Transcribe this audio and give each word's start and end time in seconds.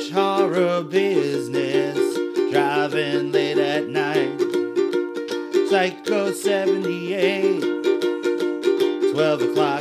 much 0.00 0.10
horror 0.12 0.82
business. 0.82 1.98
Driving 2.50 3.32
late 3.32 3.58
at 3.58 3.86
night. 3.88 4.40
Psycho 5.68 6.32
78. 6.32 7.60
12 9.12 9.42
o'clock. 9.42 9.80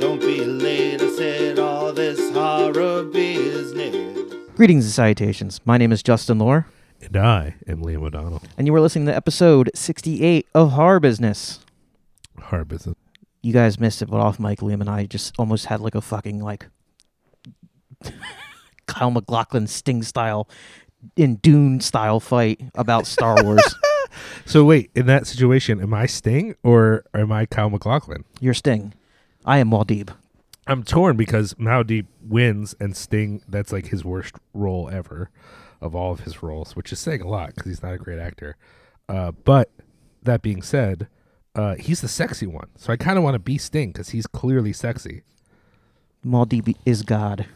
Don't 0.00 0.20
be 0.20 0.44
late. 0.44 1.02
I 1.02 1.10
said 1.16 1.58
all 1.58 1.92
this 1.92 2.32
horror 2.32 3.02
business. 3.04 4.34
Greetings 4.54 4.84
and 4.84 4.94
salutations. 4.94 5.60
My 5.64 5.76
name 5.78 5.90
is 5.92 6.02
Justin 6.02 6.38
Lohr, 6.38 6.66
And 7.02 7.16
I 7.16 7.56
am 7.66 7.82
Liam 7.82 8.02
O'Donnell. 8.04 8.42
and 8.56 8.66
you 8.68 8.72
were 8.72 8.80
listening 8.80 9.06
to 9.06 9.16
episode 9.16 9.70
68 9.74 10.46
of 10.54 10.72
Horror 10.72 11.00
Business. 11.00 11.58
Horror 12.40 12.64
business. 12.64 12.94
You 13.42 13.52
guys 13.52 13.78
missed 13.80 14.00
it, 14.02 14.06
but 14.10 14.18
off 14.20 14.38
Mike 14.38 14.60
Liam 14.60 14.80
and 14.80 14.88
I 14.88 15.06
just 15.06 15.34
almost 15.38 15.66
had 15.66 15.80
like 15.80 15.94
a 15.96 16.00
fucking 16.00 16.40
like 16.40 16.68
Kyle 18.96 19.10
MacLachlan 19.10 19.66
Sting 19.66 20.02
style 20.02 20.48
in 21.16 21.36
Dune 21.36 21.80
style 21.80 22.18
fight 22.18 22.60
about 22.74 23.06
Star 23.06 23.42
Wars. 23.42 23.74
So 24.46 24.64
wait, 24.64 24.90
in 24.94 25.04
that 25.06 25.26
situation, 25.26 25.78
am 25.82 25.92
I 25.92 26.06
Sting 26.06 26.54
or 26.62 27.04
am 27.12 27.30
I 27.32 27.44
Kyle 27.44 27.68
MacLachlan? 27.68 28.24
You're 28.40 28.54
Sting. 28.54 28.94
I 29.44 29.58
am 29.58 29.68
Muad'Dib. 29.70 30.14
I'm 30.66 30.84
torn 30.84 31.18
because 31.18 31.52
Muad'Dib 31.54 32.06
wins 32.22 32.74
and 32.80 32.96
Sting, 32.96 33.42
that's 33.46 33.72
like 33.72 33.88
his 33.88 34.06
worst 34.06 34.36
role 34.54 34.88
ever 34.88 35.28
of 35.82 35.94
all 35.94 36.12
of 36.12 36.20
his 36.20 36.42
roles, 36.42 36.74
which 36.74 36.92
is 36.92 36.98
saying 36.98 37.20
a 37.20 37.28
lot 37.28 37.54
because 37.54 37.66
he's 37.68 37.82
not 37.82 37.92
a 37.92 37.98
great 37.98 38.18
actor. 38.18 38.56
Uh, 39.06 39.32
but 39.32 39.70
that 40.22 40.40
being 40.40 40.62
said, 40.62 41.08
uh, 41.54 41.74
he's 41.74 42.00
the 42.00 42.08
sexy 42.08 42.46
one. 42.46 42.68
So 42.76 42.94
I 42.94 42.96
kind 42.96 43.18
of 43.18 43.24
want 43.24 43.34
to 43.34 43.40
be 43.40 43.58
Sting 43.58 43.92
because 43.92 44.10
he's 44.10 44.26
clearly 44.26 44.72
sexy. 44.72 45.24
Muad'Dib 46.24 46.74
is 46.86 47.02
God. 47.02 47.46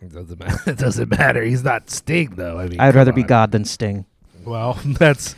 It 0.00 0.12
doesn't 0.12 0.38
matter. 0.38 0.70
it 0.70 0.78
doesn't 0.78 1.08
matter. 1.10 1.42
He's 1.42 1.64
not 1.64 1.90
Sting 1.90 2.30
though. 2.36 2.58
I 2.58 2.68
mean, 2.68 2.80
I'd 2.80 2.94
rather 2.94 3.12
be. 3.12 3.22
God 3.22 3.52
than 3.52 3.64
Sting. 3.64 4.04
Well, 4.44 4.74
that's 4.84 5.34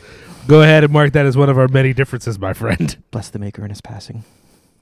go 0.47 0.61
ahead 0.61 0.83
and 0.83 0.93
mark 0.93 1.13
that 1.13 1.25
as 1.25 1.35
one 1.37 1.49
of 1.49 1.57
our 1.57 1.67
many 1.67 1.93
differences, 1.93 2.37
my 2.39 2.53
friend. 2.53 3.01
Bless 3.11 3.29
the 3.29 3.39
Maker 3.39 3.63
in 3.63 3.69
his 3.69 3.81
passing. 3.81 4.23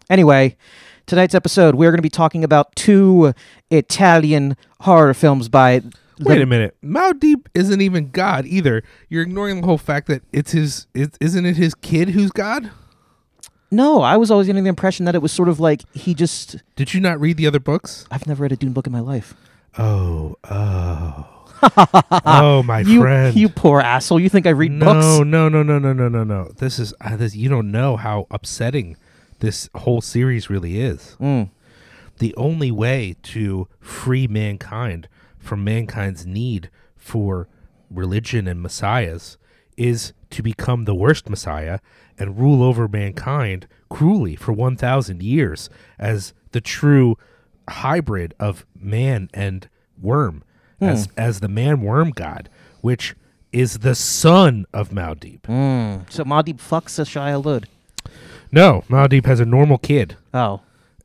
Anyway, 0.10 0.58
tonight's 1.06 1.34
episode, 1.34 1.76
we're 1.76 1.90
going 1.92 1.98
to 2.00 2.02
be 2.04 2.10
talking 2.10 2.44
about 2.44 2.76
two 2.76 3.34
Italian 3.70 4.58
horror 4.82 5.14
films 5.14 5.50
by. 5.50 5.82
Wait 6.20 6.36
the- 6.36 6.44
a 6.44 6.46
minute. 6.46 6.76
Muad'Dib 6.84 7.48
isn't 7.56 7.82
even 7.82 8.12
God 8.12 8.46
either. 8.46 8.84
You're 9.10 9.24
ignoring 9.24 9.62
the 9.62 9.68
whole 9.68 9.78
fact 9.78 10.08
that 10.08 10.22
it's 10.32 10.52
his. 10.52 10.88
It, 10.94 11.18
isn't 11.22 11.46
it 11.46 11.56
his 11.58 11.74
kid 11.76 12.10
who's 12.10 12.32
God? 12.32 12.72
No, 13.74 14.02
I 14.02 14.18
was 14.18 14.30
always 14.30 14.48
getting 14.48 14.64
the 14.66 14.70
impression 14.70 15.06
that 15.06 15.16
it 15.16 15.22
was 15.22 15.32
sort 15.32 15.48
of 15.48 15.60
like 15.60 15.82
he 15.94 16.14
just. 16.14 16.58
Did 16.76 16.94
you 16.94 17.00
not 17.00 17.20
read 17.22 17.38
the 17.38 17.48
other 17.48 17.60
books? 17.60 18.06
I've 18.12 18.28
never 18.28 18.44
read 18.44 18.52
a 18.52 18.58
Dune 18.58 18.74
book 18.74 18.86
in 18.86 18.92
my 18.92 19.00
life. 19.00 19.34
Oh, 19.78 20.36
oh, 20.50 21.48
oh, 22.26 22.64
my 22.64 22.80
you, 22.82 23.02
friend. 23.02 23.36
you 23.36 23.48
poor 23.50 23.80
asshole! 23.80 24.20
You 24.20 24.30
think 24.30 24.46
I 24.46 24.50
read 24.50 24.72
no, 24.72 24.86
books? 24.86 25.06
no, 25.28 25.48
no, 25.48 25.64
no, 25.64 25.80
no, 25.80 25.94
no, 25.94 26.10
no, 26.10 26.24
no. 26.24 26.52
This 26.58 26.78
is 26.80 26.94
uh, 27.02 27.16
this. 27.16 27.36
You 27.36 27.50
don't 27.50 27.72
know 27.72 27.96
how 27.98 28.28
upsetting 28.32 28.98
this 29.40 29.70
whole 29.76 30.02
series 30.02 30.50
really 30.50 30.80
is. 30.82 31.16
Mm. 31.20 31.50
the 32.20 32.36
only 32.36 32.70
way 32.72 33.16
to 33.24 33.68
free 33.80 34.28
mankind 34.28 35.08
from 35.40 35.64
mankind's 35.64 36.26
need 36.26 36.70
for 36.96 37.48
religion 37.90 38.48
and 38.48 38.62
messiahs 38.62 39.38
is 39.76 40.14
to 40.30 40.44
become 40.44 40.86
the 40.86 40.94
worst 40.94 41.28
messiah 41.30 41.80
and 42.20 42.38
rule 42.40 42.62
over 42.62 42.88
mankind 42.88 43.68
cruelly 43.90 44.36
for 44.36 44.52
1000 44.54 45.24
years 45.24 45.70
as 45.98 46.34
the 46.52 46.62
true 46.62 47.18
hybrid 47.72 48.34
of 48.40 48.66
man 48.80 49.30
and 49.34 49.68
worm 50.00 50.44
as 50.80 51.08
as 51.18 51.40
the 51.42 51.48
man 51.48 51.82
worm 51.82 52.10
god 52.12 52.50
which 52.82 53.16
is 53.52 53.80
the 53.80 53.94
son 53.94 54.66
of 54.74 54.90
Muad'Dib. 54.92 55.42
Mm. 55.42 56.10
So 56.10 56.24
Muad'Dib 56.24 56.58
fucks 56.58 56.98
a 56.98 57.06
Shai-Hulud. 57.06 57.66
No, 58.52 58.84
Muad'Dib 58.90 59.26
has 59.26 59.40
a 59.42 59.46
normal 59.46 59.78
kid 59.78 60.16
Oh, 60.34 60.62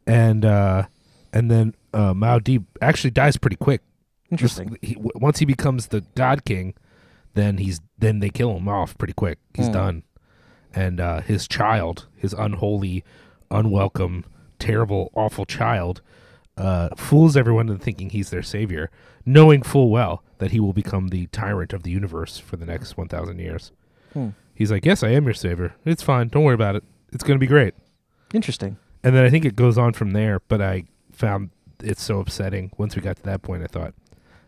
and 0.06 0.44
uh 0.44 0.84
and 1.32 1.50
then 1.50 1.74
uh 1.92 2.14
Muad'Dib 2.14 2.64
actually 2.80 3.10
dies 3.10 3.36
pretty 3.36 3.56
quick 3.56 3.82
interesting. 4.30 4.78
he, 4.80 4.94
w- 4.94 5.10
once 5.16 5.38
he 5.40 5.44
becomes 5.44 5.88
the 5.88 6.02
god 6.14 6.44
king 6.44 6.74
then 7.34 7.58
he's 7.58 7.80
then 7.98 8.20
they 8.20 8.30
kill 8.30 8.56
him 8.56 8.68
off 8.68 8.96
pretty 8.98 9.12
quick 9.12 9.38
he's 9.54 9.66
Hmm. 9.66 9.72
done 9.72 10.02
and 10.74 11.00
uh 11.00 11.20
his 11.20 11.46
child 11.46 12.06
his 12.16 12.32
unholy 12.32 13.04
unwelcome 13.50 14.24
terrible 14.58 15.10
awful 15.14 15.44
child 15.44 16.00
uh 16.56 16.88
fools 16.96 17.36
everyone 17.36 17.68
into 17.68 17.82
thinking 17.82 18.10
he's 18.10 18.30
their 18.30 18.42
savior 18.42 18.90
knowing 19.24 19.62
full 19.62 19.90
well 19.90 20.22
that 20.38 20.50
he 20.52 20.60
will 20.60 20.72
become 20.72 21.08
the 21.08 21.26
tyrant 21.28 21.72
of 21.72 21.82
the 21.82 21.90
universe 21.90 22.38
for 22.38 22.56
the 22.56 22.66
next 22.66 22.96
1000 22.96 23.38
years 23.38 23.72
Hmm. 24.14 24.30
he's 24.54 24.70
like 24.70 24.84
yes 24.86 25.02
i 25.02 25.08
am 25.10 25.24
your 25.24 25.34
savior 25.34 25.74
it's 25.84 26.02
fine 26.02 26.28
don't 26.28 26.44
worry 26.44 26.54
about 26.54 26.76
it 26.76 26.84
it's 27.12 27.22
going 27.24 27.36
to 27.38 27.40
be 27.40 27.46
great 27.46 27.74
Interesting. 28.34 28.76
and 29.04 29.14
then 29.14 29.24
I 29.24 29.30
think 29.30 29.44
it 29.44 29.54
goes 29.54 29.78
on 29.78 29.92
from 29.92 30.10
there, 30.12 30.40
but 30.48 30.60
I 30.60 30.84
found 31.12 31.50
it 31.82 31.96
so 31.98 32.18
upsetting. 32.18 32.72
Once 32.76 32.96
we 32.96 33.00
got 33.02 33.16
to 33.16 33.22
that 33.22 33.42
point, 33.42 33.62
I 33.62 33.66
thought, 33.68 33.94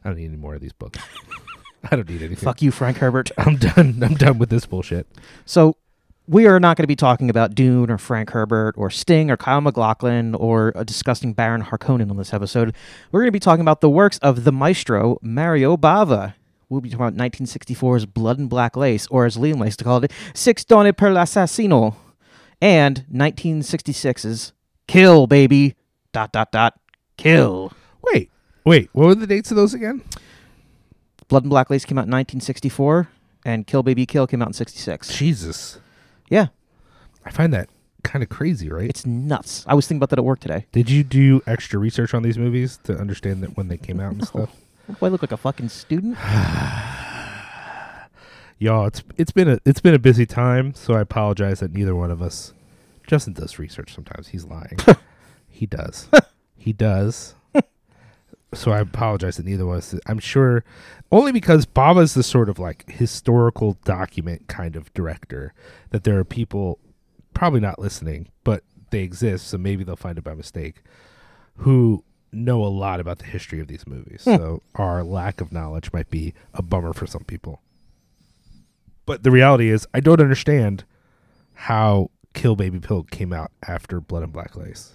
I 0.05 0.09
don't 0.09 0.17
need 0.19 0.27
any 0.27 0.37
more 0.37 0.57
of 0.57 0.61
these 0.61 0.73
books. 0.73 0.99
I 1.91 1.95
don't 1.95 2.09
need 2.09 2.23
anything. 2.23 2.45
Fuck 2.45 2.61
you, 2.61 2.73
Frank 2.73 2.97
Herbert. 2.99 3.31
I'm 3.39 3.57
done. 3.57 4.03
I'm 4.03 4.15
done 4.15 4.39
with 4.39 4.51
this 4.51 4.67
bullshit. 4.67 5.07
So 5.47 5.77
we 6.29 6.47
are 6.47 6.61
not 6.61 6.77
going 6.77 6.83
to 6.83 6.89
be 6.89 6.95
talking 6.95 7.31
about 7.31 7.55
Dune 7.55 7.91
or 7.91 7.97
Frank 7.97 8.31
Herbert 8.31 8.75
or 8.77 8.91
Sting 8.91 9.31
or 9.31 9.37
Kyle 9.37 9.63
MacLachlan 9.63 10.35
or 10.35 10.77
uh, 10.77 10.81
a 10.81 10.85
disgusting 10.85 11.33
Baron 11.33 11.63
Harkonnen 11.63 12.11
on 12.11 12.19
this 12.19 12.35
episode. 12.35 12.75
We're 13.11 13.21
going 13.21 13.29
to 13.29 13.33
be 13.33 13.41
talking 13.41 13.63
about 13.63 13.81
the 13.81 13.89
works 13.89 14.19
of 14.19 14.45
the 14.45 14.53
maestro 14.53 15.19
Mario 15.23 15.77
Bava. 15.77 16.35
We'll 16.69 16.83
be 16.83 16.91
talking 16.91 17.07
about 17.07 17.33
1964's 17.33 18.05
Blood 18.05 18.39
and 18.39 18.51
Black 18.51 18.77
Lace, 18.77 19.07
or 19.07 19.25
as 19.25 19.39
Liam 19.39 19.59
likes 19.59 19.77
to 19.79 19.85
call 19.85 20.05
it, 20.05 20.13
Six 20.35 20.65
Donne 20.65 20.93
per 20.93 21.11
l'Assassino, 21.11 21.97
and 22.61 23.07
1966's 23.11 24.53
Kill, 24.87 25.27
Baby, 25.27 25.77
dot, 26.13 26.31
dot, 26.31 26.53
dot, 26.53 26.79
Kill. 27.17 27.73
Wait, 28.03 28.31
wait. 28.67 28.91
What 28.93 29.07
were 29.07 29.15
the 29.15 29.27
dates 29.27 29.51
of 29.51 29.57
those 29.57 29.73
again? 29.73 30.03
Blood 31.29 31.45
and 31.45 31.51
Black 31.51 31.71
Lace 31.71 31.87
came 31.87 31.97
out 31.97 32.05
in 32.05 32.11
1964, 32.11 33.09
and 33.47 33.67
Kill, 33.67 33.83
Baby, 33.83 34.05
Kill 34.05 34.27
came 34.27 34.43
out 34.43 34.49
in 34.49 34.55
66. 34.55 35.17
Jesus, 35.17 35.79
Yeah, 36.31 36.49
I 37.25 37.31
find 37.31 37.53
that 37.53 37.69
kind 38.03 38.23
of 38.23 38.29
crazy, 38.29 38.71
right? 38.71 38.89
it's 38.89 39.05
nuts. 39.05 39.65
I 39.67 39.75
was 39.75 39.87
thinking 39.87 39.99
about 39.99 40.11
that 40.11 40.19
at 40.19 40.25
work 40.25 40.41
today. 40.41 40.67
Did 40.73 40.89
you 40.89 41.05
do 41.05 41.43
extra 41.47 41.79
research 41.79 42.15
on 42.15 42.23
these 42.23 42.39
movies 42.39 42.79
to 42.85 42.97
understand 42.97 43.43
that 43.43 43.57
when 43.57 43.69
they 43.69 43.77
came 43.77 44.01
out 44.01 44.13
and 44.13 44.27
stuff? 44.27 44.51
Do 44.89 44.97
I 45.03 45.09
look 45.09 45.21
like 45.23 45.33
a 45.33 45.37
fucking 45.37 45.69
student? 45.69 46.17
Y'all, 48.59 48.87
it's 48.87 49.03
it's 49.17 49.31
been 49.31 49.49
a 49.49 49.59
it's 49.65 49.81
been 49.81 49.95
a 49.95 49.99
busy 49.99 50.25
time, 50.27 50.75
so 50.75 50.95
I 50.95 51.01
apologize 51.01 51.61
that 51.61 51.73
neither 51.73 51.95
one 51.95 52.11
of 52.11 52.23
us. 52.23 52.55
Justin 53.07 53.35
does 53.35 53.59
research 53.59 53.95
sometimes. 53.95 54.29
He's 54.29 54.45
lying. 54.45 54.79
he 55.49 55.67
does. 55.67 56.09
he 56.57 56.73
does. 56.73 57.35
So 58.55 58.73
I 58.73 58.81
apologize 58.81 59.37
that 59.37 59.47
neither 59.47 59.69
us. 59.71 59.95
I'm 60.07 60.19
sure, 60.19 60.65
only 61.13 61.33
because 61.33 61.67
Bava's 61.67 62.15
the 62.15 62.23
sort 62.23 62.49
of 62.49 62.59
like 62.59 62.89
historical 62.91 63.75
document 63.85 64.49
kind 64.49 64.75
of 64.75 64.93
director 64.95 65.53
that 65.91 66.05
there 66.05 66.19
are 66.19 66.25
people 66.25 66.79
probably 67.35 67.61
not 67.61 67.79
listening, 67.79 68.29
but 68.45 68.65
they 68.91 69.01
exist, 69.01 69.49
so 69.49 69.59
maybe 69.59 69.85
they'll 69.85 69.97
find 69.97 70.17
it 70.19 70.25
by 70.25 70.35
mistake, 70.35 70.83
who 71.57 72.03
know 72.33 72.65
a 72.65 72.69
lot 72.69 73.01
about 73.01 73.19
the 73.19 73.25
history 73.25 73.61
of 73.61 73.69
these 73.69 73.87
movies. 73.87 74.25
Hmm. 74.25 74.37
So 74.37 74.63
our 74.75 75.03
lack 75.03 75.41
of 75.41 75.53
knowledge 75.53 75.93
might 75.93 76.11
be 76.11 76.35
a 76.55 76.63
bummer 76.63 76.93
for 76.93 77.07
some 77.07 77.25
people. 77.25 77.61
But 79.07 79.23
the 79.23 79.31
reality 79.31 79.71
is, 79.71 79.87
I 79.95 80.01
don't 80.01 80.21
understand 80.21 80.85
how 81.55 82.11
Kill 82.35 82.57
Baby 82.57 82.81
Kill 82.81 83.05
came 83.05 83.33
out 83.33 83.51
after 83.67 84.01
Blood 84.01 84.23
and 84.23 84.33
Black 84.33 84.57
Lace. 84.57 84.93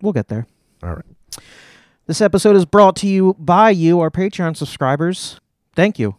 We'll 0.00 0.12
get 0.12 0.28
there. 0.28 0.46
All 0.82 0.94
right. 0.94 1.04
This 2.06 2.20
episode 2.20 2.56
is 2.56 2.64
brought 2.64 2.96
to 2.96 3.06
you 3.06 3.36
by 3.38 3.70
you, 3.70 4.00
our 4.00 4.10
Patreon 4.10 4.56
subscribers. 4.56 5.40
Thank 5.76 6.00
you. 6.00 6.16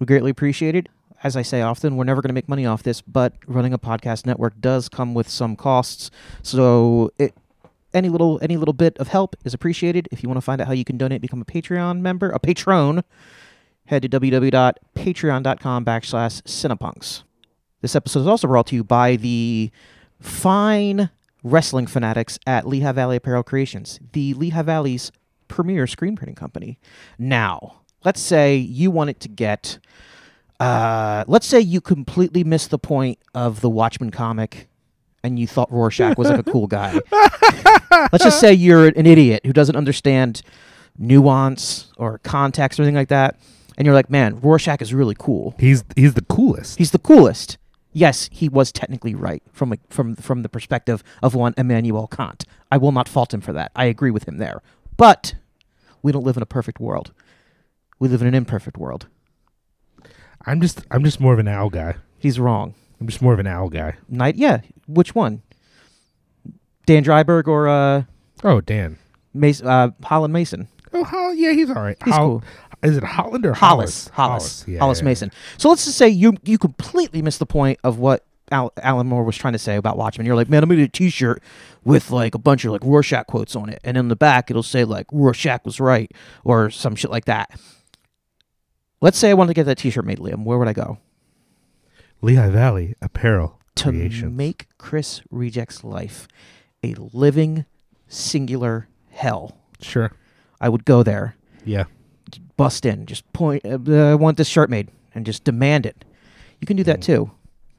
We 0.00 0.06
greatly 0.06 0.32
appreciate 0.32 0.74
it. 0.74 0.88
As 1.22 1.36
I 1.36 1.42
say 1.42 1.62
often, 1.62 1.94
we're 1.94 2.02
never 2.02 2.20
going 2.20 2.30
to 2.30 2.34
make 2.34 2.48
money 2.48 2.66
off 2.66 2.82
this, 2.82 3.00
but 3.00 3.32
running 3.46 3.72
a 3.72 3.78
podcast 3.78 4.26
network 4.26 4.60
does 4.60 4.88
come 4.88 5.14
with 5.14 5.28
some 5.28 5.54
costs. 5.54 6.10
So 6.42 7.12
it, 7.16 7.32
any 7.94 8.08
little 8.08 8.40
any 8.42 8.56
little 8.56 8.74
bit 8.74 8.98
of 8.98 9.06
help 9.06 9.36
is 9.44 9.54
appreciated. 9.54 10.08
If 10.10 10.24
you 10.24 10.28
want 10.28 10.38
to 10.38 10.42
find 10.42 10.60
out 10.60 10.66
how 10.66 10.72
you 10.72 10.84
can 10.84 10.98
donate, 10.98 11.20
become 11.20 11.40
a 11.40 11.44
Patreon 11.44 12.00
member, 12.00 12.30
a 12.30 12.40
patron, 12.40 13.04
head 13.86 14.02
to 14.02 14.08
www.patreon.com 14.08 15.84
backslash 15.84 16.42
cinepunks. 16.42 17.22
This 17.82 17.94
episode 17.94 18.20
is 18.20 18.26
also 18.26 18.48
brought 18.48 18.66
to 18.66 18.74
you 18.74 18.82
by 18.82 19.14
the 19.14 19.70
fine 20.20 21.10
wrestling 21.44 21.86
fanatics 21.86 22.38
at 22.46 22.66
Lehigh 22.66 22.92
Valley 22.92 23.16
Apparel 23.16 23.44
Creations, 23.44 24.00
the 24.12 24.34
Lehigh 24.34 24.62
Valley's 24.62 25.12
premier 25.46 25.86
screen 25.86 26.16
printing 26.16 26.34
company. 26.34 26.78
Now, 27.18 27.82
let's 28.04 28.20
say 28.20 28.56
you 28.56 28.90
wanted 28.90 29.20
to 29.20 29.28
get, 29.28 29.78
uh, 30.58 31.24
let's 31.28 31.46
say 31.46 31.60
you 31.60 31.80
completely 31.80 32.42
missed 32.42 32.70
the 32.70 32.78
point 32.78 33.18
of 33.34 33.60
the 33.60 33.70
Watchmen 33.70 34.10
comic 34.10 34.68
and 35.22 35.38
you 35.38 35.46
thought 35.46 35.72
Rorschach 35.72 36.18
was 36.18 36.28
like 36.28 36.40
a 36.40 36.50
cool 36.50 36.66
guy. 36.66 36.98
let's 38.12 38.24
just 38.24 38.40
say 38.40 38.52
you're 38.52 38.88
an 38.88 39.06
idiot 39.06 39.44
who 39.46 39.52
doesn't 39.52 39.76
understand 39.76 40.42
nuance 40.98 41.90
or 41.96 42.18
context 42.18 42.78
or 42.78 42.82
anything 42.82 42.94
like 42.94 43.08
that, 43.08 43.38
and 43.76 43.86
you're 43.86 43.94
like, 43.94 44.10
man, 44.10 44.38
Rorschach 44.40 44.82
is 44.82 44.92
really 44.92 45.16
cool. 45.18 45.54
He's 45.58 45.82
he's 45.96 46.14
the 46.14 46.22
coolest. 46.22 46.78
He's 46.78 46.90
the 46.90 46.98
coolest. 46.98 47.56
Yes, 47.96 48.28
he 48.32 48.48
was 48.48 48.72
technically 48.72 49.14
right 49.14 49.42
from 49.52 49.72
a, 49.72 49.76
from 49.88 50.16
from 50.16 50.42
the 50.42 50.48
perspective 50.48 51.02
of 51.22 51.34
one 51.34 51.54
Immanuel 51.56 52.08
Kant. 52.08 52.44
I 52.70 52.76
will 52.76 52.92
not 52.92 53.08
fault 53.08 53.32
him 53.32 53.40
for 53.40 53.52
that. 53.52 53.70
I 53.76 53.84
agree 53.86 54.10
with 54.10 54.26
him 54.28 54.38
there. 54.38 54.60
But 54.96 55.34
we 56.02 56.10
don't 56.12 56.24
live 56.24 56.36
in 56.36 56.42
a 56.42 56.46
perfect 56.46 56.80
world. 56.80 57.12
We 58.00 58.08
live 58.08 58.20
in 58.20 58.26
an 58.28 58.34
imperfect 58.34 58.76
world. 58.76 59.06
I'm 60.44 60.60
just 60.60 60.84
I'm 60.90 61.04
just 61.04 61.20
more 61.20 61.32
of 61.32 61.38
an 61.38 61.48
owl 61.48 61.70
guy. 61.70 61.94
He's 62.18 62.38
wrong. 62.40 62.74
I'm 63.00 63.06
just 63.06 63.22
more 63.22 63.32
of 63.32 63.38
an 63.38 63.46
owl 63.46 63.68
guy. 63.68 63.96
Night, 64.08 64.34
yeah. 64.36 64.60
Which 64.88 65.14
one? 65.14 65.42
Dan 66.86 67.04
Dreiberg 67.04 67.46
or 67.48 67.68
uh, 67.68 68.02
Oh, 68.42 68.60
Dan. 68.60 68.98
Mason, 69.32 69.66
uh, 69.66 69.90
Holland 70.02 70.32
Mason? 70.32 70.68
Oh, 70.92 71.02
Hol- 71.02 71.34
yeah, 71.34 71.52
he's 71.52 71.70
all 71.70 71.82
right. 71.82 71.96
He's 72.04 72.14
Hol- 72.14 72.40
cool. 72.40 72.44
Is 72.84 72.98
it 72.98 73.02
Holland 73.02 73.46
or 73.46 73.54
Hollis. 73.54 74.08
Hollis? 74.08 74.10
Hollis. 74.12 74.64
Yeah, 74.68 74.78
Hollis 74.80 74.98
yeah, 75.00 75.04
Mason. 75.04 75.32
So 75.56 75.70
let's 75.70 75.84
just 75.86 75.96
say 75.96 76.08
you 76.08 76.34
you 76.44 76.58
completely 76.58 77.22
missed 77.22 77.38
the 77.38 77.46
point 77.46 77.78
of 77.82 77.98
what 77.98 78.24
Al- 78.50 78.74
Alan 78.82 79.06
Moore 79.06 79.24
was 79.24 79.36
trying 79.36 79.54
to 79.54 79.58
say 79.58 79.76
about 79.76 79.96
Watchmen. 79.96 80.26
You're 80.26 80.36
like, 80.36 80.50
man, 80.50 80.62
I 80.62 80.66
made 80.66 80.78
a 80.78 80.88
T-shirt 80.88 81.42
with 81.82 82.10
like 82.10 82.34
a 82.34 82.38
bunch 82.38 82.64
of 82.64 82.72
like 82.72 82.84
Rorschach 82.84 83.26
quotes 83.26 83.56
on 83.56 83.70
it, 83.70 83.80
and 83.84 83.96
in 83.96 84.08
the 84.08 84.16
back 84.16 84.50
it'll 84.50 84.62
say 84.62 84.84
like 84.84 85.06
Rorschach 85.10 85.64
was 85.64 85.80
right 85.80 86.12
or 86.44 86.68
some 86.68 86.94
shit 86.94 87.10
like 87.10 87.24
that. 87.24 87.58
Let's 89.00 89.18
say 89.18 89.30
I 89.30 89.34
wanted 89.34 89.48
to 89.48 89.54
get 89.54 89.64
that 89.64 89.78
T-shirt 89.78 90.04
made, 90.04 90.18
Liam. 90.18 90.44
Where 90.44 90.58
would 90.58 90.68
I 90.68 90.72
go 90.74 90.98
Lehigh 92.20 92.50
Valley 92.50 92.94
Apparel 93.02 93.58
to 93.76 93.90
Creations. 93.90 94.36
make 94.36 94.66
Chris 94.78 95.22
Reject's 95.30 95.84
life 95.84 96.28
a 96.82 96.94
living 96.94 97.64
singular 98.08 98.88
hell? 99.10 99.56
Sure. 99.80 100.12
I 100.60 100.68
would 100.68 100.84
go 100.84 101.02
there. 101.02 101.36
Yeah. 101.64 101.84
Bust 102.56 102.86
in, 102.86 103.06
just 103.06 103.30
point, 103.32 103.64
uh, 103.64 103.78
uh, 103.88 104.12
I 104.12 104.14
want 104.14 104.36
this 104.36 104.48
shirt 104.48 104.70
made, 104.70 104.88
and 105.14 105.26
just 105.26 105.44
demand 105.44 105.86
it. 105.86 106.04
You 106.60 106.66
can 106.66 106.76
do 106.76 106.84
that 106.84 107.02
too. 107.02 107.30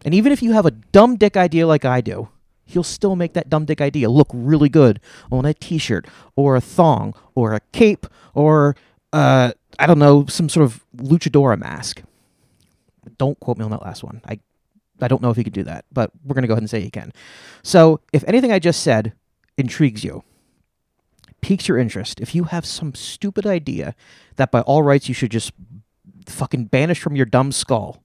And 0.04 0.13
even 0.13 0.31
if 0.31 0.44
you 0.44 0.51
have 0.54 0.66
a 0.66 0.72
dumb 0.72 1.16
dick 1.16 1.36
idea 1.36 1.66
like 1.66 1.86
I 1.86 2.01
do, 2.01 2.30
he'll 2.66 2.83
still 2.83 3.16
make 3.16 3.33
that 3.33 3.50
dumb 3.50 3.66
dick 3.66 3.81
idea 3.81 4.10
look 4.10 4.30
really 4.33 4.69
good 4.69 5.00
on 5.31 5.45
a 5.45 5.54
t-shirt 5.54 6.07
or 6.36 6.56
a 6.56 6.62
thong 6.62 7.13
or 7.33 7.54
a 7.54 7.60
cape 7.72 8.06
or 8.33 8.75
uh, 9.13 9.51
I 9.80 9.88
don't 9.88 10.00
know, 10.00 10.25
some 10.27 10.50
sort 10.50 10.66
of 10.66 10.83
luchadora 10.98 11.57
mask. 11.57 12.01
Don't 13.18 13.39
quote 13.39 13.57
me 13.57 13.66
on 13.66 13.72
that 13.72 13.81
last 13.81 14.04
one. 14.04 14.22
I 14.27 14.39
I 15.01 15.07
don't 15.07 15.22
know 15.22 15.30
if 15.30 15.38
he 15.38 15.44
could 15.44 15.54
do 15.54 15.63
that, 15.63 15.86
but 15.92 16.12
we're 16.24 16.33
going 16.33 16.44
to 16.44 16.48
go 16.48 16.54
ahead 16.54 16.63
and 16.63 16.69
say 16.69 16.80
he 16.80 16.89
can. 16.89 17.12
So, 17.63 18.00
if 18.13 18.24
anything 18.27 18.51
I 18.51 18.60
just 18.60 18.81
said 18.81 19.13
intrigues 19.57 20.04
you, 20.04 20.24
piques 21.46 21.68
your 21.68 21.78
interest, 21.78 22.20
if 22.20 22.34
you 22.34 22.46
have 22.46 22.66
some 22.66 22.96
stupid 22.96 23.46
idea 23.46 23.94
that 24.38 24.50
by 24.50 24.62
all 24.62 24.82
rights 24.82 25.08
you 25.08 25.14
should 25.14 25.30
just 25.30 25.52
fucking 26.26 26.66
banish 26.66 27.00
from 27.00 27.16
your 27.16 27.28
dumb 27.28 27.52
skull 27.52 28.02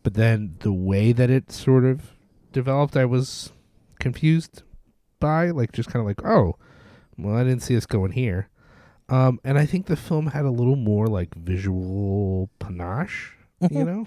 but 0.03 0.15
then 0.15 0.57
the 0.61 0.73
way 0.73 1.13
that 1.13 1.31
it 1.31 1.53
sort 1.53 1.85
of 1.85 2.16
developed, 2.57 2.97
I 2.97 3.05
was 3.05 3.53
confused 4.01 4.63
by. 5.21 5.51
Like 5.51 5.71
just 5.73 5.89
kind 5.91 6.01
of 6.01 6.07
like, 6.07 6.25
oh, 6.25 6.57
well, 7.17 7.37
I 7.37 7.45
didn't 7.45 7.63
see 7.63 7.77
us 7.77 7.87
going 7.87 8.13
here. 8.13 8.49
Um, 9.09 9.39
and 9.45 9.57
I 9.57 9.67
think 9.67 9.87
the 9.87 9.95
film 9.97 10.27
had 10.29 10.45
a 10.45 10.51
little 10.51 10.75
more 10.77 11.07
like 11.07 11.33
visual 11.37 12.51
panache, 12.59 13.37
you 13.61 13.69
Mhm. 13.69 13.87
know, 13.87 14.07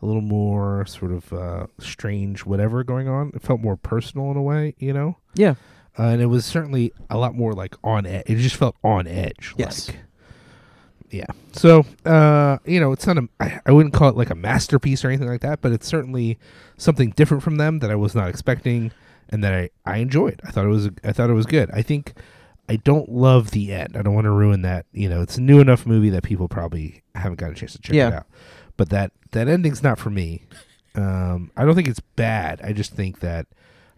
a 0.00 0.06
little 0.06 0.22
more 0.22 0.86
sort 0.86 1.10
of 1.12 1.32
uh, 1.32 1.66
strange 1.80 2.46
whatever 2.46 2.84
going 2.84 3.08
on. 3.08 3.32
It 3.34 3.42
felt 3.42 3.60
more 3.60 3.76
personal 3.76 4.30
in 4.30 4.36
a 4.36 4.42
way, 4.42 4.74
you 4.78 4.92
know. 4.92 5.16
Yeah. 5.34 5.56
Uh, 5.98 6.04
and 6.04 6.22
it 6.22 6.26
was 6.26 6.44
certainly 6.46 6.92
a 7.10 7.18
lot 7.18 7.34
more 7.34 7.52
like 7.52 7.74
on 7.82 8.06
edge. 8.06 8.22
It 8.26 8.36
just 8.36 8.54
felt 8.54 8.76
on 8.84 9.08
edge. 9.08 9.54
Yes. 9.58 9.88
Like, 9.88 9.98
yeah. 11.10 11.26
So, 11.52 11.84
uh, 12.04 12.58
you 12.64 12.80
know, 12.80 12.92
it's 12.92 13.06
not 13.06 13.18
a. 13.18 13.28
I, 13.40 13.60
I 13.66 13.72
wouldn't 13.72 13.94
call 13.94 14.08
it 14.08 14.16
like 14.16 14.30
a 14.30 14.34
masterpiece 14.34 15.04
or 15.04 15.08
anything 15.08 15.28
like 15.28 15.40
that, 15.42 15.60
but 15.60 15.72
it's 15.72 15.86
certainly 15.86 16.38
something 16.76 17.10
different 17.10 17.42
from 17.42 17.56
them 17.56 17.78
that 17.80 17.90
I 17.90 17.94
was 17.96 18.14
not 18.14 18.28
expecting, 18.28 18.92
and 19.28 19.42
that 19.44 19.54
I 19.54 19.70
I 19.84 19.98
enjoyed. 19.98 20.40
I 20.44 20.50
thought 20.50 20.64
it 20.64 20.68
was. 20.70 20.90
I 21.04 21.12
thought 21.12 21.30
it 21.30 21.34
was 21.34 21.46
good. 21.46 21.70
I 21.72 21.82
think. 21.82 22.14
I 22.70 22.76
don't 22.76 23.08
love 23.08 23.52
the 23.52 23.72
end. 23.72 23.96
I 23.96 24.02
don't 24.02 24.12
want 24.12 24.26
to 24.26 24.30
ruin 24.30 24.60
that. 24.60 24.84
You 24.92 25.08
know, 25.08 25.22
it's 25.22 25.38
a 25.38 25.40
new 25.40 25.58
enough 25.58 25.86
movie 25.86 26.10
that 26.10 26.22
people 26.22 26.48
probably 26.48 27.02
haven't 27.14 27.38
got 27.38 27.50
a 27.50 27.54
chance 27.54 27.72
to 27.72 27.78
check 27.78 27.94
Yeah. 27.94 28.08
it 28.08 28.14
out. 28.14 28.26
But 28.76 28.90
that 28.90 29.12
that 29.30 29.48
ending's 29.48 29.82
not 29.82 29.98
for 29.98 30.10
me. 30.10 30.42
Um, 30.94 31.50
I 31.56 31.64
don't 31.64 31.74
think 31.74 31.88
it's 31.88 32.00
bad. 32.00 32.60
I 32.62 32.74
just 32.74 32.92
think 32.92 33.20
that 33.20 33.46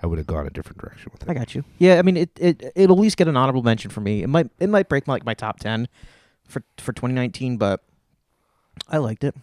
I 0.03 0.07
would 0.07 0.19
have 0.19 0.27
gone 0.29 0.47
a 0.47 0.51
different 0.51 0.79
direction 0.81 1.11
with 1.13 1.23
it. 1.23 1.29
I 1.29 1.35
got 1.35 1.53
you. 1.55 1.65
Yeah, 1.79 1.99
I 1.99 2.03
mean, 2.03 2.17
it 2.17 2.31
it 2.39 2.73
it'll 2.77 2.97
at 2.97 3.01
least 3.03 3.17
get 3.17 3.27
an 3.27 3.37
honorable 3.37 3.63
mention 3.65 3.91
for 3.91 4.01
me. 4.01 4.23
It 4.23 4.29
might 4.29 4.51
it 4.61 4.69
might 4.71 4.89
break 4.89 5.07
my, 5.09 5.15
like 5.15 5.25
my 5.25 5.35
top 5.35 5.59
ten 5.59 5.89
for 6.51 6.63
for 6.79 6.93
2019, 6.93 7.57
but 7.57 7.83
I 8.89 8.99
liked 8.99 9.25
it. 9.25 9.35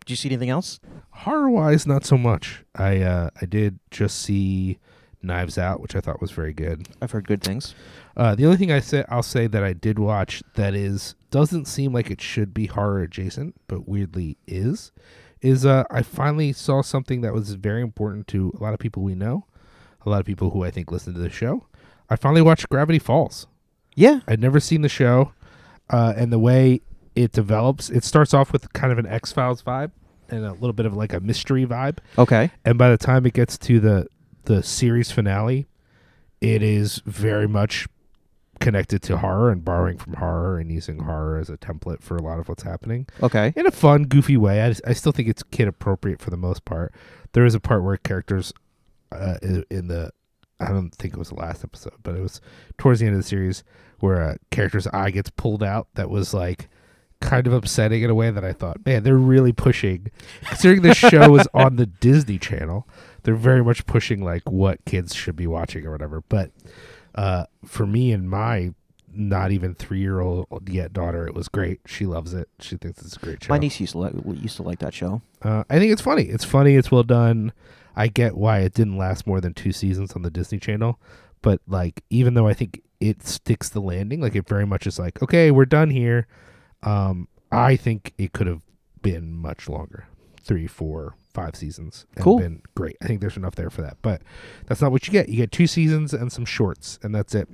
Did 0.00 0.10
you 0.10 0.16
see 0.16 0.28
anything 0.28 0.50
else? 0.50 0.80
Horror 1.10 1.50
wise, 1.50 1.86
not 1.86 2.04
so 2.04 2.18
much. 2.18 2.64
I 2.74 3.00
uh, 3.00 3.30
I 3.40 3.46
did 3.46 3.78
just 3.90 4.20
see 4.20 4.78
Knives 5.22 5.58
Out, 5.58 5.80
which 5.80 5.96
I 5.96 6.00
thought 6.00 6.20
was 6.20 6.30
very 6.30 6.52
good. 6.52 6.88
I've 7.00 7.10
heard 7.10 7.26
good 7.26 7.42
things. 7.42 7.74
Uh, 8.16 8.34
the 8.34 8.44
only 8.44 8.56
thing 8.56 8.70
I 8.70 8.80
say 8.80 9.04
I'll 9.08 9.22
say 9.22 9.46
that 9.46 9.64
I 9.64 9.72
did 9.72 9.98
watch 9.98 10.42
that 10.54 10.74
is 10.74 11.14
doesn't 11.30 11.64
seem 11.66 11.92
like 11.92 12.10
it 12.10 12.20
should 12.20 12.54
be 12.54 12.66
horror 12.66 13.00
adjacent, 13.00 13.54
but 13.66 13.88
weirdly 13.88 14.36
is, 14.46 14.92
is 15.40 15.66
uh, 15.66 15.84
I 15.90 16.02
finally 16.02 16.52
saw 16.52 16.82
something 16.82 17.22
that 17.22 17.32
was 17.32 17.54
very 17.54 17.82
important 17.82 18.28
to 18.28 18.52
a 18.58 18.62
lot 18.62 18.74
of 18.74 18.78
people 18.78 19.02
we 19.02 19.14
know, 19.14 19.46
a 20.06 20.10
lot 20.10 20.20
of 20.20 20.26
people 20.26 20.50
who 20.50 20.64
I 20.64 20.70
think 20.70 20.92
listen 20.92 21.14
to 21.14 21.20
the 21.20 21.30
show. 21.30 21.66
I 22.08 22.16
finally 22.16 22.42
watched 22.42 22.68
Gravity 22.68 22.98
Falls. 22.98 23.46
Yeah. 23.94 24.20
I'd 24.28 24.40
never 24.40 24.60
seen 24.60 24.82
the 24.82 24.88
show, 24.88 25.32
uh, 25.90 26.14
and 26.16 26.32
the 26.32 26.38
way 26.38 26.80
it 27.14 27.32
develops, 27.32 27.90
it 27.90 28.04
starts 28.04 28.34
off 28.34 28.52
with 28.52 28.72
kind 28.72 28.92
of 28.92 28.98
an 28.98 29.06
X 29.06 29.32
Files 29.32 29.62
vibe 29.62 29.92
and 30.28 30.44
a 30.44 30.52
little 30.52 30.72
bit 30.72 30.86
of 30.86 30.94
like 30.94 31.12
a 31.12 31.20
mystery 31.20 31.66
vibe, 31.66 31.98
Okay. 32.18 32.50
and 32.64 32.78
by 32.78 32.90
the 32.90 32.96
time 32.98 33.26
it 33.26 33.34
gets 33.34 33.56
to 33.58 33.78
the 33.80 34.06
the 34.46 34.62
series 34.62 35.10
finale, 35.10 35.66
it 36.40 36.62
is 36.62 37.00
very 37.06 37.46
much 37.48 37.86
connected 38.60 39.02
to 39.02 39.18
horror 39.18 39.50
and 39.50 39.64
borrowing 39.64 39.98
from 39.98 40.14
horror 40.14 40.58
and 40.58 40.70
using 40.70 41.00
horror 41.00 41.38
as 41.38 41.50
a 41.50 41.56
template 41.56 42.00
for 42.02 42.16
a 42.16 42.22
lot 42.22 42.38
of 42.38 42.48
what's 42.48 42.62
happening 42.62 43.06
Okay. 43.22 43.52
in 43.56 43.66
a 43.66 43.70
fun, 43.70 44.04
goofy 44.04 44.36
way. 44.36 44.62
I, 44.62 44.74
I 44.86 44.92
still 44.92 45.12
think 45.12 45.28
it's 45.28 45.42
kid 45.42 45.66
appropriate 45.66 46.20
for 46.20 46.30
the 46.30 46.36
most 46.36 46.64
part. 46.64 46.94
There 47.32 47.44
is 47.44 47.54
a 47.54 47.60
part 47.60 47.82
where 47.82 47.96
characters 47.96 48.52
uh, 49.12 49.36
in, 49.42 49.64
in 49.70 49.88
the 49.88 50.10
I 50.60 50.68
don't 50.68 50.90
think 50.94 51.14
it 51.14 51.18
was 51.18 51.30
the 51.30 51.34
last 51.34 51.64
episode, 51.64 51.94
but 52.02 52.14
it 52.14 52.20
was 52.20 52.40
towards 52.78 53.00
the 53.00 53.06
end 53.06 53.16
of 53.16 53.22
the 53.22 53.28
series 53.28 53.64
where 54.04 54.20
a 54.20 54.36
character's 54.50 54.86
eye 54.88 55.10
gets 55.10 55.30
pulled 55.30 55.62
out. 55.62 55.88
That 55.94 56.10
was 56.10 56.34
like 56.34 56.68
kind 57.20 57.46
of 57.46 57.54
upsetting 57.54 58.02
in 58.02 58.10
a 58.10 58.14
way 58.14 58.30
that 58.30 58.44
I 58.44 58.52
thought, 58.52 58.84
man, 58.84 59.02
they're 59.02 59.16
really 59.16 59.52
pushing. 59.52 60.08
Considering 60.44 60.82
this 60.82 60.98
show 60.98 61.34
is 61.40 61.48
on 61.54 61.76
the 61.76 61.86
Disney 61.86 62.38
Channel, 62.38 62.86
they're 63.22 63.34
very 63.34 63.64
much 63.64 63.86
pushing 63.86 64.22
like 64.22 64.42
what 64.44 64.84
kids 64.84 65.14
should 65.14 65.36
be 65.36 65.46
watching 65.46 65.86
or 65.86 65.90
whatever. 65.90 66.22
But 66.28 66.50
uh, 67.14 67.46
for 67.64 67.86
me 67.86 68.12
and 68.12 68.28
my 68.28 68.74
not 69.16 69.52
even 69.52 69.74
three 69.74 70.00
year 70.00 70.20
old 70.20 70.46
yet 70.68 70.92
daughter, 70.92 71.26
it 71.26 71.34
was 71.34 71.48
great. 71.48 71.80
She 71.86 72.04
loves 72.04 72.34
it. 72.34 72.50
She 72.60 72.76
thinks 72.76 73.00
it's 73.00 73.16
a 73.16 73.20
great 73.20 73.42
show. 73.42 73.54
My 73.54 73.58
niece 73.58 73.80
used 73.80 73.92
to 73.92 73.98
like 73.98 74.12
used 74.42 74.56
to 74.56 74.62
like 74.62 74.80
that 74.80 74.92
show. 74.92 75.22
Uh, 75.40 75.64
I 75.70 75.78
think 75.78 75.92
it's 75.92 76.02
funny. 76.02 76.24
It's 76.24 76.44
funny. 76.44 76.74
It's 76.74 76.90
well 76.90 77.04
done. 77.04 77.52
I 77.96 78.08
get 78.08 78.36
why 78.36 78.58
it 78.58 78.74
didn't 78.74 78.98
last 78.98 79.26
more 79.26 79.40
than 79.40 79.54
two 79.54 79.72
seasons 79.72 80.12
on 80.12 80.22
the 80.22 80.30
Disney 80.30 80.58
Channel, 80.58 81.00
but 81.40 81.62
like 81.66 82.02
even 82.10 82.34
though 82.34 82.46
I 82.46 82.52
think 82.52 82.82
it 83.00 83.22
sticks 83.26 83.68
the 83.68 83.80
landing, 83.80 84.20
like 84.20 84.34
it 84.34 84.48
very 84.48 84.66
much 84.66 84.86
is 84.86 84.98
like 84.98 85.22
okay, 85.22 85.50
we're 85.50 85.64
done 85.66 85.90
here. 85.90 86.26
Um, 86.82 87.28
I 87.50 87.76
think 87.76 88.12
it 88.18 88.32
could 88.32 88.46
have 88.46 88.62
been 89.02 89.32
much 89.34 89.68
longer, 89.68 90.06
three, 90.42 90.66
four, 90.66 91.14
five 91.32 91.56
seasons. 91.56 92.06
and 92.14 92.24
Cool. 92.24 92.38
Been 92.38 92.62
great. 92.74 92.96
I 93.02 93.06
think 93.06 93.20
there's 93.20 93.36
enough 93.36 93.54
there 93.54 93.70
for 93.70 93.82
that, 93.82 93.98
but 94.02 94.22
that's 94.66 94.80
not 94.80 94.92
what 94.92 95.06
you 95.06 95.12
get. 95.12 95.28
You 95.28 95.36
get 95.36 95.52
two 95.52 95.66
seasons 95.66 96.14
and 96.14 96.32
some 96.32 96.44
shorts, 96.44 96.98
and 97.02 97.14
that's 97.14 97.34
it. 97.34 97.48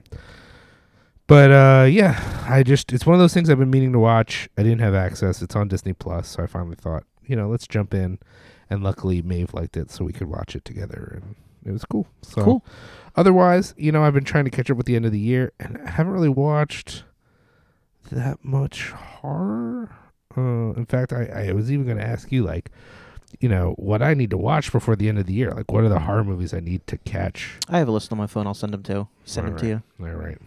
But 1.26 1.50
uh, 1.52 1.87
yeah, 1.88 2.44
I 2.49 2.62
just 2.62 2.92
it's 2.92 3.06
one 3.06 3.14
of 3.14 3.20
those 3.20 3.35
things 3.35 3.49
I've 3.50 3.59
been 3.59 3.70
meaning 3.70 3.92
to 3.92 3.99
watch. 3.99 4.49
I 4.59 4.62
didn't 4.62 4.80
have 4.80 4.94
access. 4.94 5.42
It's 5.42 5.56
on 5.56 5.68
Disney 5.68 5.92
Plus, 5.92 6.28
so 6.28 6.42
I 6.42 6.47
finally 6.47 6.76
thought, 6.76 7.04
you 7.25 7.37
know, 7.37 7.49
let's 7.49 7.66
jump 7.66 7.94
in. 7.94 8.18
And 8.68 8.82
luckily, 8.85 9.20
Maeve 9.23 9.54
liked 9.54 9.76
it, 9.76 9.90
so 9.90 10.04
we 10.04 10.12
could 10.12 10.28
watch 10.28 10.54
it 10.54 10.64
together, 10.64 11.20
and 11.23 11.37
it 11.64 11.71
was 11.73 11.85
cool. 11.85 12.07
So, 12.23 12.43
Cool. 12.43 12.64
Otherwise, 13.17 13.75
you 13.76 13.90
know, 13.93 14.05
I've 14.05 14.14
been 14.14 14.25
trying 14.25 14.45
to 14.45 14.50
catch 14.50 14.71
up 14.71 14.76
with 14.76 14.87
the 14.87 14.97
end 14.97 15.05
of 15.05 15.12
the 15.12 15.19
year, 15.19 15.52
and 15.59 15.79
I 15.85 15.90
haven't 15.90 16.12
really 16.12 16.29
watched 16.29 17.05
that 18.12 18.38
much 18.45 18.90
horror. 18.90 19.95
Uh, 20.37 20.73
in 20.75 20.87
fact, 20.87 21.12
I, 21.12 21.49
I 21.49 21.52
was 21.52 21.71
even 21.73 21.85
going 21.87 21.99
to 21.99 22.07
ask 22.07 22.31
you, 22.31 22.45
like, 22.45 22.71
you 23.40 23.49
know, 23.49 23.75
what 23.79 24.00
I 24.02 24.14
need 24.14 24.31
to 24.31 24.38
watch 24.38 24.71
before 24.73 24.97
the 24.97 25.09
end 25.09 25.19
of 25.19 25.26
the 25.26 25.33
year. 25.33 25.50
Like, 25.52 25.71
what 25.73 25.85
are 25.85 25.88
the 25.88 26.00
horror 26.00 26.25
movies 26.25 26.55
I 26.55 26.61
need 26.61 26.87
to 26.87 26.99
catch? 26.99 27.59
I 27.69 27.79
have 27.79 27.88
a 27.88 27.93
list 27.93 28.12
on 28.12 28.19
my 28.19 28.26
phone. 28.26 28.47
I'll 28.47 28.55
send 28.55 28.73
them 28.73 28.83
to 28.85 29.09
send 29.25 29.49
them 29.49 29.57
to 29.59 29.67
you. 29.67 29.83
All 30.00 30.07
right. 30.07 30.38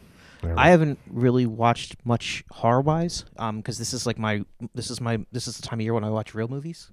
All 0.43 0.49
right. 0.49 0.57
I 0.57 0.69
haven't 0.69 0.99
really 1.09 1.45
watched 1.45 1.95
much 2.05 2.43
horror 2.51 2.81
wise, 2.81 3.23
um, 3.37 3.57
because 3.57 3.77
this 3.77 3.93
is 3.93 4.05
like 4.05 4.17
my 4.19 4.43
this 4.75 4.89
is 4.89 4.99
my 4.99 5.25
this 5.31 5.47
is 5.47 5.55
the 5.57 5.65
time 5.65 5.79
of 5.79 5.83
year 5.83 5.93
when 5.93 6.03
I 6.03 6.09
watch 6.09 6.33
real 6.33 6.49
movies. 6.49 6.91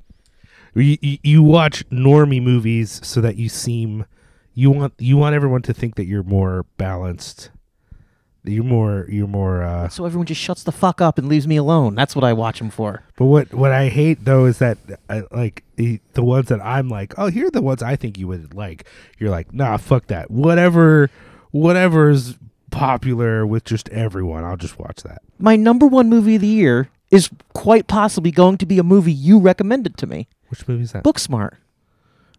You, 0.74 0.96
you, 1.00 1.18
you 1.22 1.42
watch 1.42 1.88
normie 1.90 2.42
movies 2.42 3.00
so 3.04 3.20
that 3.20 3.36
you 3.36 3.48
seem 3.48 4.04
you 4.54 4.70
want 4.70 4.94
you 4.98 5.16
want 5.16 5.34
everyone 5.34 5.62
to 5.62 5.74
think 5.74 5.94
that 5.96 6.04
you're 6.06 6.22
more 6.22 6.64
balanced. 6.76 7.50
that 8.44 8.52
You're 8.52 8.64
more 8.64 9.06
you're 9.08 9.26
more 9.28 9.62
uh 9.62 9.88
So 9.88 10.04
everyone 10.04 10.26
just 10.26 10.40
shuts 10.40 10.62
the 10.62 10.72
fuck 10.72 11.00
up 11.00 11.18
and 11.18 11.28
leaves 11.28 11.46
me 11.46 11.56
alone. 11.56 11.94
That's 11.94 12.14
what 12.14 12.24
I 12.24 12.32
watch 12.32 12.58
them 12.58 12.70
for. 12.70 13.02
but 13.16 13.24
what 13.26 13.52
what 13.54 13.72
I 13.72 13.88
hate 13.88 14.24
though 14.24 14.44
is 14.46 14.58
that 14.58 14.78
uh, 15.08 15.22
like 15.32 15.64
the, 15.76 16.00
the 16.14 16.22
ones 16.22 16.48
that 16.48 16.60
I'm 16.60 16.88
like, 16.88 17.14
"Oh, 17.18 17.28
here 17.30 17.46
are 17.46 17.50
the 17.50 17.62
ones 17.62 17.82
I 17.82 17.96
think 17.96 18.18
you 18.18 18.28
would 18.28 18.54
like." 18.54 18.86
You're 19.18 19.30
like, 19.30 19.52
"Nah, 19.54 19.76
fuck 19.76 20.06
that. 20.08 20.30
Whatever 20.30 21.10
whatever's 21.52 22.36
popular 22.70 23.46
with 23.46 23.64
just 23.64 23.88
everyone, 23.88 24.44
I'll 24.44 24.56
just 24.56 24.78
watch 24.78 25.02
that." 25.02 25.22
My 25.38 25.56
number 25.56 25.86
one 25.86 26.08
movie 26.08 26.34
of 26.36 26.42
the 26.42 26.46
year 26.46 26.90
is 27.10 27.30
quite 27.54 27.86
possibly 27.88 28.30
going 28.30 28.56
to 28.58 28.66
be 28.66 28.78
a 28.78 28.82
movie 28.84 29.12
you 29.12 29.38
recommended 29.38 29.96
to 29.98 30.06
me. 30.06 30.28
Which 30.50 30.66
movie 30.68 30.82
is 30.82 30.92
that? 30.92 31.04
Booksmart. 31.04 31.54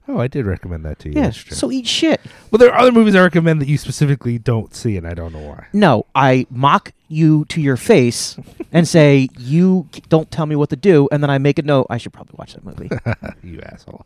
Oh, 0.08 0.18
I 0.20 0.28
did 0.28 0.46
recommend 0.46 0.84
that 0.86 1.00
to 1.00 1.10
you. 1.10 1.16
Yeah. 1.16 1.24
That's 1.24 1.38
true. 1.38 1.56
So 1.56 1.72
eat 1.72 1.88
shit. 1.88 2.20
well, 2.50 2.58
there 2.58 2.72
are 2.74 2.80
other 2.80 2.92
movies 2.92 3.16
I 3.16 3.22
recommend 3.22 3.62
that 3.62 3.68
you 3.68 3.78
specifically 3.78 4.38
don't 4.40 4.74
see, 4.74 4.98
and 4.98 5.08
I 5.08 5.14
don't 5.14 5.32
know 5.32 5.48
why. 5.48 5.68
No, 5.74 6.06
I 6.16 6.48
mock 6.50 6.92
you 7.08 7.46
to 7.46 7.62
your 7.62 7.78
face 7.78 8.36
and 8.74 8.88
say 8.88 9.30
you 9.40 9.88
don't 10.10 10.30
tell 10.32 10.46
me 10.48 10.56
what 10.56 10.70
to 10.72 10.76
do, 10.76 11.08
and 11.12 11.22
then 11.24 11.30
I 11.30 11.38
make 11.38 11.60
a 11.60 11.62
note. 11.62 11.88
I 11.90 11.98
should 11.98 12.14
probably 12.14 12.36
watch 12.38 12.54
that 12.56 12.66
movie. 12.66 12.90
you 13.48 13.62
asshole. 13.62 14.06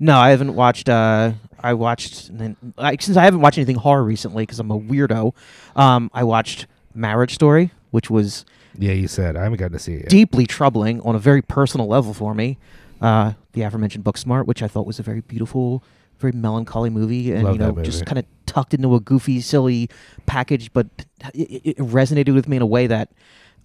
no, 0.00 0.16
I 0.16 0.30
haven't 0.30 0.54
watched. 0.54 0.88
Uh, 0.88 1.32
I 1.60 1.74
watched 1.74 2.30
I, 2.78 2.96
since 2.98 3.16
I 3.16 3.24
haven't 3.24 3.40
watched 3.40 3.58
anything 3.58 3.76
horror 3.76 4.04
recently 4.04 4.42
because 4.44 4.58
I'm 4.58 4.70
a 4.70 4.78
weirdo. 4.78 5.34
Um, 5.76 6.10
I 6.14 6.24
watched 6.24 6.66
Marriage 6.94 7.34
Story, 7.34 7.72
which 7.90 8.08
was 8.10 8.44
Yeah, 8.78 8.92
you 8.92 9.06
said 9.06 9.36
I 9.36 9.42
haven't 9.42 9.58
gotten 9.58 9.72
to 9.74 9.78
see 9.78 9.94
it 9.94 10.00
yet. 10.00 10.08
deeply 10.08 10.46
troubling 10.46 11.00
on 11.02 11.14
a 11.14 11.18
very 11.18 11.42
personal 11.42 11.86
level 11.86 12.14
for 12.14 12.34
me. 12.34 12.56
Uh, 13.00 13.32
the 13.52 13.62
aforementioned 13.62 14.04
Booksmart, 14.04 14.46
which 14.46 14.62
I 14.62 14.68
thought 14.68 14.86
was 14.86 14.98
a 14.98 15.02
very 15.02 15.20
beautiful, 15.20 15.84
very 16.18 16.32
melancholy 16.32 16.88
movie, 16.90 17.32
and 17.32 17.44
Love 17.44 17.52
you 17.54 17.58
know, 17.58 17.72
just 17.82 18.06
kind 18.06 18.18
of 18.18 18.24
tucked 18.46 18.72
into 18.74 18.94
a 18.94 19.00
goofy, 19.00 19.40
silly 19.40 19.90
package, 20.24 20.72
but 20.72 20.86
it, 21.34 21.62
it 21.64 21.76
resonated 21.78 22.34
with 22.34 22.48
me 22.48 22.56
in 22.56 22.62
a 22.62 22.66
way 22.66 22.86
that 22.86 23.10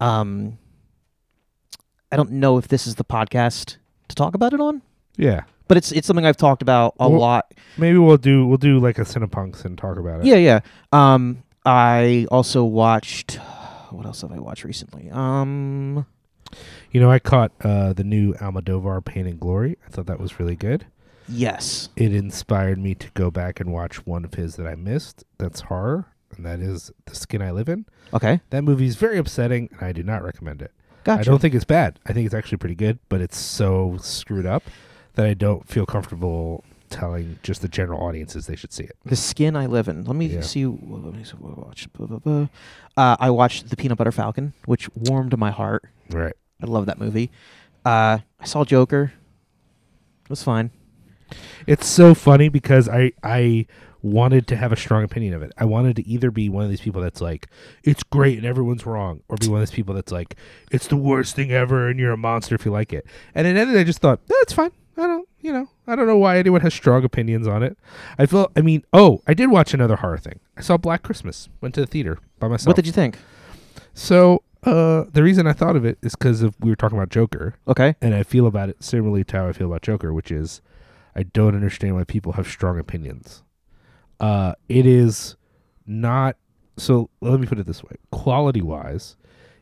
um, 0.01 0.57
I 2.11 2.17
don't 2.17 2.31
know 2.31 2.57
if 2.57 2.67
this 2.67 2.85
is 2.87 2.95
the 2.95 3.05
podcast 3.05 3.77
to 4.09 4.15
talk 4.15 4.35
about 4.35 4.51
it 4.53 4.59
on, 4.59 4.81
Yeah, 5.15 5.43
but 5.69 5.77
it's 5.77 5.91
it's 5.93 6.05
something 6.07 6.25
I've 6.25 6.35
talked 6.37 6.61
about 6.61 6.95
a 6.99 7.09
Well- 7.09 7.19
lot. 7.19 7.53
maybe 7.77 7.97
we'll 7.97 8.17
do 8.17 8.45
we'll 8.45 8.57
do 8.57 8.79
like 8.79 8.97
a 8.97 9.03
Cinepunks 9.03 9.63
and 9.63 9.77
talk 9.77 9.97
about 9.97 10.19
it. 10.21 10.25
Yeah, 10.25 10.35
yeah. 10.35 10.59
Um, 10.91 11.43
I 11.65 12.27
also 12.31 12.63
watched. 12.65 13.39
What 13.91 14.05
else 14.05 14.21
have 14.21 14.31
I 14.31 14.39
watched 14.39 14.63
recently? 14.63 15.09
Um, 15.11 16.05
You 16.91 16.99
know, 17.01 17.09
I 17.11 17.19
caught 17.19 17.51
uh, 17.61 17.93
the 17.93 18.03
new 18.03 18.33
Almodovar 18.35 19.03
Pain 19.03 19.25
and 19.27 19.39
Glory. 19.39 19.77
I 19.85 19.89
thought 19.89 20.05
that 20.07 20.19
was 20.19 20.39
really 20.39 20.55
good. 20.55 20.85
yes. 21.29 21.89
It 21.95 22.13
inspired 22.13 22.77
me 22.79 22.95
to 22.95 23.09
go 23.13 23.31
back 23.31 23.59
and 23.59 23.71
watch 23.71 24.05
one 24.05 24.25
of 24.25 24.33
his 24.33 24.55
that 24.57 24.67
I 24.67 24.75
missed. 24.75 25.23
That's 25.37 25.61
horror, 25.61 26.05
and 26.35 26.45
that 26.45 26.59
is 26.59 26.91
The 27.05 27.15
Skin 27.15 27.41
I 27.41 27.51
Live 27.51 27.69
In. 27.69 27.85
Okay. 28.13 28.41
That 28.49 28.63
movie 28.63 28.85
is 28.87 28.95
very 28.95 29.17
upsetting, 29.17 29.69
and 29.71 29.81
I 29.81 29.91
do 29.91 30.03
not 30.03 30.23
recommend 30.23 30.61
it. 30.61 30.71
Gotcha. 31.03 31.21
I 31.21 31.23
don't 31.23 31.39
think 31.41 31.55
it's 31.55 31.65
bad. 31.65 31.99
I 32.05 32.13
think 32.13 32.25
it's 32.25 32.35
actually 32.35 32.57
pretty 32.59 32.75
good, 32.75 32.99
but 33.09 33.21
it's 33.21 33.37
so 33.37 33.97
screwed 34.01 34.45
up 34.45 34.63
that 35.15 35.25
I 35.25 35.33
don't 35.33 35.67
feel 35.67 35.85
comfortable 35.85 36.63
telling 36.89 37.39
just 37.41 37.61
the 37.61 37.67
general 37.69 38.01
audiences 38.05 38.45
they 38.47 38.55
should 38.55 38.73
see 38.73 38.83
it. 38.83 38.95
The 39.05 39.15
skin 39.15 39.55
I 39.55 39.65
live 39.65 39.87
in. 39.87 40.03
Let 40.03 40.15
me 40.15 40.25
Yeah. 40.27 40.41
see. 40.41 40.65
Let 40.65 41.13
me 41.15 41.23
see 41.23 41.31
what 41.39 41.57
I 41.57 41.61
watched. 41.67 41.91
Blah, 41.93 42.05
blah, 42.07 42.19
blah. 42.19 42.47
Uh, 42.97 43.15
I 43.19 43.29
watched 43.29 43.69
The 43.69 43.77
Peanut 43.77 43.97
Butter 43.97 44.11
Falcon, 44.11 44.53
which 44.65 44.89
warmed 44.93 45.37
my 45.39 45.49
heart. 45.51 45.85
Right. 46.11 46.33
I 46.61 46.65
love 46.65 46.85
that 46.85 46.99
movie. 46.99 47.31
Uh, 47.85 48.19
I 48.39 48.45
saw 48.45 48.63
Joker. 48.63 49.13
It 50.23 50.29
was 50.29 50.43
fine. 50.43 50.71
It's 51.67 51.87
so 51.87 52.13
funny 52.13 52.49
because 52.49 52.89
I 52.89 53.13
I 53.23 53.65
wanted 54.03 54.47
to 54.47 54.55
have 54.55 54.71
a 54.71 54.75
strong 54.75 55.03
opinion 55.03 55.33
of 55.33 55.43
it. 55.43 55.51
I 55.57 55.65
wanted 55.65 55.95
to 55.97 56.07
either 56.07 56.31
be 56.31 56.49
one 56.49 56.63
of 56.63 56.69
these 56.69 56.81
people 56.81 57.01
that's 57.01 57.21
like 57.21 57.47
it's 57.83 58.03
great 58.03 58.37
and 58.37 58.45
everyone's 58.45 58.85
wrong, 58.85 59.21
or 59.29 59.37
be 59.37 59.47
one 59.47 59.61
of 59.61 59.69
these 59.69 59.75
people 59.75 59.93
that's 59.93 60.11
like 60.11 60.35
it's 60.71 60.87
the 60.87 60.95
worst 60.97 61.35
thing 61.35 61.51
ever 61.51 61.87
and 61.89 61.99
you're 61.99 62.11
a 62.11 62.17
monster 62.17 62.55
if 62.55 62.65
you 62.65 62.71
like 62.71 62.93
it. 62.93 63.05
And 63.35 63.47
in 63.47 63.55
the 63.55 63.61
end, 63.61 63.77
I 63.77 63.83
just 63.83 63.99
thought 63.99 64.19
that's 64.27 64.53
fine. 64.53 64.71
I 64.97 65.03
don't, 65.03 65.27
you 65.39 65.53
know, 65.53 65.67
I 65.87 65.95
don't 65.95 66.05
know 66.05 66.17
why 66.17 66.37
anyone 66.37 66.61
has 66.61 66.73
strong 66.73 67.03
opinions 67.03 67.47
on 67.47 67.63
it. 67.63 67.77
I 68.19 68.25
feel, 68.25 68.51
I 68.55 68.61
mean, 68.61 68.83
oh, 68.91 69.21
I 69.25 69.33
did 69.33 69.49
watch 69.49 69.73
another 69.73 69.95
horror 69.95 70.17
thing. 70.17 70.39
I 70.57 70.61
saw 70.61 70.77
Black 70.77 71.01
Christmas. 71.01 71.49
Went 71.61 71.73
to 71.75 71.81
the 71.81 71.87
theater 71.87 72.19
by 72.39 72.49
myself. 72.49 72.67
What 72.67 72.75
did 72.75 72.85
you 72.85 72.91
think? 72.91 73.17
So 73.93 74.43
uh, 74.63 75.05
the 75.11 75.23
reason 75.23 75.47
I 75.47 75.53
thought 75.53 75.75
of 75.75 75.85
it 75.85 75.97
is 76.01 76.15
because 76.15 76.41
of 76.41 76.55
we 76.59 76.69
were 76.69 76.75
talking 76.75 76.97
about 76.97 77.09
Joker, 77.09 77.55
Okay. 77.67 77.95
and 78.01 78.13
I 78.13 78.23
feel 78.23 78.45
about 78.47 78.69
it 78.69 78.83
similarly 78.83 79.23
to 79.25 79.37
how 79.37 79.47
I 79.47 79.53
feel 79.53 79.67
about 79.67 79.81
Joker, 79.81 80.13
which 80.13 80.31
is 80.31 80.61
I 81.15 81.23
don't 81.23 81.55
understand 81.55 81.95
why 81.95 82.03
people 82.03 82.33
have 82.33 82.47
strong 82.47 82.79
opinions. 82.79 83.43
Uh, 84.19 84.53
it 84.69 84.85
is 84.85 85.35
not 85.85 86.35
so. 86.77 87.09
Let 87.21 87.39
me 87.39 87.47
put 87.47 87.59
it 87.59 87.65
this 87.65 87.83
way: 87.83 87.95
quality 88.11 88.61
wise, 88.61 89.15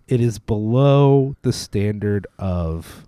it 0.07 0.19
is 0.21 0.37
below 0.37 1.35
the 1.43 1.53
standard 1.53 2.27
of 2.37 3.07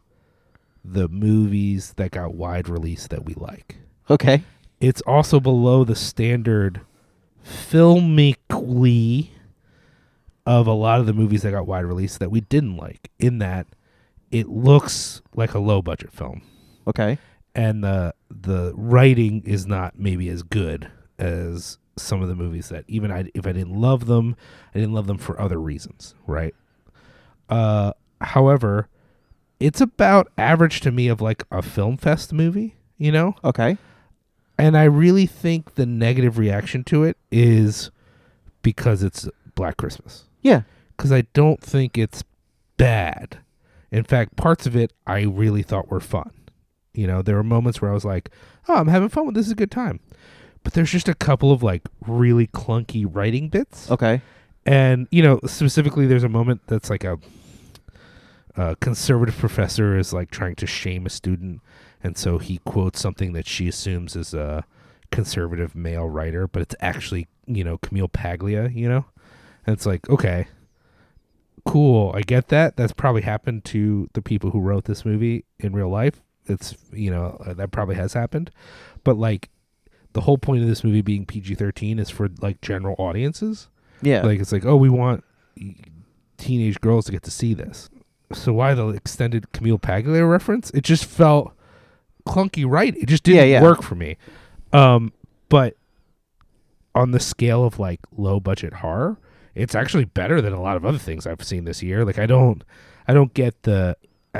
the 0.84 1.08
movies 1.10 1.94
that 1.98 2.12
got 2.12 2.34
wide 2.34 2.68
release 2.70 3.06
that 3.08 3.26
we 3.26 3.34
like. 3.36 3.78
Okay. 4.10 4.44
It's 4.80 5.02
also 5.02 5.40
below 5.40 5.84
the 5.84 5.96
standard 5.96 6.82
filmically 7.46 9.30
of 10.46 10.68
a 10.68 10.74
lot 10.74 11.00
of 11.00 11.06
the 11.06 11.14
movies 11.14 11.44
that 11.44 11.52
got 11.52 11.68
wide 11.68 11.86
release 11.86 12.18
that 12.18 12.32
we 12.32 12.42
didn't 12.42 12.78
like. 12.78 13.12
In 13.20 13.38
that, 13.40 13.68
it 14.32 14.48
looks 14.50 15.22
like 15.36 15.54
a 15.54 15.60
low 15.60 15.82
budget 15.82 16.12
film, 16.12 16.42
Okay. 16.88 17.18
and 17.54 17.84
the 17.84 18.14
the 18.30 18.74
writing 18.76 19.44
is 19.46 19.66
not 19.68 20.00
maybe 20.00 20.30
as 20.30 20.42
good 20.44 20.90
as 21.20 21.78
some 21.98 22.22
of 22.22 22.30
the 22.30 22.36
movies 22.36 22.70
that 22.70 22.86
even 22.88 23.12
I 23.12 23.30
if 23.34 23.46
I 23.46 23.52
didn't 23.52 23.76
love 23.80 24.06
them, 24.06 24.36
I 24.74 24.80
didn't 24.80 24.94
love 24.94 25.08
them 25.08 25.18
for 25.18 25.40
other 25.40 25.60
reasons, 25.60 26.16
right? 26.26 26.56
Uh, 27.50 27.92
however, 28.22 28.88
it's 29.60 29.82
about 29.82 30.32
average 30.38 30.80
to 30.82 30.92
me 30.92 31.08
of 31.10 31.22
like 31.22 31.44
a 31.52 31.62
film 31.62 31.98
fest 31.98 32.32
movie, 32.34 32.76
you 32.98 33.12
know. 33.12 33.36
Okay. 33.44 33.78
And 34.58 34.78
I 34.78 34.84
really 34.86 35.26
think 35.26 35.76
the 35.76 35.86
negative 35.86 36.38
reaction 36.38 36.84
to 36.86 37.04
it 37.04 37.18
is 37.32 37.92
because 38.62 39.04
it's 39.04 39.28
Black 39.56 39.76
Christmas 39.78 40.26
Yeah. 40.42 40.62
because 40.98 41.12
I 41.12 41.22
don't 41.34 41.62
think 41.62 41.98
it's 41.98 42.24
bad. 42.78 43.40
In 43.92 44.04
fact, 44.04 44.36
parts 44.36 44.66
of 44.66 44.76
it 44.76 44.94
I 45.08 45.22
really 45.24 45.64
thought 45.64 45.90
were 45.90 46.00
fun. 46.00 46.32
You 46.94 47.08
know, 47.08 47.22
there 47.22 47.36
were 47.36 47.44
moments 47.44 47.82
where 47.82 47.92
I 47.92 47.94
was 47.94 48.06
like, 48.06 48.30
"Oh, 48.68 48.76
I'm 48.76 48.88
having 48.88 49.10
fun 49.10 49.26
with 49.26 49.36
this. 49.36 49.46
Is 49.48 49.52
a 49.52 49.56
good 49.56 49.72
time." 49.72 50.00
But 50.64 50.74
there's 50.74 50.92
just 50.92 51.08
a 51.10 51.14
couple 51.16 51.52
of 51.52 51.64
like 51.64 51.84
really 52.06 52.48
clunky 52.48 53.06
writing 53.10 53.50
bits, 53.50 53.90
Okay. 53.90 54.22
and 54.66 55.08
you 55.12 55.24
know, 55.24 55.40
specifically, 55.46 56.06
there's 56.06 56.24
a 56.24 56.30
moment 56.30 56.62
that's 56.68 56.90
like 56.90 57.04
a, 57.04 57.18
a 58.56 58.76
conservative 58.78 59.38
professor 59.38 59.98
is 59.98 60.14
like 60.14 60.30
trying 60.32 60.56
to 60.56 60.68
shame 60.68 61.06
a 61.06 61.10
student, 61.10 61.62
and 62.04 62.18
so 62.18 62.38
he 62.38 62.60
quotes 62.66 63.00
something 63.00 63.34
that 63.34 63.48
she 63.48 63.68
assumes 63.68 64.16
is 64.16 64.34
a 64.34 64.66
conservative 65.12 65.76
male 65.76 66.08
writer, 66.08 66.48
but 66.48 66.62
it's 66.62 66.76
actually 66.82 67.28
you 67.48 67.64
know 67.64 67.78
Camille 67.78 68.10
Paglia. 68.10 68.70
You 68.70 68.90
know, 68.90 69.06
and 69.66 69.74
it's 69.74 69.86
like 69.86 70.10
okay, 70.10 70.48
cool. 71.66 72.12
I 72.16 72.22
get 72.22 72.48
that. 72.50 72.76
That's 72.78 72.94
probably 72.94 73.22
happened 73.22 73.64
to 73.66 74.10
the 74.14 74.22
people 74.22 74.52
who 74.52 74.60
wrote 74.60 74.86
this 74.86 75.06
movie 75.06 75.46
in 75.60 75.74
real 75.74 75.90
life. 75.90 76.22
It's 76.48 76.76
you 76.92 77.12
know 77.12 77.42
uh, 77.46 77.54
that 77.54 77.72
probably 77.72 77.96
has 77.96 78.14
happened, 78.14 78.52
but 79.04 79.18
like 79.18 79.50
the 80.14 80.22
whole 80.22 80.38
point 80.38 80.62
of 80.64 80.68
this 80.68 80.84
movie 80.84 81.02
being 81.02 81.26
PG 81.26 81.56
thirteen 81.56 82.00
is 82.00 82.10
for 82.10 82.30
like 82.42 82.62
general 82.62 82.96
audiences. 82.98 83.68
Yeah. 84.02 84.24
Like 84.24 84.40
it's 84.40 84.52
like, 84.52 84.66
oh, 84.66 84.76
we 84.76 84.90
want 84.90 85.24
teenage 86.38 86.82
girls 86.82 87.06
to 87.06 87.12
get 87.12 87.24
to 87.24 87.32
see 87.32 87.54
this. 87.54 87.90
So 88.34 88.54
why 88.54 88.74
the 88.74 88.88
extended 88.90 89.52
Camille 89.52 89.78
Paglia 89.78 90.26
reference? 90.26 90.72
It 90.72 90.84
just 90.84 91.06
felt 91.06 91.54
clunky, 92.26 92.66
right? 92.68 92.96
It 92.98 93.08
just 93.08 93.24
didn't 93.24 93.38
Yeah, 93.38 93.60
yeah. 93.60 93.62
work 93.62 93.84
for 93.84 93.96
me. 93.96 94.18
Um, 94.74 95.14
but 95.50 95.76
on 96.96 97.12
the 97.12 97.20
scale 97.20 97.64
of 97.64 97.78
like 97.78 98.00
low 98.16 98.40
budget 98.40 98.74
horror, 98.76 99.18
it's 99.56 99.76
actually 99.76 100.06
better 100.06 100.42
than 100.42 100.54
a 100.54 100.62
lot 100.62 100.78
of 100.78 100.86
other 100.86 100.98
things 100.98 101.28
I've 101.28 101.44
seen 101.44 101.66
this 101.66 101.82
year. 101.84 102.04
Like 102.06 102.20
I 102.20 102.26
don't, 102.26 102.64
I 103.08 103.14
don't 103.14 103.34
get 103.34 103.64
the. 103.64 103.98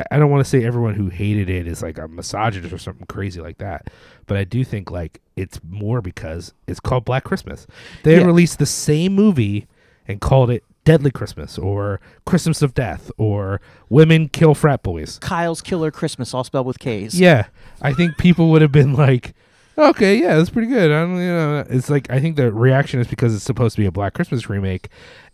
I- 0.10 0.18
don't 0.20 0.32
want 0.32 0.42
to 0.42 0.50
say 0.50 0.64
everyone 0.64 0.94
who 0.96 1.10
hated 1.10 1.50
it 1.50 1.68
is 1.68 1.82
like 1.82 1.98
a 1.98 2.08
misogynist 2.08 2.74
or 2.74 2.78
something 2.78 3.06
crazy 3.08 3.42
like 3.42 3.58
that, 3.58 3.90
but 4.26 4.38
I 4.38 4.46
do 4.46 4.64
think 4.64 4.90
like 4.90 5.20
it's 5.36 5.60
more 5.70 6.02
because 6.02 6.54
it's 6.66 6.80
called 6.80 7.04
Black 7.04 7.26
Christmas. 7.26 7.68
They 8.04 8.18
Yeah. 8.18 8.26
released 8.26 8.58
the 8.60 8.66
same 8.66 9.14
movie 9.14 9.68
and 10.08 10.22
called 10.22 10.50
it 10.50 10.64
Deadly 10.86 11.12
Christmas 11.12 11.58
or 11.58 12.00
Christmas 12.26 12.62
of 12.62 12.74
Death 12.74 13.12
or 13.18 13.60
Women 13.90 14.30
Kill 14.30 14.56
Frat 14.56 14.82
Boys. 14.82 15.20
Kyle's 15.20 15.62
Killer 15.62 15.92
Christmas, 15.92 16.34
all 16.34 16.46
spelled 16.46 16.68
with 16.68 16.80
K's. 16.80 17.20
Yeah, 17.20 17.48
I 17.82 17.92
think 17.92 18.18
people 18.18 18.50
would 18.52 18.62
have 18.62 18.72
been 18.72 18.94
like, 18.94 19.34
"Okay, 19.78 20.20
yeah, 20.20 20.36
that's 20.36 20.50
pretty 20.50 20.68
good." 20.68 20.92
I 20.92 21.02
don't, 21.02 21.16
you 21.18 21.28
know, 21.28 21.66
it's 21.70 21.90
like 21.90 22.10
I 22.10 22.20
think 22.20 22.36
the 22.36 22.52
reaction 22.52 23.00
is 23.00 23.08
because 23.08 23.34
it's 23.36 23.44
supposed 23.44 23.76
to 23.76 23.82
be 23.82 23.86
a 23.88 23.92
Black 23.92 24.14
Christmas 24.14 24.50
remake, 24.50 24.90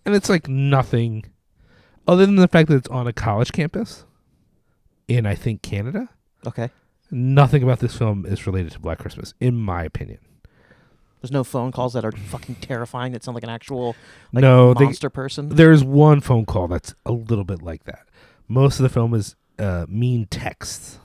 and 0.06 0.15
it's 0.15 0.29
like 0.29 0.48
nothing 0.48 1.25
other 2.08 2.25
than 2.25 2.36
the 2.36 2.48
fact 2.48 2.70
that 2.70 2.75
it's 2.75 2.88
on 2.89 3.08
a 3.08 3.13
college 3.13 3.51
campus 3.51 4.06
in 5.08 5.25
I 5.25 5.36
think 5.36 5.62
Canada. 5.62 6.10
Okay. 6.46 6.70
Nothing 7.10 7.63
about 7.63 7.79
this 7.79 7.98
film 7.98 8.25
is 8.25 8.46
related 8.46 8.74
to 8.74 8.79
Black 8.79 9.00
Christmas, 9.00 9.34
in 9.39 9.56
my 9.56 9.84
opinion. 9.84 10.20
There's 11.22 11.32
no 11.32 11.44
phone 11.44 11.72
calls 11.72 11.94
that 11.94 12.06
are 12.06 12.12
fucking 12.12 12.56
terrifying 12.56 13.13
that 13.13 13.24
sound 13.24 13.34
like 13.36 13.44
an 13.44 13.50
actual 13.50 13.96
like 14.34 14.41
No, 14.41 14.74
they- 14.74 14.86
monster 14.86 15.10
person. 15.10 15.50
There's 15.50 15.84
one 15.84 16.22
phone 16.22 16.46
call 16.46 16.67
that's 16.67 16.94
a 17.06 17.12
little 17.12 17.44
bit 17.46 17.62
like 17.62 17.86
that. 17.86 18.06
Most 18.48 18.79
of 18.79 18.84
the 18.84 18.89
film 18.89 19.13
is 19.13 19.36
uh, 19.58 19.86
mean 19.89 20.27
texts, 20.27 21.00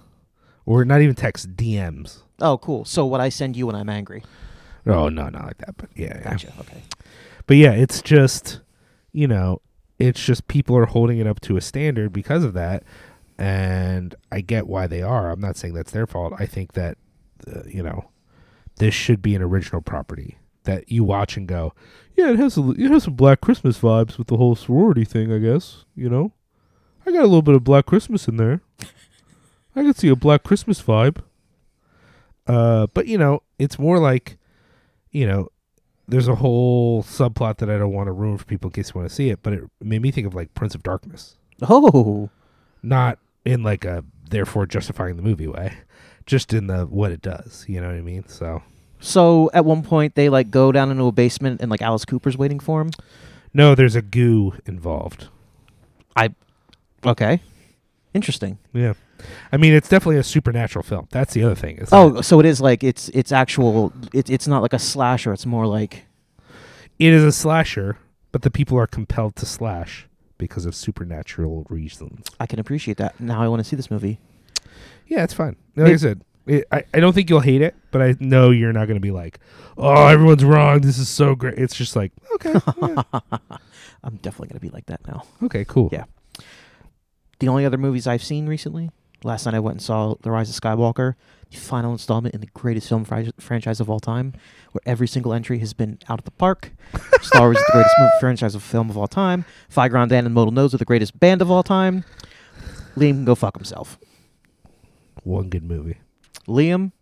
or 0.67 0.85
not 0.85 1.01
even 1.01 1.15
texts, 1.15 1.47
DMs. 1.47 2.19
Oh, 2.43 2.59
cool. 2.59 2.85
So 2.85 3.07
what 3.07 3.21
I 3.21 3.31
send 3.31 3.57
you 3.57 3.67
when 3.67 3.77
I'm 3.77 3.89
angry. 3.89 4.23
Oh 4.87 5.09
no, 5.09 5.29
not 5.29 5.45
like 5.45 5.59
that, 5.59 5.77
but 5.77 5.89
yeah, 5.95 6.19
yeah. 6.19 6.23
Gotcha. 6.23 6.53
Okay. 6.61 6.83
But 7.47 7.57
yeah, 7.57 7.73
it's 7.73 8.03
just, 8.03 8.61
you 9.13 9.27
know, 9.29 9.61
it's 9.99 10.23
just 10.23 10.49
people 10.49 10.77
are 10.77 10.87
holding 10.87 11.19
it 11.19 11.27
up 11.27 11.41
to 11.43 11.57
a 11.57 11.61
standard 11.61 12.13
because 12.13 12.45
of 12.45 12.53
that, 12.55 12.83
and 13.39 14.15
I 14.31 14.41
get 14.41 14.67
why 14.67 14.87
they 14.87 15.03
are. 15.03 15.31
I'm 15.31 15.41
not 15.41 15.57
saying 15.57 15.75
that's 15.75 15.93
their 15.93 16.07
fault. 16.07 16.35
I 16.39 16.47
think 16.47 16.73
that, 16.73 16.99
uh, 17.47 17.63
you 17.67 17.83
know, 17.83 18.11
this 18.77 18.95
should 18.95 19.23
be 19.23 19.35
an 19.35 19.43
original 19.43 19.81
property 19.81 20.39
that 20.65 20.91
you 20.91 21.05
watch 21.05 21.37
and 21.37 21.47
go, 21.47 21.73
yeah, 22.17 22.31
it 22.31 22.39
has 22.39 22.57
a, 22.57 22.71
it 22.71 22.91
has 22.91 23.05
some 23.05 23.15
Black 23.15 23.41
Christmas 23.41 23.79
vibes 23.79 24.19
with 24.19 24.27
the 24.27 24.37
whole 24.37 24.55
sorority 24.57 25.05
thing. 25.05 25.33
I 25.33 25.39
guess 25.39 25.85
you 25.95 26.09
know, 26.09 26.33
I 27.07 27.13
got 27.13 27.21
a 27.21 27.31
little 27.31 27.43
bit 27.43 27.55
of 27.55 27.65
Black 27.65 27.87
Christmas 27.87 28.27
in 28.27 28.37
there. 28.37 28.63
I 29.75 29.83
can 29.83 29.95
see 29.95 30.09
a 30.09 30.17
Black 30.17 30.43
Christmas 30.43 30.83
vibe. 30.83 31.19
Uh, 32.47 32.87
but 32.95 33.07
you 33.07 33.19
know, 33.19 33.43
it's 33.59 33.79
more 33.79 33.99
like, 33.99 34.39
you 35.11 35.27
know, 35.27 35.49
there's 36.09 36.29
a 36.29 36.35
whole 36.35 37.03
subplot 37.03 37.59
that 37.59 37.71
I 37.71 37.79
don't 37.79 37.93
want 37.93 38.09
to 38.09 38.13
ruin 38.13 38.37
for 38.39 38.45
people 38.45 38.69
in 38.69 38.73
case 38.73 38.91
you 38.93 38.99
want 39.01 39.09
to 39.09 39.15
see 39.15 39.31
it, 39.31 39.43
but 39.43 39.53
it 39.53 39.63
made 39.81 40.03
me 40.03 40.11
think 40.11 40.27
of 40.27 40.35
like 40.35 40.53
Prince 40.55 40.75
of 40.75 40.83
Darkness. 40.83 41.37
Oh. 41.63 42.29
Not 42.83 43.19
in 43.45 43.63
like 43.63 43.85
a 43.85 44.05
therefore 44.29 44.67
justifying 44.67 45.17
the 45.17 45.23
movie 45.23 45.47
way, 45.47 45.75
just 46.27 46.53
in 46.53 46.67
the 46.67 46.87
what 46.87 47.13
it 47.13 47.23
does. 47.23 47.65
You 47.69 47.81
know 47.81 47.87
what 47.87 47.97
I 47.97 48.01
mean? 48.01 48.27
So 48.27 48.63
So 48.99 49.51
at 49.55 49.65
one 49.65 49.83
point 49.83 50.17
they 50.17 50.29
like 50.29 50.51
go 50.51 50.73
down 50.73 50.91
into 50.91 51.05
a 51.05 51.13
basement 51.13 51.61
and 51.61 51.71
like 51.71 51.83
Alice 51.83 52.05
Cooper's 52.05 52.37
waiting 52.37 52.59
for 52.59 52.81
him. 52.81 52.91
no, 53.55 53.75
there's 53.75 53.95
a 53.95 54.03
goo 54.03 54.55
involved. 54.67 55.29
I 56.17 56.35
okay. 57.07 57.41
Interesting. 58.15 58.59
Yeah, 58.75 58.95
I 59.51 59.57
mean 59.57 59.73
it's 59.73 59.89
definitely 59.89 60.19
a 60.19 60.25
supernatural 60.25 60.83
film. 60.83 61.09
That's 61.11 61.35
the 61.35 61.43
other 61.45 61.55
thing. 61.55 61.85
Oh, 61.93 62.11
that 62.11 62.23
so 62.25 62.41
it 62.41 62.47
is 62.47 62.61
like 62.61 62.83
it's 62.85 63.09
it's 63.11 63.33
actual. 63.33 63.93
It's 64.13 64.31
it's 64.31 64.47
not 64.47 64.63
like 64.63 64.73
a 64.73 64.79
slasher. 64.79 65.33
It's 65.33 65.47
more 65.47 65.67
like 65.67 66.07
it 66.99 67.13
is 67.13 67.25
a 67.25 67.33
slasher, 67.33 67.99
but 68.31 68.43
the 68.43 68.51
people 68.51 68.79
are 68.79 68.87
compelled 68.87 69.37
to 69.37 69.47
slash 69.47 70.09
because 70.39 70.67
of 70.67 70.75
supernatural 70.75 71.67
reasons. 71.69 72.27
I 72.41 72.47
can 72.47 72.59
appreciate 72.59 72.97
that. 72.97 73.19
Now 73.21 73.43
I 73.43 73.49
want 73.49 73.61
to 73.61 73.65
see 73.65 73.77
this 73.77 73.91
movie. 73.91 74.19
Yeah, 75.07 75.25
it's 75.25 75.35
fine. 75.35 75.57
Like 75.77 75.93
I 75.93 75.97
said, 75.97 76.23
it, 76.47 76.67
I, 76.73 76.85
I 76.95 77.01
don't 77.01 77.13
think 77.13 77.31
you'll 77.31 77.41
hate 77.41 77.63
it, 77.63 77.75
but 77.91 78.03
I 78.03 78.17
know 78.19 78.51
you're 78.51 78.73
not 78.73 78.87
going 78.87 78.97
to 78.97 79.01
be 79.01 79.11
like, 79.11 79.39
oh, 79.77 80.07
everyone's 80.07 80.45
wrong. 80.45 80.81
This 80.81 80.99
is 80.99 81.09
so 81.09 81.35
great. 81.35 81.59
It's 81.59 81.77
just 81.77 81.95
like, 81.95 82.13
okay, 82.35 82.55
yeah. 82.83 83.03
I'm 84.05 84.17
definitely 84.17 84.49
gonna 84.49 84.61
be 84.61 84.71
like 84.71 84.87
that 84.87 85.07
now. 85.07 85.25
okay, 85.45 85.65
cool. 85.65 85.89
Yeah. 85.93 86.05
The 87.39 87.49
only 87.49 87.65
other 87.65 87.79
movies 87.79 88.07
I've 88.07 88.23
seen 88.23 88.47
recently. 88.49 88.91
Last 89.25 89.47
night 89.47 89.55
I 89.55 89.61
went 89.61 89.77
and 89.77 89.83
saw 89.83 90.15
The 90.23 90.31
Rise 90.31 90.51
of 90.51 90.61
Skywalker, 90.61 91.15
the 91.51 91.59
final 91.59 91.93
installment 91.93 92.35
in 92.35 92.41
the 92.41 92.49
greatest 92.49 92.89
film 92.89 93.05
fri- 93.05 93.33
franchise 93.39 93.81
of 93.81 93.89
all 93.89 94.01
time, 94.01 94.33
where 94.73 94.83
every 94.85 95.07
single 95.07 95.33
entry 95.33 95.59
has 95.59 95.73
been 95.73 95.99
out 96.09 96.19
of 96.19 96.25
the 96.25 96.31
park. 96.33 96.73
Star 97.23 97.43
Wars 97.43 97.59
is 97.59 97.65
the 97.67 97.73
greatest 97.73 97.95
movie 97.99 98.11
franchise 98.21 98.55
of 98.55 98.63
film 98.63 98.91
of 98.91 98.99
all 98.99 99.07
time. 99.07 99.45
Fi 99.69 99.89
Grand 99.89 100.11
and 100.13 100.35
Modal 100.35 100.53
Nose 100.53 100.75
are 100.75 100.79
the 100.79 100.85
greatest 100.85 101.19
band 101.21 101.41
of 101.41 101.51
all 101.51 101.63
time. 101.63 102.05
Liam 102.97 103.13
can 103.13 103.25
go 103.25 103.35
fuck 103.35 103.57
himself. 103.57 103.99
One 105.23 105.49
good 105.49 105.65
movie. 105.65 105.99
Liam 106.49 106.93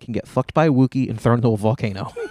can 0.00 0.12
get 0.12 0.28
fucked 0.28 0.54
by 0.54 0.66
a 0.66 0.70
Wookiee 0.70 1.10
and 1.10 1.20
thrown 1.20 1.38
into 1.38 1.48
a 1.48 1.56
volcano. 1.56 2.12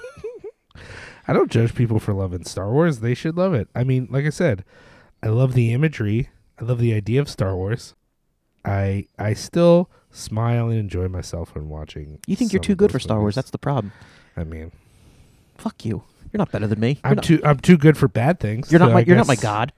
I 1.27 1.33
don't 1.33 1.51
judge 1.51 1.75
people 1.75 1.99
for 1.99 2.13
loving 2.13 2.45
Star 2.45 2.71
Wars. 2.71 2.99
They 2.99 3.13
should 3.13 3.37
love 3.37 3.53
it. 3.53 3.67
I 3.75 3.83
mean, 3.83 4.07
like 4.09 4.25
I 4.25 4.29
said, 4.29 4.63
I 5.21 5.27
love 5.27 5.53
the 5.53 5.73
imagery. 5.73 6.29
I 6.59 6.63
love 6.63 6.79
the 6.79 6.93
idea 6.93 7.21
of 7.21 7.29
Star 7.29 7.55
Wars. 7.55 7.93
I 8.67 9.07
I 9.17 9.33
still 9.33 9.89
smile 10.11 10.69
and 10.69 10.79
enjoy 10.79 11.07
myself 11.07 11.55
when 11.55 11.69
watching. 11.69 12.19
You 12.27 12.35
think 12.35 12.53
you're 12.53 12.61
too 12.61 12.75
good 12.75 12.91
for 12.91 12.99
Star 12.99 13.19
Wars? 13.19 13.35
That's 13.35 13.51
the 13.51 13.57
problem. 13.57 13.93
I 14.35 14.43
mean, 14.43 14.71
Fuck 15.57 15.85
you. 15.85 16.03
You're 16.31 16.39
not 16.39 16.51
better 16.51 16.67
than 16.67 16.79
me. 16.79 16.89
You're 16.89 16.99
I'm 17.03 17.15
not, 17.15 17.23
too 17.23 17.41
I'm 17.43 17.59
too 17.59 17.77
good 17.77 17.97
for 17.97 18.07
bad 18.07 18.39
things. 18.39 18.71
you're 18.71 18.79
not 18.79 18.89
so 18.89 18.93
my 18.93 18.99
I 18.99 19.03
you're 19.03 19.15
not 19.15 19.27
my 19.27 19.35
guess 19.35 19.43
god. 19.43 19.73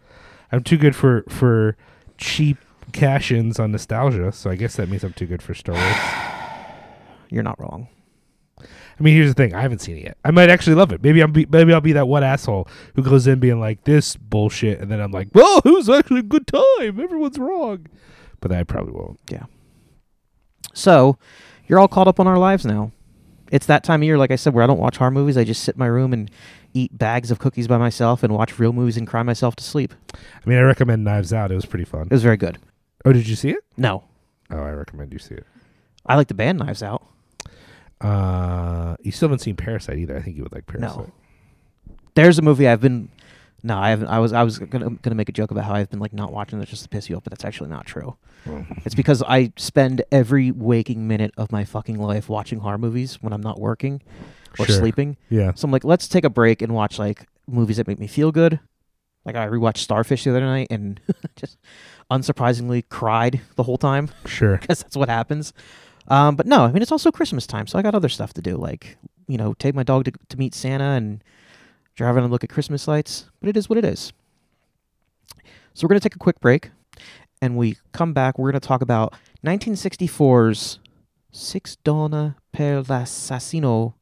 I'm 0.52 0.63
too 0.63 0.78
good 0.78 0.95
for 0.95 1.23
for 1.30 1.78
cheap 2.17 2.58
cash-ins 2.91 3.60
on 3.60 3.71
nostalgia. 3.71 4.32
So 4.32 4.49
I 4.49 4.56
guess 4.56 4.75
that 4.75 4.89
means 4.89 5.04
I'm 5.04 5.13
too 5.13 5.28
good 5.28 5.41
for 5.41 5.54
Star 5.54 5.75
Wars. 5.75 5.95
You're 7.30 7.43
not 7.43 7.60
wrong. 7.60 7.88
I 8.60 9.04
mean, 9.04 9.15
here's 9.15 9.30
the 9.30 9.36
thing: 9.36 9.54
I 9.54 9.62
haven't 9.62 9.80
seen 9.80 9.97
it 9.97 10.04
yet. 10.04 10.17
I 10.25 10.32
might 10.32 10.49
actually 10.49 10.75
love 10.75 10.91
it. 10.91 11.02
Maybe 11.04 11.21
I'm 11.21 11.32
be, 11.32 11.45
maybe 11.49 11.71
I'll 11.71 11.80
be 11.82 11.93
that 11.93 12.08
one 12.08 12.23
asshole 12.23 12.67
who 12.95 13.04
goes 13.04 13.28
in 13.28 13.39
being 13.39 13.60
like 13.60 13.84
this 13.84 14.15
bullshit, 14.17 14.80
and 14.80 14.91
then 14.91 14.99
I'm 14.99 15.12
like, 15.12 15.30
well, 15.34 15.62
it 15.63 15.69
was 15.69 15.88
actually 15.88 16.21
a 16.21 16.23
good 16.23 16.47
time. 16.47 16.99
Everyone's 16.99 17.38
wrong, 17.38 17.86
but 18.41 18.52
I 18.52 18.63
probably 18.63 18.93
won't. 18.93 19.19
Yeah. 19.30 19.43
So, 20.73 21.17
you're 21.67 21.80
all 21.80 21.88
caught 21.88 22.08
up 22.08 22.19
on 22.19 22.28
our 22.28 22.38
lives 22.38 22.65
now. 22.65 22.91
It's 23.52 23.65
that 23.65 23.84
time 23.84 24.02
of 24.02 24.06
year, 24.06 24.17
like 24.17 24.30
I 24.32 24.36
said, 24.36 24.54
where 24.54 24.63
I 24.63 24.67
don't 24.67 24.78
watch 24.80 24.97
horror 24.97 25.10
movies. 25.12 25.36
I 25.38 25.43
just 25.43 25.63
sit 25.63 25.75
in 25.75 25.80
my 25.80 25.88
room 25.88 26.13
and 26.13 26.30
eat 26.73 26.95
bags 26.97 27.32
of 27.32 27.39
cookies 27.39 27.67
by 27.67 27.78
myself 27.80 28.21
and 28.21 28.32
watch 28.34 28.60
real 28.60 28.73
movies 28.73 28.95
and 28.95 29.08
cry 29.08 29.23
myself 29.23 29.56
to 29.56 29.63
sleep. 29.63 29.93
I 30.13 30.17
mean, 30.47 30.60
I 30.60 30.62
recommend 30.62 31.04
Knives 31.04 31.34
Out. 31.34 31.52
It 31.52 31.56
was 31.56 31.65
pretty 31.65 31.86
fun. 31.86 32.04
It 32.04 32.12
was 32.12 32.21
very 32.21 32.38
good. 32.38 32.60
Oh, 33.06 33.12
did 33.12 33.28
you 33.28 33.36
see 33.36 33.49
it? 33.49 33.63
No, 33.78 34.04
Oh, 34.52 34.58
I 34.62 34.71
recommend 34.71 35.13
you 35.13 35.19
see 35.19 35.36
it. 35.36 35.45
I 36.06 36.15
like 36.15 36.28
the 36.28 36.34
band 36.34 36.60
Knives 36.60 36.82
Out. 36.84 37.04
Uh, 38.02 38.95
you 39.02 39.12
still 39.12 39.28
haven't 39.30 39.39
seen 39.39 39.56
Parasite 39.56 39.97
either. 39.97 40.17
I 40.17 40.21
think 40.21 40.38
you 40.38 40.43
would 40.43 40.54
like 40.54 40.65
Parasite. 40.65 40.97
No. 40.97 41.12
There's 42.15 42.39
a 42.39 42.41
movie 42.41 42.67
I've 42.67 42.82
been. 42.82 43.10
No, 43.63 43.78
I 43.78 43.89
haven't. 43.89 44.08
I 44.08 44.19
was. 44.19 44.32
I 44.34 44.43
was 44.43 44.58
gonna 44.60 44.89
gonna 45.02 45.15
make 45.15 45.30
a 45.30 45.34
joke 45.34 45.52
about 45.52 45.65
how 45.65 45.74
I've 45.74 45.89
been 45.89 46.00
like 46.00 46.13
not 46.13 46.32
watching 46.32 46.60
this 46.60 46.69
just 46.69 46.84
to 46.84 46.89
piss 46.89 47.10
you 47.10 47.15
off, 47.17 47.24
but 47.24 47.32
that's 47.32 47.45
actually 47.45 47.69
not 47.69 47.86
true. 47.86 48.15
Well, 48.45 48.65
It's 48.86 48.95
because 48.95 49.22
I 49.24 49.52
spend 49.58 50.02
every 50.12 50.52
waking 50.52 51.08
minute 51.08 51.34
of 51.38 51.52
my 51.52 51.65
fucking 51.65 52.00
life 52.00 52.30
watching 52.30 52.60
horror 52.60 52.78
movies 52.78 53.22
when 53.22 53.34
I'm 53.34 53.41
not 53.41 53.60
working 53.60 54.02
or 54.58 54.65
Sure. 54.65 54.76
sleeping. 54.78 55.17
yeah. 55.30 55.54
So 55.56 55.65
I'm 55.65 55.72
like, 55.72 55.84
let's 55.84 56.08
take 56.08 56.24
a 56.24 56.30
break 56.30 56.62
and 56.62 56.74
watch 56.74 56.98
like 56.98 57.28
movies 57.48 57.78
that 57.78 57.88
make 57.88 58.00
me 58.00 58.08
feel 58.08 58.32
good. 58.32 58.60
Like 59.26 59.36
I 59.36 59.48
rewatched 59.48 59.78
Starfish 59.80 60.24
the 60.24 60.30
other 60.30 60.39
night 60.41 60.67
and 60.72 61.00
just 61.36 61.58
unsurprisingly 62.10 62.84
cried 62.89 63.41
the 63.56 63.63
whole 63.63 63.78
time 63.78 64.10
Sure. 64.26 64.58
because 64.62 64.82
that's 64.82 64.95
what 64.95 65.10
happens. 65.10 65.54
Um, 66.08 66.36
but 66.36 66.48
no, 66.48 66.63
I 66.63 66.72
mean 66.72 66.82
it's 66.82 66.91
also 66.91 67.12
Christmas 67.12 67.45
time, 67.45 67.67
so 67.67 67.78
I 67.78 67.82
got 67.82 67.93
other 67.95 68.10
stuff 68.10 68.34
to 68.34 68.41
do, 68.41 68.56
like 68.58 68.98
you 69.28 69.38
know, 69.38 69.54
take 69.54 69.76
my 69.76 69.84
dog 69.84 70.06
to, 70.06 70.12
to 70.30 70.38
meet 70.38 70.56
Santa 70.56 70.84
and 70.95 71.24
drive 71.99 72.15
having 72.15 72.29
a 72.29 72.31
look 72.31 72.43
at 72.43 72.49
Christmas 72.49 72.88
lights. 72.88 73.29
But 73.39 73.49
it 73.49 73.57
is 73.57 73.69
what 73.69 73.77
it 73.77 73.85
is. 73.85 74.13
So 75.73 75.85
we're 75.85 75.89
gonna 75.89 75.99
take 75.99 76.15
a 76.15 76.19
quick 76.19 76.39
break, 76.39 76.71
and 77.41 77.55
we 77.55 77.77
come 77.91 78.13
back. 78.13 78.39
We're 78.39 78.51
gonna 78.51 78.59
talk 78.59 78.81
about 78.81 79.13
1964's 79.45 80.79
Six 81.31 81.75
Donna 81.83 82.38
per 82.51 82.79
l'Assassino, 82.79 83.93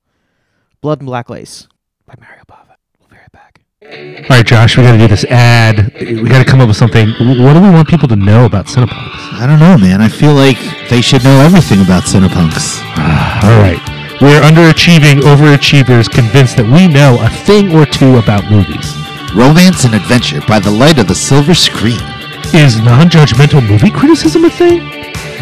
Blood 0.81 0.99
and 0.99 1.07
Black 1.07 1.29
Lace 1.29 1.67
by 2.05 2.13
Mario 2.19 2.43
Bava. 2.47 2.75
We'll 2.99 3.09
be 3.09 3.17
right 3.17 3.31
back. 3.31 3.61
All 3.83 4.37
right, 4.37 4.45
Josh, 4.45 4.77
we 4.77 4.83
got 4.83 4.93
to 4.93 4.97
do 4.97 5.07
this 5.07 5.23
ad. 5.25 5.93
We 5.99 6.23
got 6.23 6.43
to 6.43 6.49
come 6.49 6.61
up 6.61 6.67
with 6.67 6.77
something. 6.77 7.09
What 7.09 7.53
do 7.53 7.61
we 7.61 7.69
want 7.69 7.87
people 7.87 8.07
to 8.07 8.15
know 8.15 8.45
about 8.45 8.65
Cinepunks? 8.65 9.33
I 9.33 9.45
don't 9.45 9.59
know, 9.59 9.77
man. 9.77 10.01
I 10.01 10.09
feel 10.09 10.33
like 10.33 10.57
they 10.89 11.01
should 11.01 11.23
know 11.23 11.39
everything 11.41 11.81
about 11.81 12.03
Cinepunks. 12.03 12.79
Ah, 12.97 13.45
all 13.45 13.61
right. 13.61 13.96
We're 14.19 14.41
underachieving 14.41 15.21
overachievers 15.21 16.09
convinced 16.09 16.57
that 16.57 16.65
we 16.65 16.89
know 16.89 17.21
a 17.21 17.29
thing 17.45 17.69
or 17.77 17.85
two 17.85 18.17
about 18.17 18.49
movies. 18.49 18.89
Romance 19.37 19.85
and 19.85 19.93
adventure 19.93 20.41
by 20.49 20.57
the 20.57 20.73
light 20.73 20.97
of 20.97 21.05
the 21.05 21.13
silver 21.13 21.53
screen. 21.53 22.01
Is 22.49 22.81
non 22.81 23.13
judgmental 23.13 23.61
movie 23.61 23.93
criticism 23.93 24.45
a 24.45 24.49
thing? 24.49 24.89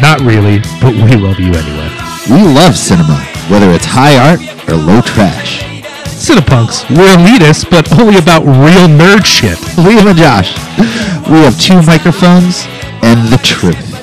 Not 0.04 0.20
really, 0.20 0.60
but 0.84 0.92
we 0.92 1.16
love 1.16 1.40
you 1.40 1.56
anyway. 1.56 1.88
We 2.28 2.44
love 2.44 2.76
cinema, 2.76 3.16
whether 3.48 3.72
it's 3.72 3.88
high 3.88 4.20
art 4.20 4.44
or 4.68 4.76
low 4.76 5.00
trash. 5.00 5.64
Cinepunks, 6.12 6.84
we're 6.92 7.16
elitists, 7.16 7.64
but 7.64 7.88
only 7.96 8.20
about 8.20 8.44
real 8.44 8.92
nerd 8.92 9.24
shit. 9.24 9.56
Liam 9.80 10.04
and 10.04 10.20
Josh, 10.20 10.52
we 11.32 11.40
have 11.48 11.56
two 11.56 11.80
microphones 11.80 12.68
and 13.00 13.24
the 13.32 13.40
truth. 13.40 13.95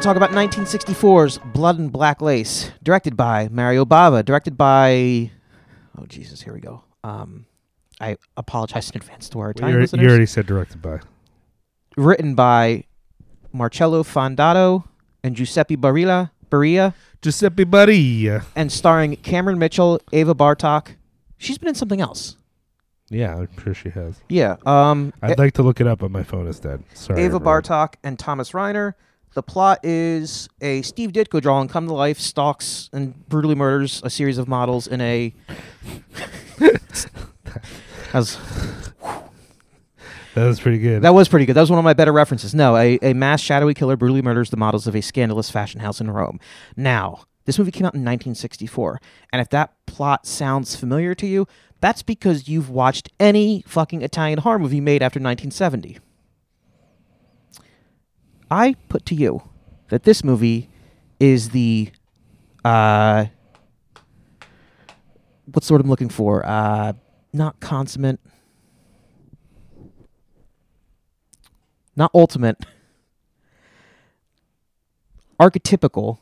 To 0.00 0.06
talk 0.06 0.16
about 0.16 0.30
1964's 0.30 1.38
Blood 1.52 1.78
and 1.78 1.92
Black 1.92 2.22
Lace, 2.22 2.70
directed 2.82 3.18
by 3.18 3.48
Mario 3.50 3.84
Bava, 3.84 4.24
directed 4.24 4.56
by 4.56 5.30
Oh 5.98 6.06
Jesus, 6.06 6.40
here 6.40 6.54
we 6.54 6.60
go. 6.60 6.82
Um 7.04 7.44
I 8.00 8.16
apologize 8.36 8.88
in 8.90 8.96
advance 8.96 9.28
to 9.28 9.40
our 9.40 9.52
listeners. 9.52 9.92
you 9.92 10.08
already 10.08 10.24
said 10.24 10.46
directed 10.46 10.80
by. 10.80 11.00
Written 11.98 12.34
by 12.34 12.84
Marcello 13.52 14.02
Fondato 14.02 14.84
and 15.22 15.36
Giuseppe 15.36 15.76
Barilla, 15.76 16.30
Barilla, 16.50 16.94
Giuseppe 17.20 17.66
Barilla. 17.66 18.42
and 18.56 18.72
starring 18.72 19.16
Cameron 19.16 19.58
Mitchell, 19.58 20.00
Ava 20.14 20.34
Bartok. 20.34 20.94
She's 21.36 21.58
been 21.58 21.68
in 21.68 21.74
something 21.74 22.00
else. 22.00 22.38
Yeah, 23.10 23.36
I'm 23.36 23.48
sure 23.62 23.74
she 23.74 23.90
has. 23.90 24.22
Yeah. 24.30 24.56
Um 24.64 25.12
I'd 25.20 25.38
like 25.38 25.52
to 25.54 25.62
look 25.62 25.78
it 25.78 25.86
up, 25.86 25.98
but 25.98 26.10
my 26.10 26.22
phone 26.22 26.46
is 26.46 26.58
dead. 26.58 26.82
Sorry. 26.94 27.20
Ava 27.20 27.36
everyone. 27.36 27.62
Bartok 27.62 27.94
and 28.02 28.18
Thomas 28.18 28.52
Reiner. 28.52 28.94
The 29.32 29.42
plot 29.42 29.84
is 29.84 30.48
a 30.60 30.82
Steve 30.82 31.12
Ditko 31.12 31.40
drawing 31.40 31.68
come 31.68 31.86
to 31.86 31.92
life, 31.92 32.18
stalks 32.18 32.90
and 32.92 33.28
brutally 33.28 33.54
murders 33.54 34.02
a 34.04 34.10
series 34.10 34.38
of 34.38 34.48
models 34.48 34.88
in 34.88 35.00
a. 35.00 35.32
that, 36.58 36.80
was, 38.12 38.38
That 40.34 40.46
was 40.46 40.58
pretty 40.58 40.78
good. 40.78 41.02
that 41.02 41.14
was 41.14 41.28
pretty 41.28 41.46
good. 41.46 41.54
That 41.54 41.60
was 41.60 41.70
one 41.70 41.78
of 41.78 41.84
my 41.84 41.94
better 41.94 42.12
references. 42.12 42.54
No, 42.56 42.76
a, 42.76 42.98
a 43.02 43.12
mass 43.12 43.40
shadowy 43.40 43.72
killer 43.72 43.96
brutally 43.96 44.22
murders 44.22 44.50
the 44.50 44.56
models 44.56 44.88
of 44.88 44.96
a 44.96 45.00
scandalous 45.00 45.48
fashion 45.48 45.80
house 45.80 46.00
in 46.00 46.10
Rome. 46.10 46.40
Now, 46.76 47.22
this 47.44 47.56
movie 47.58 47.70
came 47.70 47.86
out 47.86 47.94
in 47.94 48.00
1964, 48.00 49.00
and 49.32 49.40
if 49.40 49.48
that 49.50 49.74
plot 49.86 50.26
sounds 50.26 50.74
familiar 50.74 51.14
to 51.14 51.26
you, 51.26 51.46
that's 51.80 52.02
because 52.02 52.48
you've 52.48 52.68
watched 52.68 53.08
any 53.18 53.62
fucking 53.66 54.02
Italian 54.02 54.40
horror 54.40 54.58
movie 54.58 54.80
made 54.80 55.02
after 55.02 55.18
1970. 55.18 55.98
I 58.50 58.74
put 58.88 59.06
to 59.06 59.14
you 59.14 59.42
that 59.88 60.02
this 60.04 60.24
movie 60.24 60.68
is 61.18 61.50
the 61.50 61.90
uh 62.64 63.26
what's 65.52 65.68
the 65.68 65.74
word 65.74 65.82
I'm 65.82 65.88
looking 65.88 66.08
for? 66.08 66.44
Uh 66.46 66.94
not 67.32 67.60
consummate 67.60 68.18
not 71.96 72.10
ultimate 72.14 72.58
archetypical 75.40 76.18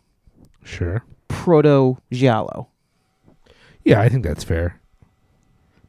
sure. 0.62 1.02
proto 1.28 1.96
giallo 2.12 2.68
Yeah, 3.84 4.00
I 4.00 4.08
think 4.10 4.22
that's 4.22 4.44
fair. 4.44 4.80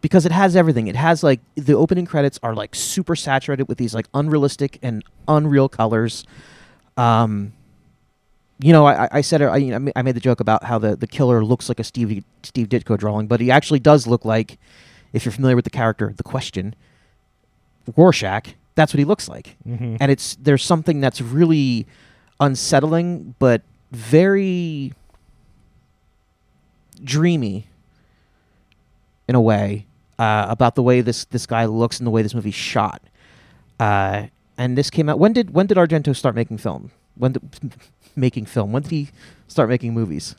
Because 0.02 0.26
it 0.26 0.32
has 0.32 0.56
everything. 0.56 0.88
It 0.88 0.96
has 0.96 1.24
like 1.24 1.40
the 1.56 1.74
opening 1.74 2.06
credits 2.06 2.40
are 2.44 2.56
like 2.56 2.74
super 2.76 3.16
saturated 3.16 3.68
with 3.68 3.78
these 3.78 3.94
like 3.94 4.08
unrealistic 4.14 4.80
and 4.82 5.04
unreal 5.28 5.68
colors. 5.70 6.26
Um, 6.98 7.54
you 8.62 8.74
know, 8.74 8.86
I, 8.86 9.08
I- 9.12 9.22
said. 9.22 9.42
I, 9.42 9.56
I 9.56 9.78
ma- 9.78 9.92
I 9.96 10.02
made 10.02 10.16
the 10.16 10.20
joke 10.22 10.40
about 10.42 10.64
how 10.66 10.78
the, 10.80 10.96
the 10.96 11.08
killer 11.08 11.44
looks 11.46 11.70
like 11.70 11.80
a 11.80 11.84
Steve 11.84 12.24
Steve 12.44 12.68
Ditko 12.70 12.98
drawing, 12.98 13.28
but 13.28 13.40
he 13.40 13.50
actually 13.52 13.80
does 13.80 14.06
look 14.08 14.26
like, 14.26 14.58
if 15.14 15.24
you're 15.26 15.32
familiar 15.32 15.56
with 15.56 15.64
the 15.66 15.72
character, 15.72 16.14
the 16.16 16.24
Question, 16.24 16.76
Rorschach. 17.96 18.56
That's 18.76 18.94
what 18.94 19.00
he 19.00 19.06
looks 19.06 19.28
like, 19.28 19.58
Mm-hmm. 19.68 19.98
and 20.00 20.12
it's 20.12 20.36
there's 20.42 20.64
something 20.64 21.02
that's 21.02 21.20
really 21.22 21.86
unsettling, 22.40 23.36
but 23.40 23.62
very 23.92 24.94
dreamy 27.04 27.68
in 29.28 29.36
a 29.36 29.42
way 29.42 29.86
uh, 30.20 30.46
about 30.50 30.76
the 30.76 30.84
way 30.84 31.02
this 31.02 31.26
this 31.26 31.48
guy 31.48 31.66
looks 31.66 31.98
and 31.98 32.06
the 32.06 32.12
way 32.12 32.22
this 32.22 32.36
movie's 32.36 32.54
shot. 32.54 33.02
Uh, 33.80 34.28
and 34.58 34.78
this 34.78 34.90
came 34.90 35.10
out. 35.10 35.18
When 35.18 35.34
did 35.34 35.52
when 35.52 35.66
did 35.66 35.78
Argento 35.78 36.16
start 36.16 36.36
making 36.36 36.58
film? 36.58 36.92
When 37.16 37.32
did, 37.32 37.42
making 38.16 38.46
film? 38.46 38.72
When 38.72 38.84
did 38.84 38.92
he 38.92 39.10
start 39.48 39.70
making 39.70 39.94
movies? 39.94 40.36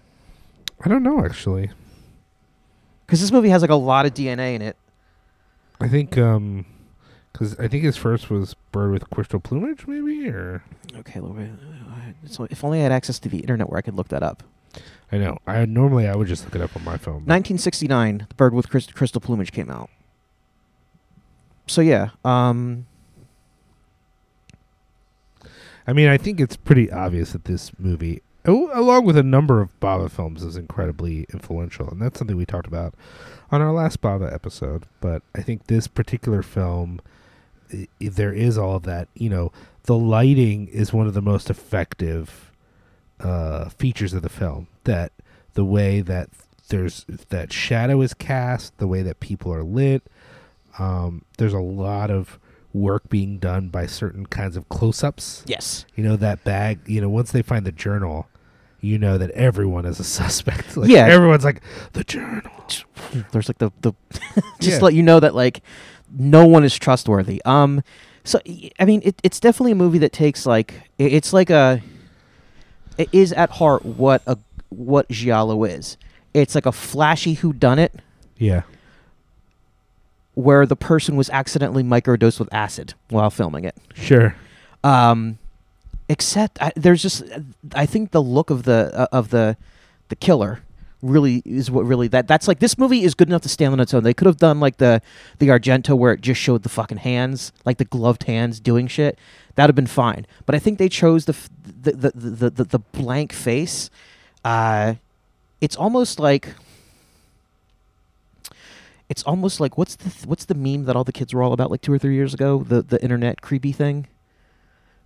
I 0.85 0.88
don't 0.88 1.03
know 1.03 1.25
actually. 1.25 1.71
Because 3.07 3.21
this 3.21 3.33
movie 3.33 3.49
has 3.49 3.62
like 3.62 3.71
a 3.71 3.75
lot 3.75 4.07
of 4.07 4.14
DNA 4.14 4.55
in 4.55 4.62
it. 4.62 4.77
I 5.81 5.88
think 5.88 6.16
um, 6.19 6.66
because 7.33 7.59
I 7.59 7.66
think 7.66 7.85
his 7.85 7.97
first 7.97 8.29
was 8.31 8.55
Bird 8.73 8.93
with 8.93 9.09
Crystal 9.11 9.40
Plumage, 9.40 9.87
maybe, 9.87 10.29
or 10.29 10.62
Okay, 10.99 11.19
a 11.19 11.23
little 11.23 11.37
bit. 11.37 11.51
So 12.27 12.47
if 12.51 12.62
only 12.62 12.81
I 12.81 12.83
had 12.83 12.93
access 12.93 13.19
to 13.21 13.29
the 13.29 13.38
internet 13.38 13.71
where 13.71 13.79
I 13.79 13.83
could 13.83 13.95
look 13.95 14.09
that 14.09 14.23
up. 14.23 14.43
I 15.13 15.19
know. 15.19 15.39
I 15.47 15.65
normally 15.67 16.07
I 16.07 16.15
would 16.15 16.29
just 16.29 16.45
look 16.45 16.55
it 16.55 16.61
up 16.61 16.77
on 16.77 16.85
my 16.85 16.97
phone. 16.97 17.25
1969, 17.27 18.27
The 18.29 18.35
Bird 18.37 18.55
with 18.55 18.69
Crys- 18.71 18.87
Crystal 18.93 19.21
Plumage 19.21 19.51
came 19.53 19.71
out. 19.71 19.91
So 21.67 21.81
yeah, 21.81 22.11
um, 22.25 22.87
I 25.87 25.93
mean, 25.93 26.09
I 26.09 26.17
think 26.17 26.41
it's 26.41 26.57
pretty 26.57 26.91
obvious 26.91 27.33
that 27.33 27.45
this 27.45 27.73
movie, 27.79 28.23
al- 28.45 28.71
along 28.73 29.05
with 29.05 29.17
a 29.17 29.23
number 29.23 29.61
of 29.61 29.79
Bava 29.81 30.11
films, 30.11 30.43
is 30.43 30.57
incredibly 30.57 31.27
influential, 31.33 31.89
and 31.89 32.01
that's 32.01 32.19
something 32.19 32.37
we 32.37 32.47
talked 32.47 32.67
about 32.67 32.95
on 33.51 33.61
our 33.61 33.73
last 33.73 34.01
Bava 34.01 34.33
episode. 34.33 34.85
But 35.01 35.23
I 35.35 35.43
think 35.43 35.67
this 35.67 35.87
particular 35.89 36.43
film, 36.43 37.01
i- 37.73 37.89
there 38.01 38.33
is 38.33 38.57
all 38.59 38.77
of 38.77 38.83
that. 38.85 39.09
You 39.15 39.31
know, 39.31 39.53
the 39.85 39.97
lighting 39.97 40.69
is 40.69 40.93
one 40.93 41.07
of 41.07 41.15
the 41.15 41.23
most 41.23 41.51
effective 41.51 42.50
uh, 43.23 43.69
features 43.71 44.13
of 44.13 44.23
the 44.23 44.29
film. 44.29 44.67
That 44.85 45.13
the 45.55 45.65
way 45.65 46.01
that 46.01 46.31
there's 46.69 47.05
that 47.31 47.53
shadow 47.53 48.01
is 48.01 48.15
cast, 48.15 48.77
the 48.79 48.87
way 48.87 49.03
that 49.03 49.21
people 49.21 49.53
are 49.53 49.63
lit. 49.65 50.03
Um, 50.79 51.25
there's 51.39 51.53
a 51.53 51.59
lot 51.61 52.11
of 52.11 52.39
work 52.73 53.09
being 53.09 53.39
done 53.39 53.69
by 53.69 53.87
certain 53.87 54.25
kinds 54.27 54.57
of 54.57 54.69
close-ups. 54.69 55.43
Yes. 55.47 55.85
You 55.97 56.05
know 56.05 56.17
that 56.17 56.45
bag. 56.45 56.79
You 56.87 57.01
know 57.01 57.09
once 57.09 57.33
they 57.33 57.43
find 57.43 57.67
the 57.67 57.73
journal, 57.73 58.29
you 58.81 58.97
know 58.99 59.19
that 59.19 59.31
everyone 59.33 59.85
is 59.85 59.99
a 60.01 60.05
suspect. 60.05 60.77
Like, 60.77 60.89
Yeah. 60.89 61.07
everyone's 61.07 61.45
like 61.45 61.63
the 61.93 62.05
journal. 62.05 62.51
There's 63.33 63.49
like 63.49 63.59
the 63.59 63.71
the 63.81 63.93
just 64.61 64.79
Yeah. 64.79 64.85
let 64.85 64.95
you 64.95 65.03
know 65.03 65.19
that 65.21 65.35
like 65.35 65.63
no 66.17 66.47
one 66.47 66.65
is 66.65 66.77
trustworthy. 66.77 67.43
Um, 67.45 67.83
so 68.25 68.41
I 68.79 68.85
mean, 68.85 69.03
it, 69.05 69.21
it's 69.25 69.41
definitely 69.41 69.73
a 69.73 69.77
movie 69.77 69.99
that 69.99 70.13
takes 70.13 70.47
like 70.47 70.89
it's 70.99 71.33
like 71.33 71.51
a 71.51 71.83
it 73.01 73.09
is 73.13 73.33
at 73.33 73.51
heart 73.51 73.85
what 73.85 74.23
a 74.27 74.37
what 74.69 75.09
giallo 75.09 75.65
is. 75.65 75.97
It's 76.35 76.55
like 76.55 76.67
a 76.67 76.73
flashy 76.73 77.35
who 77.35 77.53
done 77.53 77.79
it 77.79 77.93
Yeah. 78.39 78.63
where 80.35 80.65
the 80.67 80.77
person 80.77 81.17
was 81.17 81.29
accidentally 81.31 81.83
microdosed 81.83 82.39
with 82.39 82.53
acid 82.53 82.95
while 83.09 83.31
filming 83.31 83.65
it. 83.65 83.77
Sure. 83.95 84.35
Um, 84.85 85.39
except 86.09 86.61
I, 86.63 86.73
there's 86.77 87.03
just 87.03 87.23
I 87.75 87.87
think 87.87 88.13
the 88.13 88.23
look 88.23 88.51
of 88.51 88.63
the 88.63 88.91
uh, 88.95 89.07
of 89.13 89.31
the 89.31 89.57
the 90.09 90.17
killer 90.17 90.61
really 91.03 91.43
is 91.45 91.71
what 91.71 91.85
really 91.85 92.09
that 92.09 92.29
that's 92.29 92.47
like 92.47 92.59
this 92.59 92.77
movie 92.77 93.05
is 93.05 93.15
good 93.15 93.29
enough 93.29 93.43
to 93.43 93.49
stand 93.49 93.73
on 93.73 93.81
its 93.81 93.95
own. 93.95 94.03
They 94.03 94.15
could 94.15 94.27
have 94.27 94.37
done 94.37 94.61
like 94.61 94.77
the 94.77 95.01
the 95.39 95.49
Argento 95.49 95.97
where 95.97 96.13
it 96.13 96.21
just 96.21 96.41
showed 96.41 96.63
the 96.63 96.69
fucking 96.69 96.99
hands, 96.99 97.53
like 97.65 97.79
the 97.79 97.85
gloved 97.85 98.25
hands 98.25 98.61
doing 98.61 98.87
shit. 98.87 99.19
That'd 99.55 99.69
have 99.71 99.77
been 99.77 99.87
fine. 99.87 100.27
But 100.47 100.55
I 100.55 100.59
think 100.59 100.79
they 100.79 100.89
chose 100.89 101.25
the 101.25 101.37
the 101.65 101.93
the 101.93 102.11
the, 102.15 102.51
the, 102.51 102.65
the 102.65 102.79
blank 102.79 103.33
face. 103.33 103.91
Uh, 104.45 104.95
it's 105.61 105.77
almost 105.77 106.19
like 106.19 106.55
it's 109.09 109.23
almost 109.25 109.61
like 109.61 109.77
what's 109.77 109.97
the 109.97 110.11
th- 110.11 110.27
what's 110.27 110.45
the 110.45 110.55
meme 110.55 110.85
that 110.85 110.97
all 110.97 111.05
the 111.05 111.13
kids 111.13 111.35
were 111.35 111.43
all 111.43 111.53
about 111.53 111.71
like 111.71 111.83
two 111.83 111.93
or 111.93 111.99
three 111.99 112.15
years 112.15 112.33
ago 112.33 112.65
the 112.67 112.81
the 112.83 113.03
internet 113.03 113.43
creepy 113.43 113.73
thing 113.73 114.07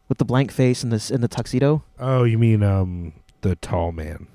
with 0.09 0.19
the 0.19 0.25
blank 0.25 0.53
face 0.53 0.83
and 0.83 0.93
this 0.93 1.11
and 1.11 1.23
the 1.23 1.29
tuxedo. 1.29 1.83
Oh, 1.99 2.25
you 2.25 2.39
mean 2.39 2.63
um 2.63 3.13
the 3.41 3.57
tall 3.57 3.93
man? 3.93 4.29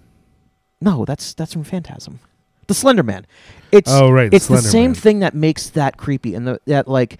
No, 0.82 1.06
that's 1.06 1.34
that's 1.34 1.54
from 1.54 1.64
Phantasm. 1.64 2.20
The 2.68 2.74
Slender 2.74 3.04
Man. 3.04 3.26
It's 3.72 3.92
Oh, 3.92 4.10
right, 4.12 4.34
It's 4.34 4.48
the 4.48 4.58
same 4.62 4.92
Man. 4.92 4.94
thing 4.96 5.20
that 5.20 5.34
makes 5.34 5.70
that 5.72 5.98
creepy, 5.98 6.36
and 6.36 6.48
the 6.48 6.60
that 6.66 6.88
like 6.88 7.18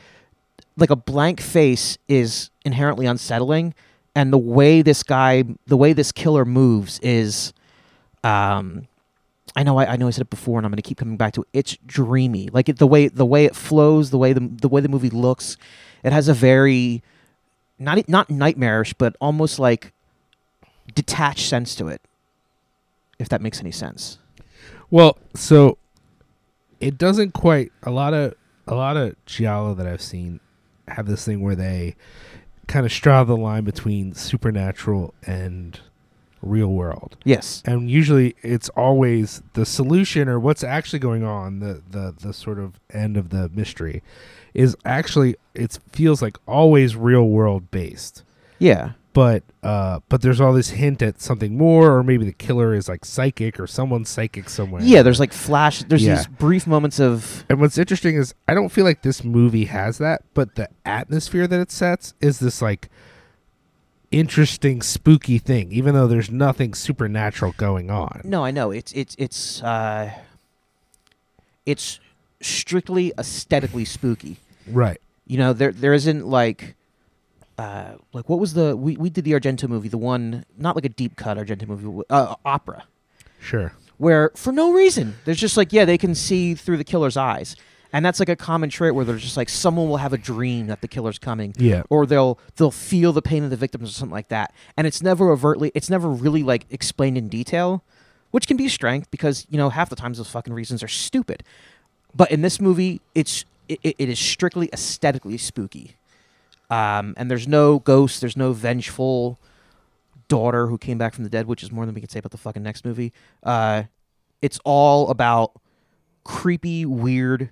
like 0.78 0.90
a 0.90 0.96
blank 0.96 1.42
face 1.42 1.98
is 2.08 2.50
inherently 2.64 3.06
unsettling, 3.06 3.74
and 4.16 4.32
the 4.32 4.38
way 4.38 4.82
this 4.82 5.04
guy, 5.04 5.44
the 5.68 5.76
way 5.78 5.92
this 5.94 6.12
killer 6.12 6.46
moves 6.46 7.00
is, 7.00 7.52
um, 8.24 8.88
I 9.56 9.64
know 9.64 9.78
I, 9.78 9.94
I 9.94 9.96
know 9.98 10.08
I 10.08 10.12
said 10.12 10.22
it 10.22 10.30
before, 10.30 10.58
and 10.60 10.66
I'm 10.66 10.72
going 10.72 10.78
to 10.78 10.82
keep 10.88 10.98
coming 11.00 11.18
back 11.18 11.34
to 11.34 11.42
it. 11.42 11.48
It's 11.54 11.78
dreamy, 11.86 12.50
like 12.54 12.70
it, 12.70 12.78
the 12.78 12.88
way 12.88 13.08
the 13.10 13.26
way 13.26 13.46
it 13.46 13.56
flows, 13.56 14.10
the 14.12 14.18
way 14.18 14.32
the 14.34 14.40
the 14.42 14.70
way 14.70 14.80
the 14.82 14.90
movie 14.90 15.10
looks. 15.10 15.58
It 16.04 16.14
has 16.14 16.28
a 16.30 16.34
very 16.34 17.04
not 17.78 18.08
not 18.08 18.30
nightmarish, 18.30 18.94
but 18.94 19.16
almost 19.20 19.60
like 19.60 19.92
detached 20.96 21.48
sense 21.50 21.76
to 21.76 21.88
it. 21.88 22.02
If 23.20 23.30
that 23.30 23.42
makes 23.42 23.60
any 23.60 23.72
sense. 23.72 24.18
Well, 24.90 25.18
so 25.36 25.78
it 26.80 26.98
doesn't 26.98 27.34
quite 27.34 27.72
a 27.84 27.92
lot 27.92 28.14
of 28.14 28.34
a 28.68 28.76
lot 28.76 28.98
of 28.98 29.16
giallo 29.26 29.74
that 29.74 29.86
I've 29.88 30.02
seen 30.02 30.40
have 30.88 31.06
this 31.06 31.26
thing 31.26 31.42
where 31.42 31.56
they 31.56 31.96
kind 32.68 32.86
of 32.86 32.92
straddle 32.92 33.36
the 33.36 33.42
line 33.42 33.64
between 33.64 34.14
supernatural 34.14 35.14
and 35.26 35.80
real 36.42 36.70
world. 36.70 37.18
Yes. 37.24 37.62
And 37.66 37.90
usually 37.90 38.36
it's 38.42 38.70
always 38.70 39.42
the 39.54 39.66
solution 39.66 40.30
or 40.30 40.40
what's 40.40 40.64
actually 40.64 41.00
going 41.00 41.24
on, 41.24 41.60
the 41.60 41.82
the 41.90 42.16
the 42.18 42.34
sort 42.34 42.60
of 42.60 42.80
end 42.92 43.18
of 43.18 43.30
the 43.30 43.50
mystery 43.50 44.02
is 44.54 44.76
actually 44.86 45.36
it 45.54 45.78
feels 45.92 46.22
like 46.22 46.38
always 46.48 46.96
real 46.96 47.28
world 47.28 47.70
based. 47.72 48.24
Yeah. 48.60 48.92
But 49.12 49.44
uh 49.64 50.00
but 50.08 50.22
there's 50.22 50.40
all 50.40 50.54
this 50.54 50.70
hint 50.70 51.02
at 51.02 51.20
something 51.20 51.58
more 51.58 51.92
or 51.98 52.04
maybe 52.04 52.26
the 52.26 52.32
killer 52.34 52.74
is 52.76 52.88
like 52.88 53.04
psychic 53.04 53.60
or 53.60 53.66
someone's 53.68 54.08
psychic 54.10 54.50
somewhere. 54.50 54.82
Yeah, 54.84 55.02
there's 55.02 55.20
like 55.20 55.34
flash. 55.34 55.82
There's 55.84 56.04
Yeah. 56.06 56.16
these 56.16 56.28
brief 56.28 56.68
moments 56.68 57.00
of 57.00 57.44
And 57.50 57.60
what's 57.60 57.78
interesting 57.78 58.16
is 58.16 58.36
I 58.48 58.54
don't 58.54 58.70
feel 58.70 58.86
like 58.86 59.02
this 59.02 59.24
movie 59.24 59.66
has 59.66 59.98
that, 59.98 60.22
but 60.34 60.56
the 60.56 60.70
atmosphere 60.86 61.48
that 61.48 61.60
it 61.60 61.72
sets 61.72 62.14
is 62.22 62.40
this 62.40 62.62
like 62.62 62.90
interesting, 64.12 64.82
spooky 64.82 65.38
thing, 65.38 65.72
even 65.72 65.94
though 65.94 66.08
there's 66.08 66.32
nothing 66.32 66.74
supernatural 66.74 67.54
going 67.58 67.90
on. 67.92 68.22
no, 68.24 68.44
I 68.46 68.52
know 68.52 68.72
it's 68.72 68.92
it's 68.94 69.16
it's 69.20 69.62
uh, 69.64 70.12
it's 71.66 72.00
strictly 72.42 73.12
aesthetically 73.18 73.86
spooky. 73.86 74.38
Right. 74.68 75.00
You 75.28 75.38
know, 75.38 75.54
there 75.54 75.72
there 75.72 75.94
isn't 75.94 76.26
like. 76.28 76.76
Uh, 77.60 77.98
like 78.14 78.30
what 78.30 78.40
was 78.40 78.54
the 78.54 78.76
we, 78.78 78.96
we 78.96 79.10
did 79.10 79.26
the 79.26 79.34
Argento 79.34 79.68
movie 79.68 79.90
the 79.90 79.98
one 79.98 80.46
not 80.58 80.76
like 80.76 80.86
a 80.86 80.90
deep 80.90 81.18
cut 81.18 81.38
Argento 81.38 81.68
movie 81.68 82.04
uh, 82.10 82.36
opera. 82.46 82.86
Sure. 83.42 83.74
where 83.98 84.32
for 84.36 84.54
no 84.54 84.72
reason. 84.72 85.16
There's 85.26 85.40
just 85.40 85.58
like 85.58 85.74
yeah 85.74 85.84
they 85.86 85.98
can 85.98 86.16
see 86.16 86.56
through 86.56 86.78
the 86.78 86.84
killer's 86.86 87.18
eyes. 87.18 87.56
And 87.92 88.06
that's 88.06 88.20
like 88.20 88.30
a 88.30 88.36
common 88.36 88.70
trait 88.70 88.94
where 88.94 89.04
there's 89.04 89.24
just 89.24 89.36
like 89.36 89.50
someone 89.50 89.90
will 89.90 89.98
have 89.98 90.14
a 90.14 90.18
dream 90.18 90.68
that 90.68 90.82
the 90.82 90.88
killer's 90.88 91.18
coming. 91.20 91.54
Yeah. 91.58 91.84
or 91.90 92.06
they'll 92.06 92.40
they'll 92.56 92.72
feel 92.72 93.12
the 93.14 93.22
pain 93.22 93.44
of 93.44 93.50
the 93.50 93.58
victims 93.58 93.90
or 93.90 93.94
something 93.94 94.14
like 94.14 94.30
that. 94.30 94.54
And 94.78 94.88
it's 94.88 95.02
never 95.02 95.30
overtly 95.32 95.72
it's 95.76 95.90
never 95.90 96.08
really 96.08 96.44
like 96.44 96.66
explained 96.70 97.18
in 97.18 97.28
detail 97.28 97.84
which 98.32 98.46
can 98.48 98.56
be 98.58 98.68
a 98.68 98.70
strength 98.70 99.10
because 99.12 99.48
you 99.50 99.58
know 99.58 99.70
half 99.70 99.90
the 99.90 99.96
times 99.98 100.18
those 100.18 100.30
fucking 100.30 100.54
reasons 100.54 100.82
are 100.82 100.88
stupid. 100.88 101.44
But 102.16 102.32
in 102.32 102.42
this 102.42 102.62
movie 102.62 103.02
it's 103.16 103.44
it, 103.68 103.80
it 103.84 103.96
it 103.98 104.08
is 104.10 104.18
strictly 104.20 104.70
aesthetically 104.72 105.38
spooky 105.38 105.96
um, 106.70 107.14
and 107.18 107.30
there's 107.32 107.48
no 107.48 107.80
ghost 107.80 108.22
there's 108.22 108.38
no 108.38 108.54
vengeful 108.54 109.40
daughter 110.28 110.68
who 110.68 110.78
came 110.78 110.98
back 110.98 111.14
from 111.14 111.24
the 111.24 111.30
dead 111.30 111.48
which 111.48 111.64
is 111.64 111.72
more 111.72 111.86
than 111.86 111.96
we 111.96 112.02
can 112.02 112.10
say 112.10 112.20
about 112.20 112.32
the 112.32 112.38
fucking 112.38 112.62
next 112.64 112.86
movie 112.86 113.12
uh, 113.44 113.84
it's 114.42 114.60
all 114.64 115.10
about 115.10 115.54
creepy 116.24 116.86
weird 116.86 117.50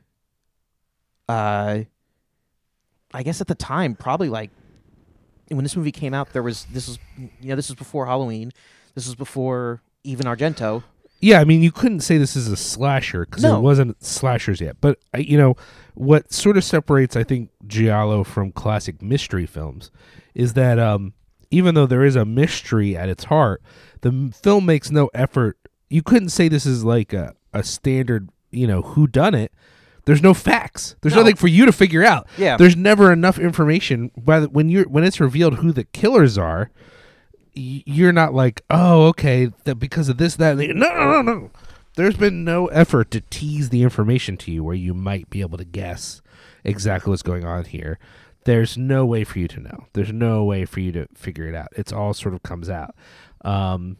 uh, 1.30 1.80
I 3.14 3.24
guess 3.24 3.42
at 3.42 3.48
the 3.48 3.56
time, 3.56 3.96
probably 3.96 4.30
like 4.30 4.52
when 5.50 5.64
this 5.64 5.76
movie 5.76 5.92
came 5.92 6.14
out, 6.14 6.34
there 6.34 6.44
was 6.44 6.66
this 6.66 6.88
was 6.88 7.00
you 7.18 7.50
know 7.50 7.56
this 7.56 7.70
was 7.70 7.76
before 7.76 8.06
Halloween, 8.06 8.52
this 8.96 9.06
was 9.06 9.16
before 9.16 9.82
even 10.04 10.26
Argento. 10.26 10.84
Yeah, 11.20 11.40
I 11.40 11.46
mean, 11.46 11.64
you 11.64 11.72
couldn't 11.72 12.02
say 12.02 12.18
this 12.18 12.36
is 12.36 12.48
a 12.48 12.56
slasher 12.58 13.26
because 13.26 13.44
No. 13.44 13.58
it 13.58 13.62
wasn't 13.62 14.02
slashers 14.04 14.62
yet. 14.62 14.78
But 14.80 15.00
you 15.18 15.38
know, 15.38 15.56
what 15.98 16.32
sort 16.32 16.58
of 16.58 16.64
separates, 16.64 17.16
I 17.16 17.24
think, 17.24 17.50
giallo 17.66 18.24
from 18.24 18.52
classic 18.52 19.02
mystery 19.02 19.46
films 19.46 19.90
is 20.36 20.54
that 20.54 20.78
um, 20.80 21.14
even 21.52 21.74
though 21.76 21.88
there 21.88 22.04
is 22.06 22.16
a 22.16 22.24
mystery 22.26 22.96
at 22.96 23.10
its 23.10 23.26
heart, 23.26 23.62
the 24.02 24.32
film 24.42 24.66
makes 24.66 24.92
no 24.92 25.10
effort. 25.14 25.58
You 25.90 26.04
couldn't 26.04 26.30
say 26.30 26.48
this 26.48 26.66
is 26.66 26.84
like 26.84 27.14
a, 27.14 27.34
a 27.54 27.64
standard, 27.64 28.30
you 28.52 28.68
know, 28.68 28.82
who 28.84 29.08
done 29.08 29.34
it. 29.34 29.52
There's 30.06 30.22
no 30.22 30.34
facts. 30.34 30.96
There's 31.02 31.16
No. 31.16 31.22
nothing 31.22 31.36
for 31.36 31.48
you 31.48 31.66
to 31.66 31.72
figure 31.74 32.04
out. 32.04 32.28
Yeah. 32.38 32.58
There's 32.58 32.76
never 32.78 33.12
enough 33.12 33.40
information. 33.40 34.12
By 34.16 34.42
the, 34.42 34.50
when 34.50 34.70
you're 34.70 34.88
when 34.88 35.04
it's 35.04 35.20
revealed 35.20 35.56
who 35.56 35.72
the 35.74 35.84
killers 35.84 36.38
are, 36.38 36.70
y- 37.56 37.84
you're 37.86 38.14
not 38.14 38.34
like, 38.34 38.62
oh, 38.70 39.08
okay, 39.08 39.50
that 39.66 39.76
because 39.76 40.08
of 40.10 40.18
this, 40.18 40.36
that, 40.38 40.58
no, 40.58 40.66
no, 40.74 40.94
no, 40.94 41.22
no. 41.22 41.52
There's 41.98 42.16
been 42.16 42.44
no 42.44 42.68
effort 42.68 43.12
to 43.12 43.22
tease 43.22 43.70
the 43.70 43.84
information 43.84 44.38
to 44.38 44.52
you 44.52 44.64
where 44.64 44.76
you 44.76 44.94
might 44.94 45.30
be 45.30 45.42
able 45.42 45.58
to 45.58 45.66
guess 45.66 46.22
exactly 46.64 47.10
what's 47.10 47.24
going 47.24 47.44
on 47.44 47.66
here. 47.66 48.00
There's 48.46 48.78
no 48.78 49.06
way 49.06 49.24
for 49.26 49.40
you 49.40 49.48
to 49.50 49.60
know. 49.60 49.88
There's 49.94 50.14
no 50.14 50.44
way 50.46 50.64
for 50.66 50.80
you 50.80 50.92
to 50.94 51.08
figure 51.16 51.48
it 51.48 51.56
out. 51.56 51.68
It's 51.76 51.92
all 51.92 52.14
sort 52.14 52.34
of 52.34 52.44
comes 52.44 52.70
out. 52.70 52.96
Um, 53.44 53.98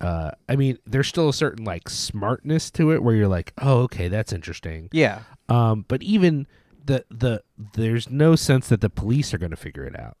uh, 0.00 0.30
I 0.48 0.56
mean, 0.56 0.78
there's 0.86 1.08
still 1.08 1.28
a 1.28 1.34
certain 1.34 1.64
like 1.64 1.88
smartness 1.88 2.70
to 2.72 2.92
it 2.92 3.02
where 3.02 3.14
you're 3.14 3.28
like, 3.28 3.52
oh, 3.58 3.80
okay, 3.82 4.08
that's 4.08 4.32
interesting. 4.32 4.88
Yeah, 4.92 5.20
Um, 5.48 5.84
but 5.88 6.02
even 6.02 6.46
the 6.84 7.04
the 7.10 7.42
there's 7.74 8.10
no 8.10 8.36
sense 8.36 8.68
that 8.68 8.80
the 8.80 8.90
police 8.90 9.32
are 9.34 9.38
going 9.38 9.50
to 9.50 9.56
figure 9.56 9.84
it 9.84 9.98
out, 9.98 10.16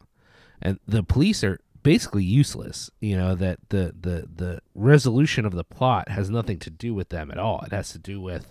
and 0.60 0.78
the 0.86 1.02
police 1.02 1.44
are 1.44 1.60
basically 1.84 2.24
useless. 2.24 2.90
You 3.00 3.16
know 3.16 3.36
that 3.36 3.60
the 3.68 3.94
the 3.98 4.28
the 4.34 4.60
resolution 4.74 5.46
of 5.46 5.52
the 5.54 5.62
plot 5.62 6.08
has 6.08 6.28
nothing 6.28 6.58
to 6.58 6.70
do 6.70 6.92
with 6.92 7.10
them 7.10 7.30
at 7.30 7.38
all. 7.38 7.62
It 7.64 7.70
has 7.72 7.90
to 7.90 7.98
do 7.98 8.20
with 8.20 8.50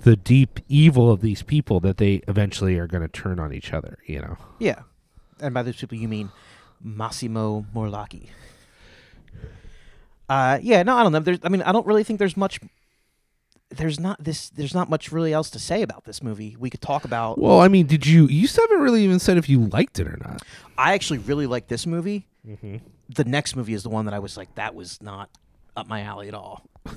the 0.00 0.16
deep 0.16 0.60
evil 0.68 1.10
of 1.12 1.20
these 1.20 1.42
people 1.42 1.80
that 1.80 1.98
they 1.98 2.22
eventually 2.26 2.78
are 2.78 2.86
going 2.86 3.02
to 3.02 3.08
turn 3.08 3.38
on 3.38 3.52
each 3.52 3.74
other. 3.74 3.98
You 4.06 4.22
know. 4.22 4.36
yeah. 4.58 4.80
And 5.40 5.54
by 5.54 5.62
those 5.62 5.76
people, 5.76 5.98
you 5.98 6.08
mean 6.08 6.30
Massimo 6.82 7.64
Morlacchi. 7.74 8.30
Uh, 10.28 10.58
yeah, 10.62 10.82
no, 10.82 10.96
I 10.96 11.02
don't 11.02 11.12
know. 11.12 11.20
There's, 11.20 11.38
I 11.42 11.48
mean, 11.48 11.62
I 11.62 11.72
don't 11.72 11.86
really 11.86 12.04
think 12.04 12.18
there's 12.18 12.36
much. 12.36 12.60
There's 13.70 14.00
not 14.00 14.22
this. 14.22 14.48
There's 14.50 14.74
not 14.74 14.88
much 14.88 15.12
really 15.12 15.32
else 15.32 15.50
to 15.50 15.58
say 15.58 15.82
about 15.82 16.04
this 16.04 16.22
movie. 16.22 16.56
We 16.58 16.70
could 16.70 16.80
talk 16.80 17.04
about. 17.04 17.38
Well, 17.38 17.60
I 17.60 17.68
mean, 17.68 17.86
did 17.86 18.06
you? 18.06 18.26
You 18.26 18.46
still 18.46 18.64
haven't 18.66 18.82
really 18.82 19.04
even 19.04 19.18
said 19.18 19.36
if 19.36 19.48
you 19.48 19.66
liked 19.66 19.98
it 19.98 20.08
or 20.08 20.16
not. 20.16 20.42
I 20.78 20.94
actually 20.94 21.18
really 21.18 21.46
like 21.46 21.68
this 21.68 21.86
movie. 21.86 22.26
Mm-hmm. 22.46 22.76
The 23.10 23.24
next 23.24 23.56
movie 23.56 23.74
is 23.74 23.82
the 23.82 23.90
one 23.90 24.06
that 24.06 24.14
I 24.14 24.20
was 24.20 24.36
like, 24.36 24.54
that 24.54 24.74
was 24.74 25.02
not 25.02 25.28
up 25.76 25.86
my 25.86 26.02
alley 26.02 26.28
at 26.28 26.34
all. 26.34 26.62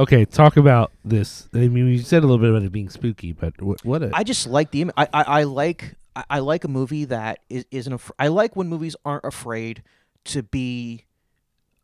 Okay, 0.00 0.24
talk 0.24 0.56
about 0.56 0.90
this. 1.04 1.48
I 1.54 1.68
mean, 1.68 1.86
you 1.86 1.98
said 1.98 2.24
a 2.24 2.26
little 2.26 2.38
bit 2.38 2.50
about 2.50 2.62
it 2.62 2.72
being 2.72 2.88
spooky, 2.88 3.32
but 3.32 3.60
what? 3.60 3.84
what 3.84 4.02
a, 4.02 4.10
I 4.12 4.24
just 4.24 4.46
like 4.46 4.70
the. 4.70 4.82
Im- 4.82 4.92
I, 4.96 5.06
I 5.12 5.22
I 5.22 5.42
like 5.44 5.94
I, 6.16 6.24
I 6.30 6.38
like 6.40 6.64
a 6.64 6.68
movie 6.68 7.04
that 7.04 7.38
is, 7.48 7.66
isn't. 7.70 7.92
Af- 7.92 8.10
I 8.18 8.28
like 8.28 8.56
when 8.56 8.68
movies 8.68 8.96
aren't 9.04 9.24
afraid 9.24 9.82
to 10.24 10.42
be 10.42 11.04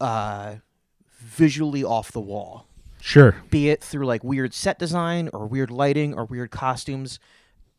uh, 0.01 0.57
visually 1.19 1.85
off 1.85 2.11
the 2.11 2.21
wall. 2.21 2.66
Sure. 3.07 3.37
be 3.51 3.71
it 3.71 3.83
through 3.85 4.05
like 4.05 4.25
weird 4.25 4.53
set 4.53 4.81
design 4.81 5.31
or 5.33 5.47
weird 5.47 5.71
lighting 5.71 6.13
or 6.13 6.25
weird 6.25 6.51
costumes. 6.51 7.21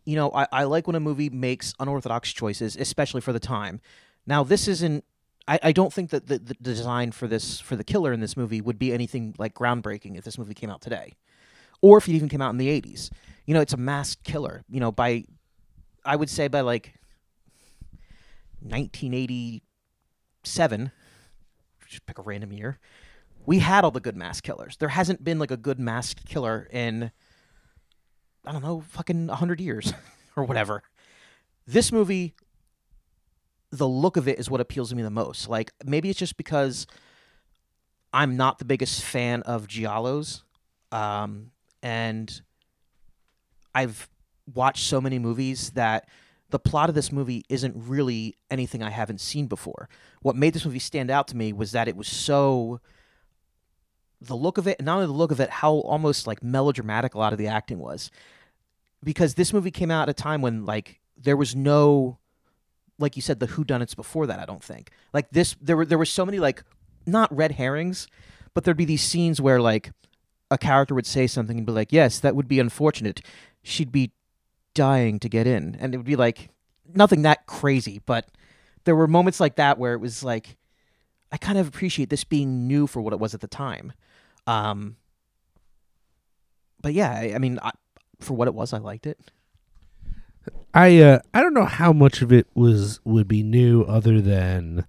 You 0.06 0.16
know, 0.16 0.32
I, 0.32 0.48
I 0.54 0.64
like 0.64 0.88
when 0.88 0.96
a 0.96 1.02
movie 1.02 1.30
makes 1.30 1.74
unorthodox 1.82 2.32
choices, 2.32 2.78
especially 2.78 3.20
for 3.20 3.34
the 3.34 3.40
time. 3.40 3.82
Now, 4.26 4.46
this 4.46 4.70
isn't. 4.70 5.04
I, 5.46 5.60
I 5.64 5.74
don't 5.74 5.92
think 5.92 6.12
that 6.12 6.28
the, 6.28 6.40
the 6.40 6.54
design 6.54 7.12
for 7.12 7.28
this 7.28 7.60
for 7.60 7.76
the 7.76 7.84
killer 7.84 8.14
in 8.14 8.22
this 8.22 8.38
movie 8.38 8.62
would 8.62 8.80
be 8.80 8.94
anything 8.94 9.36
like 9.38 9.54
groundbreaking 9.54 10.18
if 10.18 10.24
this 10.24 10.38
movie 10.38 10.54
came 10.54 10.70
out 10.70 10.80
today, 10.80 11.16
or 11.82 11.98
if 11.98 12.08
it 12.08 12.14
even 12.14 12.30
came 12.30 12.42
out 12.42 12.52
in 12.52 12.58
the 12.58 12.70
'80s. 12.70 13.12
You 13.46 13.54
know, 13.54 13.60
it's 13.60 13.74
a 13.74 13.78
masked 13.78 14.24
killer. 14.24 14.64
You 14.70 14.80
know, 14.80 14.94
by 14.94 15.26
I 16.06 16.16
would 16.16 16.30
say 16.30 16.48
by 16.48 16.62
like 16.62 16.94
1987, 18.62 20.92
just 21.86 22.06
pick 22.06 22.18
a 22.18 22.22
random 22.22 22.54
year 22.54 22.80
we 23.48 23.60
had 23.60 23.86
all 23.86 23.92
the 23.92 24.02
good 24.02 24.18
mask 24.18 24.44
killers. 24.44 24.76
There 24.78 24.90
hasn't 24.90 25.24
been 25.24 25.40
like 25.40 25.52
a 25.52 25.58
good 25.58 25.80
masked 25.80 26.26
killer 26.28 26.68
in 26.72 27.12
I 28.46 28.52
don't 28.52 28.62
know, 28.62 28.82
fucking 28.82 29.28
100 29.28 29.60
years 29.60 29.94
or 30.36 30.44
whatever. 30.44 30.84
This 31.66 31.92
movie 31.92 32.36
the 33.72 33.88
look 33.88 34.16
of 34.16 34.28
it 34.28 34.40
is 34.40 34.50
what 34.50 34.62
appeals 34.62 34.90
to 34.90 34.96
me 34.96 35.02
the 35.02 35.10
most. 35.10 35.50
Like 35.50 35.72
maybe 35.84 36.10
it's 36.10 36.20
just 36.20 36.38
because 36.38 36.88
I'm 38.14 38.38
not 38.38 38.60
the 38.60 38.66
biggest 38.66 39.02
fan 39.02 39.42
of 39.44 39.68
giallos 39.68 40.44
um 40.92 41.52
and 41.82 42.42
I've 43.74 44.10
watched 44.54 44.84
so 44.84 45.00
many 45.00 45.20
movies 45.20 45.72
that 45.72 46.10
the 46.50 46.60
plot 46.60 46.90
of 46.90 46.96
this 46.96 47.14
movie 47.14 47.46
isn't 47.48 47.76
really 47.78 48.36
anything 48.52 48.84
I 48.84 48.90
haven't 48.90 49.22
seen 49.22 49.48
before. 49.48 49.88
What 50.22 50.36
made 50.36 50.54
this 50.54 50.66
movie 50.66 50.80
stand 50.80 51.10
out 51.10 51.28
to 51.30 51.38
me 51.38 51.54
was 51.54 51.72
that 51.72 51.88
it 51.88 51.96
was 51.96 52.08
so 52.08 52.80
the 54.22 54.36
look 54.36 54.58
of 54.58 54.68
it, 54.68 54.82
not 54.82 54.96
only 54.96 55.08
the 55.08 55.14
look 55.14 55.32
of 55.32 55.40
it, 55.40 55.50
how 55.50 55.74
almost 55.74 56.28
like 56.28 56.44
melodramatic 56.44 57.14
a 57.14 57.20
lot 57.20 57.34
of 57.34 57.40
the 57.40 57.48
acting 57.48 57.80
was. 57.80 58.10
Because 59.04 59.36
this 59.36 59.54
movie 59.54 59.72
came 59.72 59.92
out 59.92 60.04
at 60.04 60.10
a 60.10 60.14
time 60.14 60.42
when 60.42 60.66
like 60.66 61.00
there 61.16 61.38
was 61.38 61.56
no 61.56 62.18
like 63.00 63.16
you 63.16 63.22
said, 63.22 63.40
the 63.40 63.48
whodunits 63.48 63.96
before 63.96 64.26
that, 64.28 64.40
I 64.40 64.46
don't 64.46 64.64
think. 64.64 64.92
Like 65.14 65.30
this 65.32 65.56
there 65.62 65.78
were 65.78 65.86
there 65.86 65.98
were 65.98 66.06
so 66.06 66.26
many 66.26 66.40
like 66.40 66.64
not 67.06 67.36
red 67.36 67.54
herrings, 67.54 68.08
but 68.54 68.64
there'd 68.64 68.78
be 68.78 68.86
these 68.86 69.04
scenes 69.04 69.40
where 69.40 69.62
like 69.62 69.92
a 70.50 70.58
character 70.58 70.96
would 70.96 71.06
say 71.06 71.28
something 71.28 71.58
and 71.58 71.66
be 71.66 71.74
like, 71.74 71.92
Yes, 71.92 72.20
that 72.20 72.36
would 72.36 72.48
be 72.48 72.60
unfortunate. 72.60 73.22
She'd 73.64 73.92
be 73.92 74.12
dying 74.74 75.20
to 75.20 75.30
get 75.30 75.48
in. 75.48 75.76
And 75.80 75.94
it 75.94 75.98
would 75.98 76.06
be 76.06 76.16
like 76.16 76.50
nothing 76.94 77.22
that 77.24 77.46
crazy, 77.46 78.02
but 78.06 78.30
there 78.86 78.96
were 78.96 79.08
moments 79.08 79.40
like 79.40 79.58
that 79.58 79.78
where 79.78 79.94
it 79.94 80.00
was 80.00 80.24
like 80.24 80.58
I 81.32 81.38
kind 81.38 81.58
of 81.58 81.68
appreciate 81.68 82.10
this 82.10 82.24
being 82.24 82.68
new 82.68 82.88
for 82.88 83.02
what 83.02 83.14
it 83.14 83.20
was 83.20 83.34
at 83.34 83.42
the 83.42 83.48
time. 83.48 83.94
Um, 84.48 84.96
but 86.82 86.94
yeah, 86.94 87.12
I, 87.12 87.34
I 87.36 87.38
mean, 87.38 87.60
I, 87.62 87.72
for 88.20 88.34
what 88.34 88.48
it 88.48 88.54
was, 88.54 88.74
I 88.74 88.78
liked 88.80 89.06
it. 89.06 89.20
I 90.74 91.00
uh, 91.00 91.20
I 91.34 91.42
don't 91.42 91.54
know 91.54 91.66
how 91.66 91.92
much 91.92 92.22
of 92.22 92.32
it 92.32 92.48
was 92.56 93.00
would 93.04 93.28
be 93.28 93.44
new, 93.44 93.84
other 93.84 94.22
than 94.22 94.86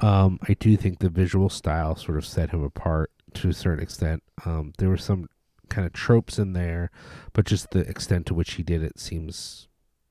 um, 0.00 0.38
I 0.48 0.54
do 0.54 0.76
think 0.76 0.98
the 0.98 1.08
visual 1.10 1.48
style 1.48 1.96
sort 1.96 2.18
of 2.18 2.24
set 2.26 2.50
him 2.50 2.62
apart 2.62 3.10
to 3.34 3.48
a 3.48 3.52
certain 3.52 3.82
extent. 3.82 4.22
Um, 4.44 4.72
there 4.78 4.88
were 4.88 4.96
some 4.96 5.28
kind 5.68 5.86
of 5.86 5.92
tropes 5.92 6.38
in 6.38 6.52
there, 6.52 6.90
but 7.32 7.46
just 7.46 7.70
the 7.70 7.80
extent 7.80 8.26
to 8.26 8.34
which 8.34 8.52
he 8.54 8.62
did 8.62 8.82
it 8.82 8.98
seems, 8.98 9.68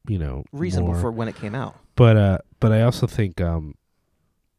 you 0.08 0.20
know, 0.20 0.44
Reasonable 0.52 0.94
more- 0.94 1.02
for 1.02 1.12
when 1.12 1.28
it 1.28 1.36
came 1.36 1.56
out. 1.56 1.76
But 1.96 2.18
uh, 2.18 2.38
but 2.60 2.72
I 2.72 2.82
also 2.82 3.08
think 3.08 3.40
um, 3.40 3.76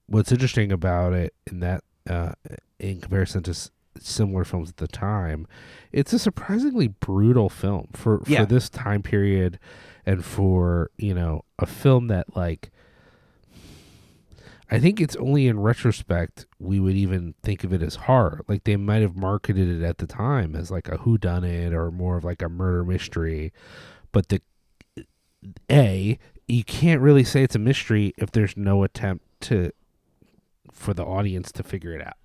what's 0.07 0.33
interesting 0.33 0.73
about 0.73 1.13
it 1.13 1.35
in 1.47 1.61
that 1.61 1.85
uh, 2.09 2.33
in 2.79 3.01
comparison 3.01 3.43
to 3.45 3.71
similar 4.01 4.45
films 4.45 4.71
at 4.71 4.77
the 4.79 4.89
time, 4.89 5.47
it's 5.93 6.13
a 6.13 6.19
surprisingly 6.19 6.89
brutal 6.89 7.49
film 7.49 7.89
for 7.93 8.23
Yeah. 8.27 8.41
for 8.41 8.47
this 8.47 8.69
time 8.71 9.03
period, 9.03 9.59
and 10.07 10.25
for 10.25 10.91
you 10.97 11.15
know 11.15 11.45
a 11.59 11.67
film 11.67 12.09
that 12.09 12.37
like. 12.37 12.71
I 14.71 14.81
think 14.81 14.99
it's 15.01 15.15
only 15.17 15.47
in 15.47 15.61
retrospect 15.61 16.47
we 16.59 16.81
would 16.81 16.97
even 16.97 17.35
think 17.43 17.65
of 17.65 17.73
it 17.73 17.83
as 17.83 17.95
horror. 17.97 18.41
Like 18.49 18.65
they 18.65 18.77
might 18.77 19.03
have 19.03 19.15
marketed 19.15 19.69
it 19.69 19.85
at 19.85 19.99
the 19.99 20.07
time 20.07 20.57
as 20.57 20.71
like 20.71 20.89
a 20.89 20.97
whodunit 20.99 21.73
or 21.73 21.91
more 21.91 22.17
of 22.17 22.25
like 22.25 22.41
a 22.43 22.49
murder 22.49 22.83
mystery, 22.83 23.53
but 24.11 24.31
the 24.31 24.41
a 25.71 26.19
you 26.49 26.65
can't 26.65 27.01
really 27.03 27.25
say 27.25 27.43
it's 27.43 27.55
a 27.55 27.59
mystery 27.59 28.15
if 28.17 28.33
there's 28.33 28.57
no 28.57 28.83
attempt 28.83 29.25
to 29.43 29.71
for 30.73 30.95
the 30.95 31.05
audience 31.05 31.53
to 31.53 31.63
figure 31.63 31.93
it 31.93 32.05
out. 32.05 32.17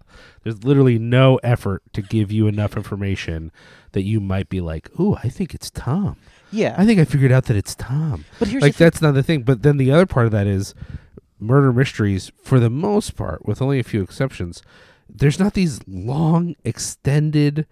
There's 0.43 0.63
literally 0.63 0.99
no 0.99 1.37
effort 1.37 1.81
to 1.93 2.01
give 2.01 2.31
you 2.31 2.47
enough 2.47 2.75
information 2.77 3.51
that 3.91 4.03
you 4.03 4.19
might 4.19 4.49
be 4.49 4.61
like, 4.61 4.89
"Ooh, 4.99 5.15
I 5.15 5.29
think 5.29 5.53
it's 5.53 5.69
Tom. 5.69 6.17
Yeah, 6.51 6.75
I 6.77 6.85
think 6.85 6.99
I 6.99 7.05
figured 7.05 7.31
out 7.31 7.45
that 7.45 7.57
it's 7.57 7.75
Tom." 7.75 8.25
but 8.39 8.47
here's 8.47 8.61
like 8.61 8.75
that's 8.75 9.01
not 9.01 9.13
the 9.13 9.23
thing. 9.23 9.43
But 9.43 9.63
then 9.63 9.77
the 9.77 9.91
other 9.91 10.05
part 10.05 10.25
of 10.25 10.31
that 10.31 10.47
is 10.47 10.73
murder 11.39 11.71
mysteries, 11.71 12.31
for 12.43 12.59
the 12.59 12.69
most 12.69 13.15
part, 13.15 13.45
with 13.45 13.61
only 13.61 13.79
a 13.79 13.83
few 13.83 14.01
exceptions, 14.01 14.61
there's 15.09 15.39
not 15.39 15.53
these 15.53 15.79
long, 15.87 16.55
extended, 16.63 17.65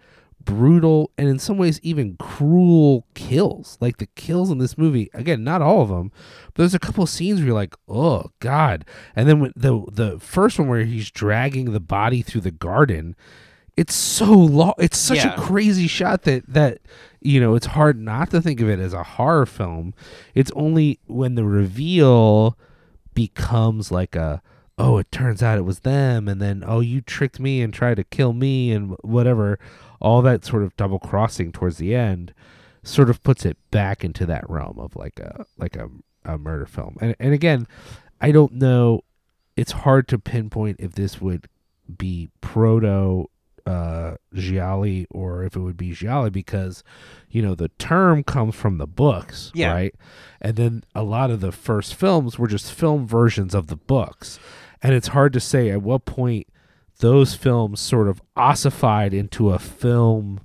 brutal, 0.47 1.12
and 1.17 1.27
in 1.27 1.38
some 1.38 1.57
ways 1.60 1.79
even 1.83 2.15
cruel 2.17 3.05
kills. 3.13 3.77
Like 3.79 3.97
the 3.97 4.07
kills 4.07 4.49
in 4.49 4.57
this 4.57 4.77
movie, 4.77 5.10
again, 5.13 5.43
not 5.43 5.62
all 5.62 5.81
of 5.83 5.89
them, 5.89 6.12
but 6.45 6.63
there's 6.63 6.73
a 6.73 6.79
couple 6.79 7.03
of 7.03 7.10
scenes 7.10 7.39
where 7.39 7.47
you're 7.47 7.55
like, 7.55 7.75
oh 7.88 8.31
god. 8.39 8.86
And 9.15 9.29
then 9.29 9.39
when 9.39 9.53
the 9.55 9.83
the 9.91 10.19
first 10.19 10.57
one 10.57 10.67
where 10.69 10.86
he's 10.86 11.12
dragging 11.12 11.71
the 11.73 11.79
body 11.79 12.23
through 12.23 12.41
the 12.41 12.51
garden. 12.51 13.15
It's 13.75 13.93
so 13.93 14.33
long. 14.33 14.73
It's 14.79 14.97
such 14.97 15.17
Yeah. 15.17 15.36
a 15.36 15.38
crazy 15.39 15.86
shot 15.88 16.23
that 16.23 16.45
that 16.51 16.79
you 17.21 17.39
know 17.39 17.53
it's 17.53 17.67
hard 17.67 17.99
not 17.99 18.31
to 18.31 18.41
think 18.41 18.60
of 18.60 18.67
it 18.69 18.79
as 18.79 18.91
a 18.91 19.03
horror 19.03 19.45
film. 19.45 19.93
It's 20.33 20.49
only 20.55 20.99
when 21.05 21.36
the 21.36 21.43
reveal 21.45 22.57
becomes 23.13 23.91
like 23.91 24.15
a 24.15 24.41
oh 24.79 24.97
it 24.97 25.12
turns 25.12 25.41
out 25.43 25.57
it 25.57 25.62
was 25.63 25.79
them 25.81 26.27
and 26.27 26.41
then 26.41 26.63
oh 26.65 26.79
you 26.79 27.01
tricked 27.01 27.39
me 27.39 27.62
and 27.62 27.73
tried 27.73 27.95
to 27.97 28.03
kill 28.03 28.33
me 28.33 28.71
and 28.71 28.95
whatever 29.03 29.57
all 29.99 30.21
that 30.21 30.45
sort 30.45 30.63
of 30.63 30.75
double 30.77 30.99
crossing 30.99 31.51
towards 31.51 31.77
the 31.77 31.95
end 31.95 32.33
sort 32.83 33.10
of 33.10 33.21
puts 33.23 33.45
it 33.45 33.57
back 33.71 34.03
into 34.03 34.25
that 34.25 34.49
realm 34.49 34.79
of 34.79 34.95
like 34.95 35.19
a 35.19 35.45
like 35.57 35.75
a, 35.75 35.89
a 36.25 36.38
murder 36.38 36.65
film. 36.65 36.95
And 37.01 37.15
and 37.19 37.33
again 37.33 37.67
i 38.21 38.31
don't 38.31 38.53
know 38.53 39.01
it's 39.55 39.71
hard 39.71 40.07
to 40.07 40.17
pinpoint 40.19 40.77
if 40.79 40.93
this 40.93 41.19
would 41.21 41.47
be 41.97 42.29
proto 42.41 43.25
uh 43.65 44.15
gialli 44.33 45.05
or 45.12 45.43
if 45.43 45.55
it 45.55 45.60
would 45.60 45.75
be 45.77 45.91
gialli 45.91 46.29
because 46.29 46.83
you 47.29 47.41
know 47.41 47.53
the 47.53 47.67
term 47.77 48.23
comes 48.23 48.55
from 48.55 48.77
the 48.77 48.88
books 48.88 49.51
Yeah. 49.53 49.73
right? 49.73 49.95
And 50.41 50.55
then 50.55 50.83
a 50.95 51.03
lot 51.03 51.29
of 51.31 51.41
the 51.41 51.51
first 51.51 51.93
films 51.95 52.39
were 52.39 52.47
just 52.47 52.71
film 52.71 53.05
versions 53.05 53.53
of 53.53 53.67
the 53.67 53.75
books. 53.75 54.39
And 54.81 54.93
it's 54.93 55.10
hard 55.10 55.33
to 55.33 55.39
say 55.39 55.69
at 55.69 55.81
what 55.81 56.05
point 56.05 56.47
those 56.99 57.36
films 57.36 57.79
sort 57.79 58.07
of 58.07 58.21
ossified 58.36 59.13
into 59.13 59.51
a 59.51 59.60
film 59.60 60.41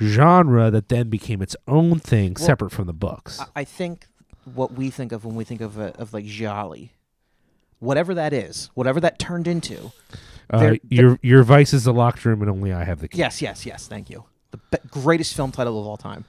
genre 0.00 0.70
that 0.70 0.88
then 0.88 1.08
became 1.08 1.42
its 1.42 1.54
own 1.68 1.98
thing 1.98 2.34
Well, 2.38 2.46
separate 2.46 2.70
from 2.70 2.86
the 2.86 2.92
books 2.92 3.40
I- 3.54 3.64
think 3.64 4.06
what 4.54 4.72
we 4.72 4.90
think 4.90 5.12
of 5.12 5.24
when 5.24 5.36
we 5.36 5.44
think 5.44 5.60
of 5.60 5.78
uh, 5.78 5.92
of 5.98 6.12
like 6.12 6.24
giallo, 6.24 6.76
whatever 7.78 8.12
that 8.14 8.32
is, 8.32 8.70
whatever 8.74 8.98
that 9.00 9.18
turned 9.20 9.46
into. 9.46 9.92
uh, 10.50 10.58
there- 10.58 10.78
your 10.88 11.18
your 11.22 11.42
vice 11.44 11.72
is 11.72 11.84
the 11.84 11.92
locked 11.92 12.24
room 12.24 12.40
and 12.42 12.50
only 12.50 12.72
i 12.72 12.82
have 12.82 12.98
the 13.00 13.06
key 13.08 13.18
Yes, 13.18 13.40
yes, 13.40 13.64
yes. 13.64 13.86
Thank 13.86 14.10
you. 14.10 14.24
The 14.50 14.58
be- 14.70 14.78
greatest 14.90 15.34
film 15.36 15.52
title 15.52 15.80
of 15.80 15.86
all 15.86 15.96
time. 15.96 16.24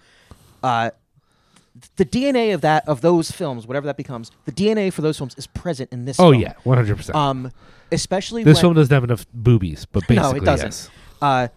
Uh, 0.62 0.91
the 1.95 2.05
DNA 2.05 2.53
of 2.53 2.61
that 2.61 2.88
of 2.88 3.01
those 3.01 3.32
films, 3.32 3.65
whatever 3.67 3.86
that 3.88 3.97
becomes, 3.97 4.32
the 4.45 4.51
DNA 4.51 4.91
for 4.93 5.01
those 5.01 5.17
films 5.17 5.34
is 5.38 5.47
present 5.47 5.91
in 5.91 6.05
this. 6.05 6.19
oh 6.19 6.32
film. 6.32 6.41
yeah 6.41 6.53
100% 6.65 7.15
Um, 7.15 7.51
especially 7.91 8.43
this 8.43 8.57
when, 8.57 8.61
film 8.61 8.74
doesn't 8.76 8.93
have 8.93 9.03
enough 9.03 9.26
boobies 9.34 9.86
but 9.86 10.07
basically 10.07 10.32
No, 10.39 10.43
it 10.43 10.45
doesn't. 10.45 10.67
yes. 10.67 10.89
uh, 11.21 11.47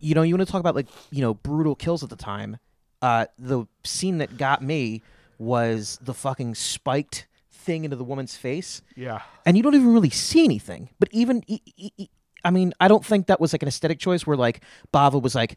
you 0.00 0.14
know, 0.14 0.22
you 0.22 0.34
want 0.36 0.46
to 0.46 0.52
talk 0.52 0.60
about 0.60 0.74
like 0.74 0.86
you 1.10 1.20
know 1.22 1.34
brutal 1.34 1.74
kills 1.74 2.02
at 2.02 2.10
the 2.10 2.16
time. 2.16 2.58
Uh, 3.00 3.26
the 3.38 3.64
scene 3.84 4.18
that 4.18 4.36
got 4.36 4.62
me 4.62 5.02
was 5.38 5.98
the 6.02 6.12
fucking 6.14 6.54
spiked 6.54 7.26
thing 7.52 7.84
into 7.84 7.96
the 7.96 8.04
woman's 8.04 8.36
face, 8.36 8.82
yeah 8.96 9.20
and 9.46 9.56
you 9.56 9.62
don't 9.62 9.74
even 9.74 9.92
really 9.92 10.10
see 10.10 10.42
anything. 10.44 10.88
But 10.98 11.08
even, 11.12 11.42
e- 11.46 11.60
e- 11.76 11.90
e- 11.96 12.08
I 12.44 12.50
mean, 12.50 12.72
I 12.80 12.88
don't 12.88 13.04
think 13.04 13.26
that 13.28 13.40
was 13.40 13.52
like 13.52 13.62
an 13.62 13.68
aesthetic 13.68 13.98
choice 13.98 14.26
where 14.26 14.36
like 14.36 14.62
Bava 14.92 15.20
was 15.22 15.34
like, 15.34 15.56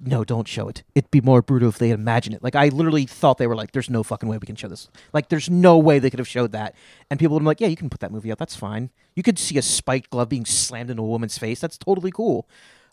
"No, 0.00 0.24
don't 0.24 0.48
show 0.48 0.68
it. 0.68 0.82
It'd 0.94 1.10
be 1.10 1.20
more 1.20 1.42
brutal 1.42 1.68
if 1.68 1.78
they 1.78 1.90
imagine 1.90 2.32
it." 2.32 2.42
Like 2.42 2.54
I 2.54 2.68
literally 2.68 3.06
thought 3.06 3.38
they 3.38 3.46
were 3.46 3.56
like, 3.56 3.72
"There's 3.72 3.90
no 3.90 4.02
fucking 4.02 4.28
way 4.28 4.38
we 4.38 4.46
can 4.46 4.56
show 4.56 4.68
this. 4.68 4.88
Like 5.12 5.28
there's 5.28 5.48
no 5.50 5.78
way 5.78 5.98
they 5.98 6.10
could 6.10 6.18
have 6.18 6.28
showed 6.28 6.52
that." 6.52 6.74
And 7.10 7.18
people 7.20 7.34
would 7.34 7.40
be 7.40 7.46
like, 7.46 7.60
"Yeah, 7.60 7.68
you 7.68 7.76
can 7.76 7.90
put 7.90 8.00
that 8.00 8.12
movie 8.12 8.30
out. 8.30 8.38
That's 8.38 8.56
fine. 8.56 8.90
You 9.14 9.22
could 9.22 9.38
see 9.38 9.58
a 9.58 9.62
spiked 9.62 10.10
glove 10.10 10.28
being 10.28 10.44
slammed 10.44 10.90
into 10.90 11.02
a 11.02 11.06
woman's 11.06 11.38
face. 11.38 11.60
That's 11.60 11.78
totally 11.78 12.10
cool." 12.10 12.48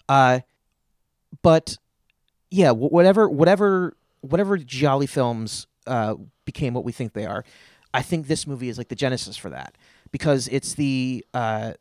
Uh, 0.10 0.42
but 1.42 1.78
yeah, 2.50 2.72
whatever, 2.72 3.30
whatever, 3.30 3.96
whatever 4.22 4.58
giallo 4.58 5.08
Films 5.08 5.68
uh, 5.88 6.16
became 6.46 6.74
what 6.74 6.84
we 6.84 6.92
think 6.92 7.14
they 7.14 7.26
are. 7.26 7.46
I 7.94 8.02
think 8.02 8.28
this 8.28 8.48
movie 8.48 8.70
is 8.70 8.78
like 8.78 8.90
the 8.90 8.96
genesis 8.96 9.38
for 9.38 9.50
that 9.50 9.78
because 10.12 10.48
it's 10.50 10.74
the 10.76 11.26
uh, 11.34 11.74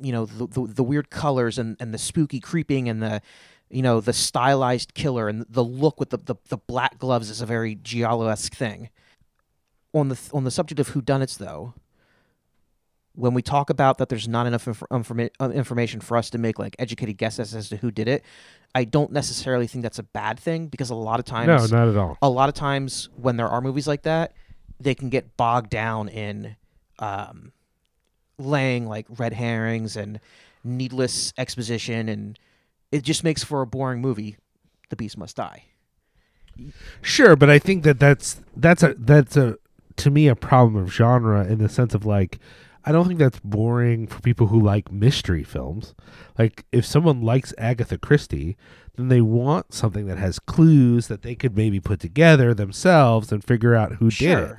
you 0.00 0.12
know 0.12 0.26
the, 0.26 0.46
the 0.46 0.66
the 0.74 0.82
weird 0.82 1.10
colors 1.10 1.58
and 1.58 1.76
and 1.80 1.92
the 1.92 1.98
spooky 1.98 2.40
creeping 2.40 2.88
and 2.88 3.02
the 3.02 3.22
you 3.70 3.82
know 3.82 4.00
the 4.00 4.12
stylized 4.12 4.94
killer 4.94 5.28
and 5.28 5.46
the 5.48 5.64
look 5.64 5.98
with 6.00 6.10
the 6.10 6.18
the, 6.18 6.34
the 6.48 6.56
black 6.56 6.98
gloves 6.98 7.30
is 7.30 7.40
a 7.40 7.46
very 7.46 7.76
giallo 7.76 8.28
esque 8.28 8.54
thing. 8.54 8.88
On 9.92 10.08
the 10.08 10.18
on 10.32 10.44
the 10.44 10.50
subject 10.50 10.78
of 10.80 10.90
whodunits, 10.90 11.38
though, 11.38 11.74
when 13.14 13.34
we 13.34 13.42
talk 13.42 13.70
about 13.70 13.98
that 13.98 14.08
there's 14.08 14.28
not 14.28 14.46
enough 14.46 14.66
inf- 14.68 14.82
informa- 14.90 15.30
uh, 15.40 15.50
information 15.50 16.00
for 16.00 16.16
us 16.16 16.30
to 16.30 16.38
make 16.38 16.58
like 16.58 16.76
educated 16.78 17.16
guesses 17.18 17.54
as 17.54 17.68
to 17.70 17.76
who 17.76 17.90
did 17.90 18.06
it, 18.08 18.22
I 18.74 18.84
don't 18.84 19.10
necessarily 19.12 19.66
think 19.66 19.82
that's 19.82 19.98
a 19.98 20.04
bad 20.04 20.38
thing 20.38 20.68
because 20.68 20.90
a 20.90 20.94
lot 20.94 21.18
of 21.18 21.24
times 21.26 21.72
No, 21.72 21.78
not 21.78 21.88
at 21.88 21.96
all. 21.96 22.16
a 22.22 22.30
lot 22.30 22.48
of 22.48 22.54
times 22.54 23.08
when 23.16 23.36
there 23.36 23.48
are 23.48 23.60
movies 23.60 23.88
like 23.88 24.02
that, 24.02 24.32
they 24.78 24.94
can 24.94 25.08
get 25.10 25.36
bogged 25.36 25.70
down 25.70 26.08
in 26.08 26.54
um, 27.00 27.52
laying 28.38 28.86
like 28.86 29.06
red 29.18 29.32
herrings 29.32 29.96
and 29.96 30.20
needless 30.62 31.32
exposition, 31.36 32.08
and 32.08 32.38
it 32.92 33.02
just 33.02 33.24
makes 33.24 33.44
for 33.44 33.60
a 33.60 33.66
boring 33.66 34.00
movie. 34.00 34.36
The 34.88 34.96
beast 34.96 35.16
must 35.16 35.36
die. 35.36 35.64
Sure, 37.00 37.36
but 37.36 37.48
I 37.48 37.58
think 37.58 37.84
that 37.84 37.98
that's 37.98 38.40
that's 38.56 38.82
a 38.82 38.94
that's 38.98 39.36
a 39.36 39.56
to 39.96 40.10
me 40.10 40.28
a 40.28 40.34
problem 40.34 40.76
of 40.76 40.92
genre 40.92 41.44
in 41.46 41.58
the 41.58 41.68
sense 41.68 41.94
of 41.94 42.04
like 42.04 42.38
I 42.84 42.92
don't 42.92 43.06
think 43.06 43.18
that's 43.18 43.40
boring 43.40 44.06
for 44.06 44.20
people 44.20 44.48
who 44.48 44.60
like 44.60 44.90
mystery 44.90 45.44
films. 45.44 45.94
Like 46.38 46.64
if 46.72 46.84
someone 46.84 47.22
likes 47.22 47.54
Agatha 47.58 47.98
Christie, 47.98 48.56
then 48.96 49.08
they 49.08 49.20
want 49.20 49.72
something 49.74 50.06
that 50.06 50.18
has 50.18 50.38
clues 50.38 51.08
that 51.08 51.22
they 51.22 51.34
could 51.34 51.56
maybe 51.56 51.80
put 51.80 52.00
together 52.00 52.54
themselves 52.54 53.32
and 53.32 53.44
figure 53.44 53.74
out 53.74 53.94
who 53.94 54.10
did 54.10 54.38
it. 54.38 54.56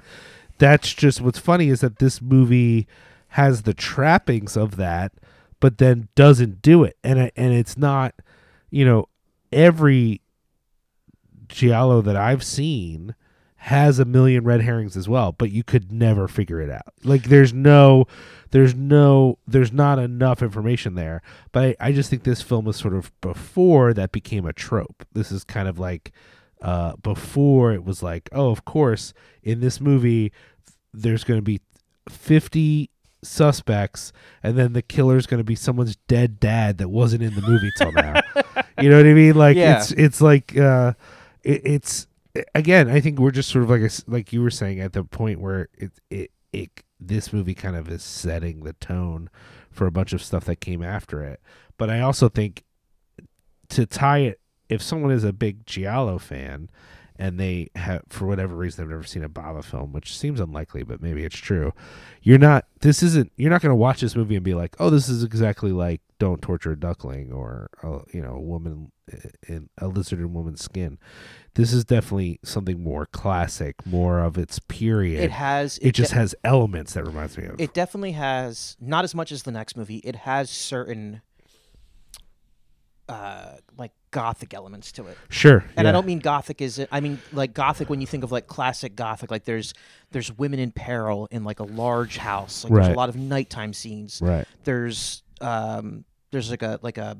That's 0.60 0.94
just 0.94 1.22
what's 1.22 1.40
funny 1.40 1.70
is 1.70 1.82
that 1.82 1.98
this 1.98 2.22
movie 2.22 2.88
has 3.30 3.64
the 3.64 3.74
trappings 3.74 4.56
of 4.56 4.76
that, 4.76 5.14
but 5.62 5.78
then 5.78 6.10
doesn't 6.16 6.62
do 6.62 6.84
it, 6.84 6.98
and 7.06 7.32
and 7.38 7.54
it's 7.54 7.78
not, 7.78 8.16
you 8.70 8.84
know, 8.84 9.08
every 9.54 10.20
giallo 11.48 12.02
that 12.02 12.18
I've 12.18 12.44
seen 12.44 13.16
has 13.56 14.00
a 14.00 14.06
million 14.06 14.44
red 14.44 14.62
herrings 14.62 14.98
as 14.98 15.08
well, 15.08 15.32
but 15.32 15.52
you 15.52 15.64
could 15.64 15.92
never 15.92 16.28
figure 16.28 16.60
it 16.60 16.72
out. 16.72 16.94
Like 17.04 17.26
there's 17.26 17.54
no 17.54 18.08
there's 18.50 18.74
no 18.74 19.38
there's 19.48 19.72
not 19.72 20.00
enough 20.00 20.42
information 20.42 20.96
there. 20.96 21.22
But 21.52 21.64
I, 21.64 21.90
I 21.90 21.92
just 21.92 22.10
think 22.10 22.24
this 22.24 22.42
film 22.42 22.66
was 22.66 22.76
sort 22.76 22.96
of 22.96 23.12
before 23.22 23.94
that 23.94 24.12
became 24.12 24.48
a 24.48 24.54
trope. 24.54 25.06
This 25.14 25.32
is 25.32 25.44
kind 25.44 25.68
of 25.68 25.78
like 25.78 26.12
uh 26.64 26.96
before 27.04 27.72
it 27.72 27.86
was 27.86 28.02
like, 28.02 28.30
oh 28.32 28.50
of 28.50 28.66
course, 28.66 29.14
in 29.44 29.60
this 29.60 29.80
movie 29.80 30.32
there's 30.92 31.24
gonna 31.24 31.44
be 31.44 31.62
fifty 32.10 32.90
suspects 33.24 34.12
and 34.44 34.58
then 34.58 34.74
the 34.74 34.82
killer's 34.82 35.28
gonna 35.28 35.44
be 35.44 35.56
someone's 35.56 35.96
dead 36.08 36.40
dad 36.40 36.78
that 36.80 36.90
wasn't 36.90 37.22
in 37.22 37.34
the 37.36 37.42
movie 37.42 37.72
till 37.78 37.92
now. 37.92 38.20
you 38.82 38.90
know 38.90 38.98
what 38.98 39.06
I 39.06 39.14
mean? 39.14 39.36
Like 39.36 39.58
Yeah. 39.58 39.78
it's 39.78 39.92
it's 39.92 40.22
like 40.22 40.58
uh 40.58 40.94
it, 41.44 41.62
it's 41.66 42.08
again 42.56 42.90
i 42.90 43.02
think 43.02 43.20
we're 43.20 43.30
just 43.32 43.50
sort 43.50 43.64
of 43.64 43.70
like 43.70 43.82
a 43.82 43.90
like 44.08 44.32
you 44.32 44.42
were 44.42 44.50
saying 44.50 44.80
at 44.80 44.94
the 44.94 45.04
point 45.04 45.40
where 45.42 45.68
it, 45.78 45.92
it 46.10 46.32
it 46.54 46.70
this 47.00 47.34
movie 47.34 47.54
kind 47.54 47.76
of 47.76 47.90
is 47.90 48.02
setting 48.04 48.64
the 48.64 48.74
tone 48.74 49.30
for 49.70 49.86
a 49.86 49.92
bunch 49.92 50.14
of 50.14 50.24
stuff 50.24 50.46
that 50.46 50.62
came 50.62 50.82
after 50.82 51.22
it 51.24 51.42
but 51.78 51.90
i 51.90 52.00
also 52.00 52.30
think 52.30 52.64
to 53.68 53.86
tie 53.86 54.20
it 54.20 54.40
if 54.70 54.82
someone 54.82 55.12
is 55.12 55.24
a 55.26 55.34
big 55.34 55.66
giallo 55.66 56.18
fan 56.18 56.70
and 57.22 57.40
they 57.40 57.70
have 57.76 58.02
for 58.10 58.26
whatever 58.26 58.56
reason 58.56 58.84
they've 58.84 58.90
never 58.90 59.04
seen 59.04 59.24
a 59.24 59.30
Bava 59.30 59.64
film, 59.64 59.94
which 59.94 60.18
seems 60.18 60.40
unlikely, 60.40 60.82
but 60.82 61.04
maybe 61.04 61.24
it's 61.24 61.38
true. 61.38 61.72
You're 62.24 62.40
not 62.40 62.66
this 62.80 63.04
isn't 63.04 63.32
you're 63.38 63.52
not 63.52 63.62
going 63.62 63.70
to 63.70 63.76
watch 63.76 64.02
this 64.02 64.16
movie 64.16 64.36
and 64.36 64.44
be 64.44 64.56
like, 64.56 64.76
"Oh, 64.80 64.90
this 64.90 65.08
is 65.08 65.24
exactly 65.24 65.72
like 65.72 66.02
Don't 66.18 66.42
Torture 66.42 66.72
a 66.72 66.80
Duckling 66.80 67.32
or 67.32 67.70
uh, 67.84 68.00
you 68.12 68.24
know, 68.24 68.34
a 68.34 68.42
woman 68.42 68.92
in 69.48 69.70
a 69.78 69.88
lizard 69.88 70.18
in 70.18 70.34
woman's 70.34 70.64
skin." 70.64 70.98
This 71.54 71.72
is 71.72 71.86
definitely 71.86 72.40
something 72.44 72.82
more 72.82 73.06
classic, 73.06 73.86
more 73.86 74.18
of 74.18 74.40
its 74.40 74.58
period. 74.58 75.24
It 75.24 75.32
has. 75.32 75.78
it 75.78 75.92
just 75.92 76.14
de- 76.14 76.18
has 76.18 76.34
elements 76.44 76.94
that 76.96 77.06
reminds 77.06 77.38
me 77.38 77.46
of. 77.46 77.62
It 77.62 77.76
definitely 77.76 78.14
has 78.14 78.78
not 78.82 79.04
as 79.04 79.14
much 79.14 79.32
as 79.32 79.44
the 79.44 79.52
next 79.52 79.78
movie. 79.78 79.98
It 79.98 80.16
has 80.16 80.50
certain 80.50 81.22
uh 83.08 83.58
like 83.78 83.92
gothic 84.12 84.54
elements 84.54 84.92
to 84.94 85.08
it. 85.08 85.18
sure. 85.30 85.64
And 85.76 85.88
I 85.88 85.92
don't 85.92 86.06
mean 86.06 86.20
gothic 86.20 86.62
is 86.62 86.86
I 86.92 87.00
mean 87.00 87.20
like 87.34 87.54
gothic 87.54 87.90
when 87.90 88.02
you 88.02 88.08
think 88.08 88.24
of 88.24 88.32
like 88.32 88.48
classic 88.48 88.96
gothic 88.96 89.32
like 89.32 89.46
there's 89.46 89.74
there's 90.12 90.32
women 90.38 90.60
in 90.60 90.72
peril 90.72 91.28
in 91.32 91.44
like 91.44 91.60
a 91.60 91.64
large 91.66 92.18
house. 92.18 92.64
Like 92.64 92.74
there's 92.74 92.88
a 92.88 92.94
lot 92.94 93.10
of 93.10 93.16
nighttime 93.16 93.74
scenes. 93.74 94.22
Right. 94.22 94.46
There's 94.66 95.24
um 95.40 96.06
there's 96.32 96.50
like 96.52 96.62
a 96.62 96.80
like 96.82 96.98
a 96.98 97.18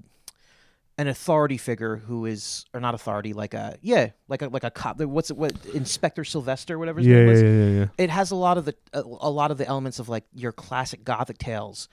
an 0.98 1.08
authority 1.08 1.58
figure 1.58 1.96
who 1.96 2.26
is 2.26 2.66
or 2.74 2.80
not 2.80 2.94
authority 2.94 3.34
like 3.34 3.54
a 3.54 3.76
yeah 3.82 4.10
like 4.28 4.42
a 4.42 4.50
like 4.50 4.64
a 4.64 4.70
cop 4.70 5.00
what's 5.02 5.32
it 5.32 5.38
what 5.38 5.54
Inspector 5.74 6.24
Sylvester 6.26 6.78
whatever 6.78 7.00
his 7.00 7.08
Yeah, 7.08 7.16
name 7.16 7.26
yeah, 7.26 7.32
was 7.32 7.42
yeah, 7.42 7.50
yeah, 7.50 7.80
yeah. 7.80 7.86
it 7.98 8.10
has 8.10 8.30
a 8.32 8.36
lot 8.36 8.58
of 8.58 8.66
the 8.66 8.76
a, 8.94 9.00
a 9.00 9.30
lot 9.32 9.50
of 9.50 9.58
the 9.58 9.66
elements 9.66 9.98
of 10.00 10.10
like 10.10 10.26
your 10.36 10.52
classic 10.52 11.04
gothic 11.04 11.38
tales 11.38 11.88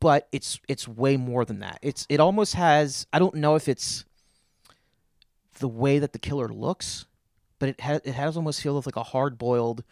but 0.00 0.28
it's 0.32 0.60
it's 0.68 0.86
way 0.88 1.16
more 1.16 1.44
than 1.44 1.58
that 1.58 1.78
it's 1.82 2.06
it 2.08 2.20
almost 2.20 2.54
has 2.54 3.06
i 3.12 3.18
don't 3.18 3.34
know 3.34 3.56
if 3.56 3.68
it's 3.68 4.04
the 5.58 5.68
way 5.68 5.98
that 5.98 6.12
the 6.12 6.18
killer 6.18 6.48
looks 6.48 7.06
but 7.58 7.68
it 7.68 7.80
has 7.80 8.00
it 8.04 8.12
has 8.14 8.36
almost 8.36 8.60
feel 8.62 8.76
of 8.78 8.86
like 8.86 8.96
a 8.96 9.02
hard 9.02 9.36
boiled 9.38 9.84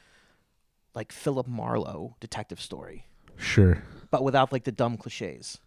like 0.95 1.13
philip 1.13 1.47
marlowe 1.47 2.17
detective 2.21 2.61
story 2.61 3.07
Sure. 3.37 3.83
but 4.11 4.23
without 4.25 4.51
like 4.53 4.65
the 4.65 4.73
dumb 4.73 4.97
cliches 4.97 5.59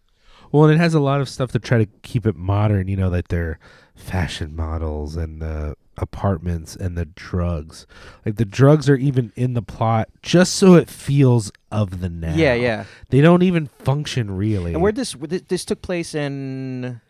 Well, 0.52 0.64
and 0.64 0.74
it 0.74 0.78
has 0.78 0.94
a 0.94 1.00
lot 1.00 1.20
of 1.20 1.28
stuff 1.28 1.52
to 1.52 1.58
try 1.60 1.78
to 1.78 1.86
keep 2.02 2.26
it 2.26 2.34
modern, 2.34 2.88
you 2.88 2.96
know, 2.96 3.10
that 3.10 3.16
like 3.16 3.28
their 3.28 3.58
fashion 3.94 4.56
models 4.56 5.14
and 5.16 5.40
the 5.42 5.76
apartments 5.98 6.74
and 6.74 6.96
the 6.96 7.04
drugs. 7.04 7.86
Like 8.24 8.36
the 8.36 8.44
drugs 8.46 8.88
are 8.88 8.96
even 8.96 9.32
in 9.36 9.52
the 9.54 9.62
plot 9.62 10.08
just 10.22 10.54
so 10.54 10.74
it 10.74 10.88
feels 10.88 11.52
of 11.70 12.00
the 12.00 12.08
now. 12.08 12.34
yeah 12.34 12.54
yeah 12.54 12.84
They 13.10 13.20
don't 13.20 13.42
even 13.42 13.66
function 13.68 14.30
really. 14.36 14.72
and 14.72 14.82
where 14.82 14.92
this 14.92 15.14
this 15.48 15.64
took 15.64 15.82
place 15.82 16.14
in 16.14 17.00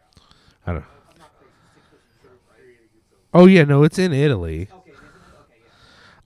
I 0.67 0.73
don't 0.73 0.85
Oh 3.33 3.47
yeah, 3.47 3.65
no, 3.65 3.83
it's 3.85 3.99
in 3.99 4.13
Italy. 4.13 4.69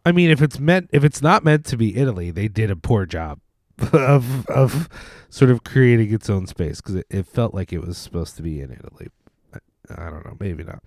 I 0.07 0.13
mean, 0.13 0.31
if 0.31 0.43
it's 0.43 0.59
meant 0.59 0.91
if 0.93 1.03
it's 1.05 1.23
not 1.23 1.45
meant 1.45 1.65
to 1.67 1.77
be 1.77 1.97
Italy, 1.97 2.31
they 2.31 2.49
did 2.49 2.71
a 2.71 2.77
poor 2.77 3.07
job 3.07 3.41
of 3.93 4.47
of 4.47 4.89
sort 5.31 5.51
of 5.51 5.65
creating 5.65 6.13
its 6.13 6.29
own 6.29 6.47
space 6.47 6.81
because 6.81 6.97
it, 6.97 7.07
it 7.11 7.27
felt 7.27 7.55
like 7.55 7.73
it 7.73 7.81
was 7.85 7.97
supposed 7.99 8.37
to 8.37 8.43
be 8.43 8.61
in 8.61 8.71
Italy. 8.71 9.09
I, 9.55 9.59
I 10.07 10.11
don't 10.11 10.25
know, 10.25 10.37
maybe 10.39 10.63
not. 10.65 10.83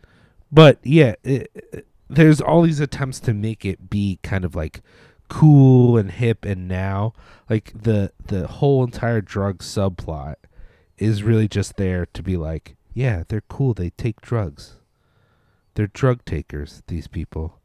But 0.52 0.80
yeah, 0.84 1.16
it, 1.24 1.52
it- 1.54 1.88
there's 2.10 2.40
all 2.40 2.62
these 2.62 2.80
attempts 2.80 3.20
to 3.20 3.34
make 3.34 3.66
it 3.66 3.90
be 3.90 4.18
kind 4.24 4.46
of 4.46 4.56
like 4.56 4.80
cool 5.28 5.98
and 5.98 6.10
hip 6.10 6.46
and 6.46 6.66
now 6.66 7.12
like 7.50 7.74
the 7.76 8.14
the 8.28 8.48
whole 8.48 8.82
entire 8.86 9.20
drug 9.20 9.58
subplot 9.58 10.36
is 10.98 11.22
really 11.22 11.50
just 11.50 11.76
there 11.76 12.06
to 12.06 12.24
be 12.24 12.38
like, 12.38 12.78
yeah, 12.94 13.24
they're 13.28 13.42
cool. 13.50 13.74
They 13.74 13.90
take 13.90 14.22
drugs. 14.22 14.77
They're 15.78 15.86
drug 15.86 16.26
takers, 16.26 16.82
these 16.88 17.08
people. 17.08 17.60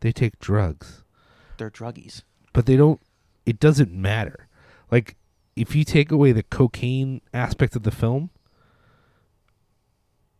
They 0.00 0.12
take 0.12 0.38
drugs. 0.38 1.02
they're 1.56 1.70
druggies 1.70 2.22
But 2.52 2.66
they 2.66 2.76
don't 2.76 3.00
it 3.46 3.58
doesn't 3.58 3.90
matter. 3.90 4.48
Like 4.90 5.16
if 5.56 5.74
you 5.74 5.82
take 5.82 6.12
away 6.12 6.32
the 6.32 6.42
cocaine 6.42 7.22
aspect 7.32 7.74
of 7.74 7.82
the 7.84 7.90
film, 7.90 8.28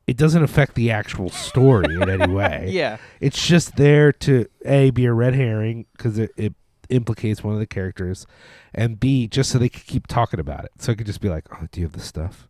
it 0.07 0.19
doesn't 0.19 0.43
affect 0.43 0.75
the 0.75 0.91
actual 0.91 1.31
story 1.31 1.95
in 1.95 2.11
any 2.11 2.31
way. 2.41 2.69
yeah 2.71 2.99
It's 3.21 3.47
just 3.47 3.77
there 3.77 4.13
to 4.13 4.47
a 4.67 4.91
be 4.91 5.07
a 5.07 5.13
red 5.15 5.35
herring 5.35 5.87
because 5.97 6.19
it, 6.19 6.31
it 6.37 6.53
implicates 6.91 7.43
one 7.43 7.55
of 7.55 7.61
the 7.61 7.67
characters, 7.67 8.27
and 8.75 9.01
b 9.01 9.27
just 9.27 9.51
so 9.51 9.59
they 9.59 9.71
could 9.71 9.87
keep 9.87 10.07
talking 10.07 10.39
about 10.41 10.67
it. 10.67 10.73
So 10.79 10.93
it 10.93 10.99
could 10.99 11.07
just 11.07 11.23
be 11.23 11.31
like, 11.31 11.47
"Oh, 11.53 11.67
do 11.73 11.81
you 11.81 11.87
have 11.87 11.95
the 11.95 12.01
stuff? 12.01 12.49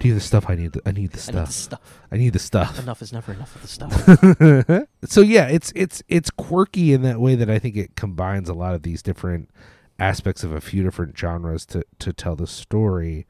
Do 0.00 0.08
you 0.08 0.14
the 0.14 0.20
stuff? 0.20 0.48
I 0.48 0.54
need. 0.54 0.72
The, 0.72 0.82
I 0.86 0.92
need 0.92 1.12
the 1.12 1.32
I 1.32 1.32
need 1.32 1.46
the 1.46 1.46
stuff. 1.46 1.50
stuff 1.50 2.00
I 2.10 2.16
need 2.16 2.32
the 2.32 2.38
stuff." 2.38 2.78
enough 2.78 3.02
is 3.02 3.12
never 3.12 3.32
enough 3.32 3.54
of 3.56 3.62
the 3.62 3.68
stuff 3.68 4.88
so 5.04 5.20
yeah, 5.20 5.46
it's 5.48 5.72
it's 5.74 6.02
it's 6.08 6.30
quirky 6.30 6.92
in 6.92 7.02
that 7.02 7.20
way 7.20 7.34
that 7.34 7.48
I 7.50 7.58
think 7.58 7.76
it 7.76 7.96
combines 7.96 8.48
a 8.48 8.54
lot 8.54 8.74
of 8.74 8.82
these 8.82 9.02
different 9.02 9.50
aspects 9.98 10.42
of 10.42 10.52
a 10.52 10.60
few 10.60 10.82
different 10.82 11.16
genres 11.16 11.64
to 11.66 11.84
to 12.00 12.12
tell 12.12 12.36
the 12.36 12.46
story. 12.46 13.26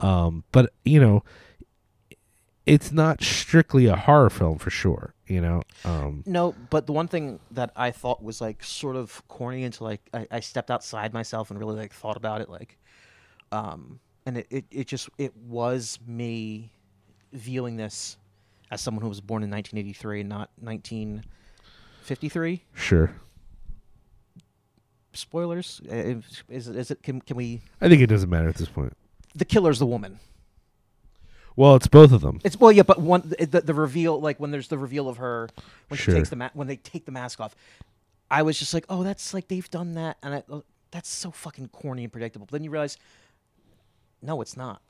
Um, 0.00 0.44
but 0.52 0.72
you 0.84 1.00
know, 1.00 1.24
it's 2.66 2.92
not 2.92 3.22
strictly 3.22 3.86
a 3.86 3.96
horror 3.96 4.30
film 4.30 4.58
for 4.58 4.70
sure. 4.70 5.14
You 5.26 5.40
know, 5.42 5.62
um, 5.84 6.22
No, 6.26 6.54
but 6.70 6.86
the 6.86 6.92
one 6.92 7.06
thing 7.08 7.38
that 7.50 7.70
I 7.76 7.90
thought 7.90 8.22
was 8.22 8.40
like 8.40 8.64
sort 8.64 8.96
of 8.96 9.22
corny 9.28 9.64
until 9.64 9.86
like 9.86 10.00
I, 10.14 10.26
I 10.30 10.40
stepped 10.40 10.70
outside 10.70 11.12
myself 11.12 11.50
and 11.50 11.58
really 11.58 11.76
like 11.76 11.92
thought 11.92 12.16
about 12.16 12.40
it, 12.40 12.48
like, 12.48 12.78
um, 13.52 14.00
and 14.28 14.38
it, 14.38 14.46
it, 14.50 14.64
it 14.70 14.86
just 14.86 15.08
it 15.18 15.34
was 15.36 15.98
me 16.06 16.70
viewing 17.32 17.76
this 17.76 18.16
as 18.70 18.80
someone 18.82 19.00
who 19.02 19.08
was 19.08 19.20
born 19.22 19.42
in 19.42 19.50
1983 19.50 20.20
and 20.20 20.28
not 20.28 20.50
1953. 20.60 22.62
sure. 22.74 23.10
spoilers? 25.12 25.80
Uh, 25.90 25.94
if- 25.94 26.44
Is 26.48 26.90
it? 26.90 27.02
Can, 27.02 27.20
can 27.22 27.36
we? 27.36 27.60
I 27.80 27.88
think 27.88 28.02
it 28.02 28.06
doesn't 28.08 28.30
matter 28.30 28.48
at 28.48 28.56
this 28.56 28.68
point. 28.68 28.92
The 29.34 29.44
killer's 29.44 29.78
the 29.78 29.86
woman. 29.86 30.18
Well, 31.56 31.74
it's 31.74 31.88
both 31.88 32.12
of 32.12 32.20
them. 32.20 32.40
It's 32.44 32.58
well, 32.60 32.70
yeah, 32.70 32.84
but 32.84 33.00
one 33.00 33.22
the, 33.38 33.46
the, 33.46 33.60
the 33.62 33.74
reveal, 33.74 34.20
like 34.20 34.38
when 34.38 34.52
there's 34.52 34.68
the 34.68 34.78
reveal 34.78 35.08
of 35.08 35.16
her 35.16 35.48
when 35.88 35.98
Sure. 35.98 36.14
she 36.14 36.18
takes 36.18 36.30
the 36.30 36.36
ma- 36.36 36.50
when 36.54 36.68
they 36.68 36.76
take 36.76 37.04
the 37.04 37.10
mask 37.12 37.40
off, 37.40 37.56
I 38.30 38.42
was 38.42 38.58
just 38.58 38.72
like, 38.74 38.84
oh, 38.88 39.02
that's 39.02 39.34
like 39.34 39.48
they've 39.48 39.68
done 39.70 39.94
that, 39.94 40.18
and 40.22 40.34
I, 40.34 40.42
oh, 40.50 40.62
that's 40.92 41.08
so 41.08 41.30
fucking 41.32 41.68
corny 41.68 42.04
and 42.04 42.12
predictable. 42.12 42.46
But 42.46 42.52
then 42.52 42.64
you 42.64 42.70
realize, 42.70 42.96
no, 44.22 44.40
it's 44.40 44.56
not. 44.56 44.80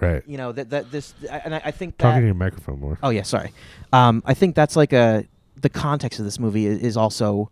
Right. 0.00 0.22
You 0.26 0.38
know 0.38 0.52
that 0.52 0.70
that 0.70 0.90
this, 0.90 1.14
and 1.28 1.54
I, 1.54 1.60
I 1.66 1.70
think 1.70 1.98
Talking 1.98 2.14
that. 2.14 2.20
to 2.20 2.26
your 2.26 2.34
microphone 2.34 2.80
more. 2.80 2.98
Oh 3.02 3.10
yeah, 3.10 3.22
sorry. 3.22 3.52
Um, 3.92 4.22
I 4.24 4.34
think 4.34 4.54
that's 4.54 4.76
like 4.76 4.92
a 4.92 5.26
the 5.60 5.68
context 5.68 6.18
of 6.18 6.24
this 6.24 6.38
movie 6.38 6.64
is, 6.66 6.78
is 6.78 6.96
also 6.96 7.50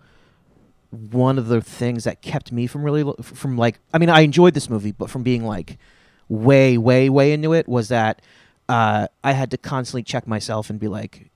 one 0.90 1.38
of 1.38 1.48
the 1.48 1.60
things 1.60 2.04
that 2.04 2.22
kept 2.22 2.50
me 2.52 2.66
from 2.66 2.82
really 2.82 3.02
lo- 3.02 3.16
from 3.22 3.58
like 3.58 3.78
I 3.92 3.98
mean 3.98 4.08
I 4.08 4.20
enjoyed 4.20 4.54
this 4.54 4.70
movie, 4.70 4.92
but 4.92 5.10
from 5.10 5.22
being 5.22 5.44
like 5.44 5.76
way 6.28 6.78
way 6.78 7.10
way 7.10 7.32
into 7.32 7.52
it 7.52 7.68
was 7.68 7.88
that 7.88 8.22
uh, 8.68 9.08
I 9.24 9.32
had 9.32 9.50
to 9.50 9.58
constantly 9.58 10.02
check 10.02 10.26
myself 10.26 10.70
and 10.70 10.78
be 10.78 10.88
like, 10.88 11.30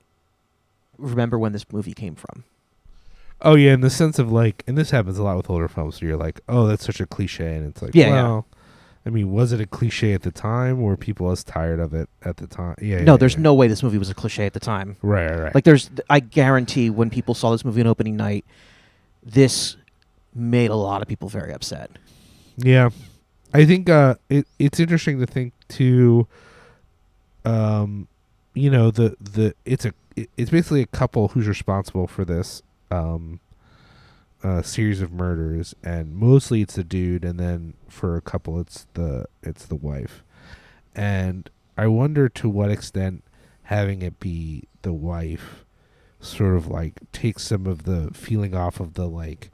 remember 0.98 1.38
when 1.38 1.52
this 1.52 1.70
movie 1.72 1.94
came 1.94 2.14
from? 2.14 2.44
Oh 3.40 3.54
yeah, 3.56 3.72
in 3.74 3.80
the 3.80 3.90
sense 3.90 4.18
of 4.18 4.30
like, 4.30 4.62
and 4.66 4.78
this 4.78 4.90
happens 4.90 5.18
a 5.18 5.22
lot 5.22 5.36
with 5.36 5.50
older 5.50 5.68
films. 5.68 6.00
Where 6.00 6.10
you're 6.10 6.18
like, 6.18 6.40
oh, 6.48 6.66
that's 6.66 6.86
such 6.86 7.00
a 7.00 7.06
cliche, 7.06 7.56
and 7.56 7.66
it's 7.66 7.82
like, 7.82 7.94
Yeah, 7.94 8.08
yeah. 8.08 8.40
I 9.04 9.10
mean, 9.10 9.32
was 9.32 9.52
it 9.52 9.60
a 9.60 9.66
cliche 9.66 10.12
at 10.12 10.22
the 10.22 10.30
time? 10.30 10.80
Were 10.80 10.96
people 10.96 11.30
as 11.32 11.42
tired 11.42 11.80
of 11.80 11.92
it 11.92 12.08
at 12.24 12.36
the 12.36 12.46
time? 12.46 12.76
Yeah. 12.80 13.02
no, 13.02 13.12
yeah, 13.14 13.16
there's 13.16 13.34
yeah. 13.34 13.40
no 13.40 13.54
way 13.54 13.66
this 13.66 13.82
movie 13.82 13.98
was 13.98 14.08
a 14.10 14.14
cliche 14.14 14.46
at 14.46 14.52
the 14.52 14.60
time. 14.60 14.96
Right, 15.02 15.28
right, 15.28 15.40
right. 15.40 15.54
Like 15.54 15.64
there's, 15.64 15.90
I 16.08 16.20
guarantee 16.20 16.88
when 16.90 17.10
people 17.10 17.34
saw 17.34 17.50
this 17.50 17.64
movie 17.64 17.80
on 17.80 17.88
opening 17.88 18.16
night, 18.16 18.44
this 19.24 19.76
made 20.34 20.70
a 20.70 20.76
lot 20.76 21.02
of 21.02 21.08
people 21.08 21.28
very 21.28 21.52
upset. 21.52 21.90
Yeah, 22.56 22.90
I 23.52 23.64
think 23.64 23.88
uh, 23.88 24.14
it 24.28 24.46
it's 24.58 24.78
interesting 24.78 25.18
to 25.20 25.26
think 25.26 25.52
too. 25.68 26.26
Um, 27.44 28.08
you 28.54 28.70
know 28.70 28.90
the 28.90 29.16
the 29.20 29.54
it's 29.64 29.84
a 29.84 29.94
it- 30.16 30.30
it's 30.36 30.50
basically 30.50 30.82
a 30.82 30.86
couple 30.86 31.28
who's 31.28 31.48
responsible 31.48 32.06
for 32.06 32.24
this 32.24 32.62
um 32.90 33.40
uh 34.42 34.62
series 34.62 35.00
of 35.00 35.12
murders, 35.12 35.74
and 35.82 36.14
mostly 36.16 36.62
it's 36.62 36.74
the 36.76 36.84
dude, 36.84 37.24
and 37.24 37.38
then 37.38 37.74
for 37.88 38.16
a 38.16 38.20
couple 38.20 38.58
it's 38.60 38.86
the 38.94 39.26
it's 39.42 39.66
the 39.66 39.76
wife, 39.76 40.22
and 40.94 41.48
I 41.76 41.86
wonder 41.86 42.28
to 42.28 42.48
what 42.48 42.70
extent 42.70 43.24
having 43.64 44.02
it 44.02 44.18
be 44.20 44.64
the 44.82 44.92
wife 44.92 45.64
sort 46.20 46.56
of 46.56 46.66
like 46.68 47.00
takes 47.12 47.42
some 47.42 47.66
of 47.66 47.84
the 47.84 48.10
feeling 48.12 48.54
off 48.54 48.78
of 48.80 48.94
the 48.94 49.06
like 49.08 49.50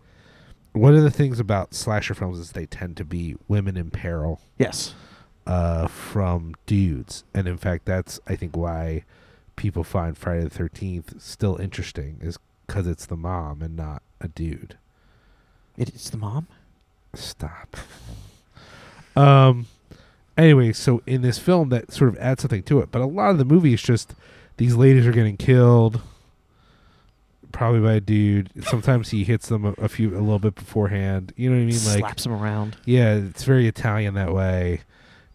one 0.73 0.95
of 0.95 1.03
the 1.03 1.11
things 1.11 1.41
about 1.41 1.75
slasher 1.75 2.15
films 2.15 2.39
is 2.39 2.53
they 2.53 2.67
tend 2.67 2.97
to 2.97 3.05
be 3.05 3.37
women 3.49 3.77
in 3.77 3.91
peril 3.91 4.41
Yes. 4.59 4.95
uh, 5.47 5.87
from 5.87 6.55
dudes, 6.67 7.25
and 7.35 7.47
in 7.49 7.57
fact, 7.57 7.85
that's 7.87 8.21
I 8.27 8.37
think 8.37 8.57
why 8.57 9.05
people 9.57 9.83
find 9.85 10.17
Friday 10.17 10.45
the 10.45 10.51
Thirteenth 10.51 11.21
still 11.21 11.57
interesting 11.57 12.19
is 12.21 12.39
because 12.67 12.87
it's 12.87 13.07
the 13.07 13.17
mom 13.17 13.61
and 13.63 13.75
not 13.77 14.03
a 14.21 14.29
dude. 14.29 14.77
It's 15.77 16.11
the 16.11 16.17
mom. 16.19 16.47
Stop. 17.15 17.77
um. 19.17 19.67
Anyway, 20.37 20.73
so 20.73 21.03
in 21.05 21.23
this 21.23 21.37
film, 21.39 21.69
that 21.71 21.93
sort 21.93 22.09
of 22.11 22.17
adds 22.19 22.43
something 22.43 22.63
to 22.63 22.79
it, 22.79 22.93
but 22.93 23.01
a 23.03 23.07
lot 23.07 23.31
of 23.31 23.39
the 23.39 23.45
movie 23.45 23.75
is 23.75 23.83
just 23.83 24.15
these 24.57 24.77
ladies 24.77 25.05
are 25.05 25.11
getting 25.13 25.37
killed, 25.37 26.01
probably 27.51 27.81
by 27.81 27.95
a 27.95 28.01
dude. 28.01 28.51
Sometimes 28.65 29.11
he 29.11 29.25
hits 29.25 29.49
them 29.49 29.65
a, 29.65 29.73
a 29.73 29.89
few 29.89 30.11
a 30.17 30.21
little 30.21 30.39
bit 30.39 30.55
beforehand. 30.55 31.33
You 31.37 31.51
know 31.51 31.57
what 31.57 31.63
I 31.63 31.67
mean? 31.67 31.85
Like 31.87 31.99
slaps 31.99 32.27
him 32.27 32.33
around. 32.33 32.77
yeah, 32.85 33.15
it's 33.15 33.43
very 33.43 33.67
Italian 33.67 34.15
that 34.15 34.33
way. 34.33 34.83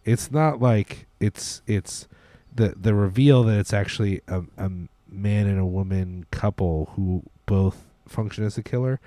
It's 0.06 0.30
not 0.30 0.60
like 0.62 1.06
it's 1.20 1.60
it's 1.66 2.08
the 2.54 2.74
the 2.76 2.94
reveal 2.94 3.42
that 3.44 3.58
it's 3.58 3.74
actually 3.74 4.22
a, 4.26 4.42
a 4.56 4.70
man 5.10 5.46
and 5.46 5.58
a 5.60 5.66
woman 5.66 6.24
couple 6.30 6.92
who 6.96 7.22
both 7.44 7.84
function 8.08 8.44
as 8.44 8.56
a 8.58 8.62
killer. 8.62 9.00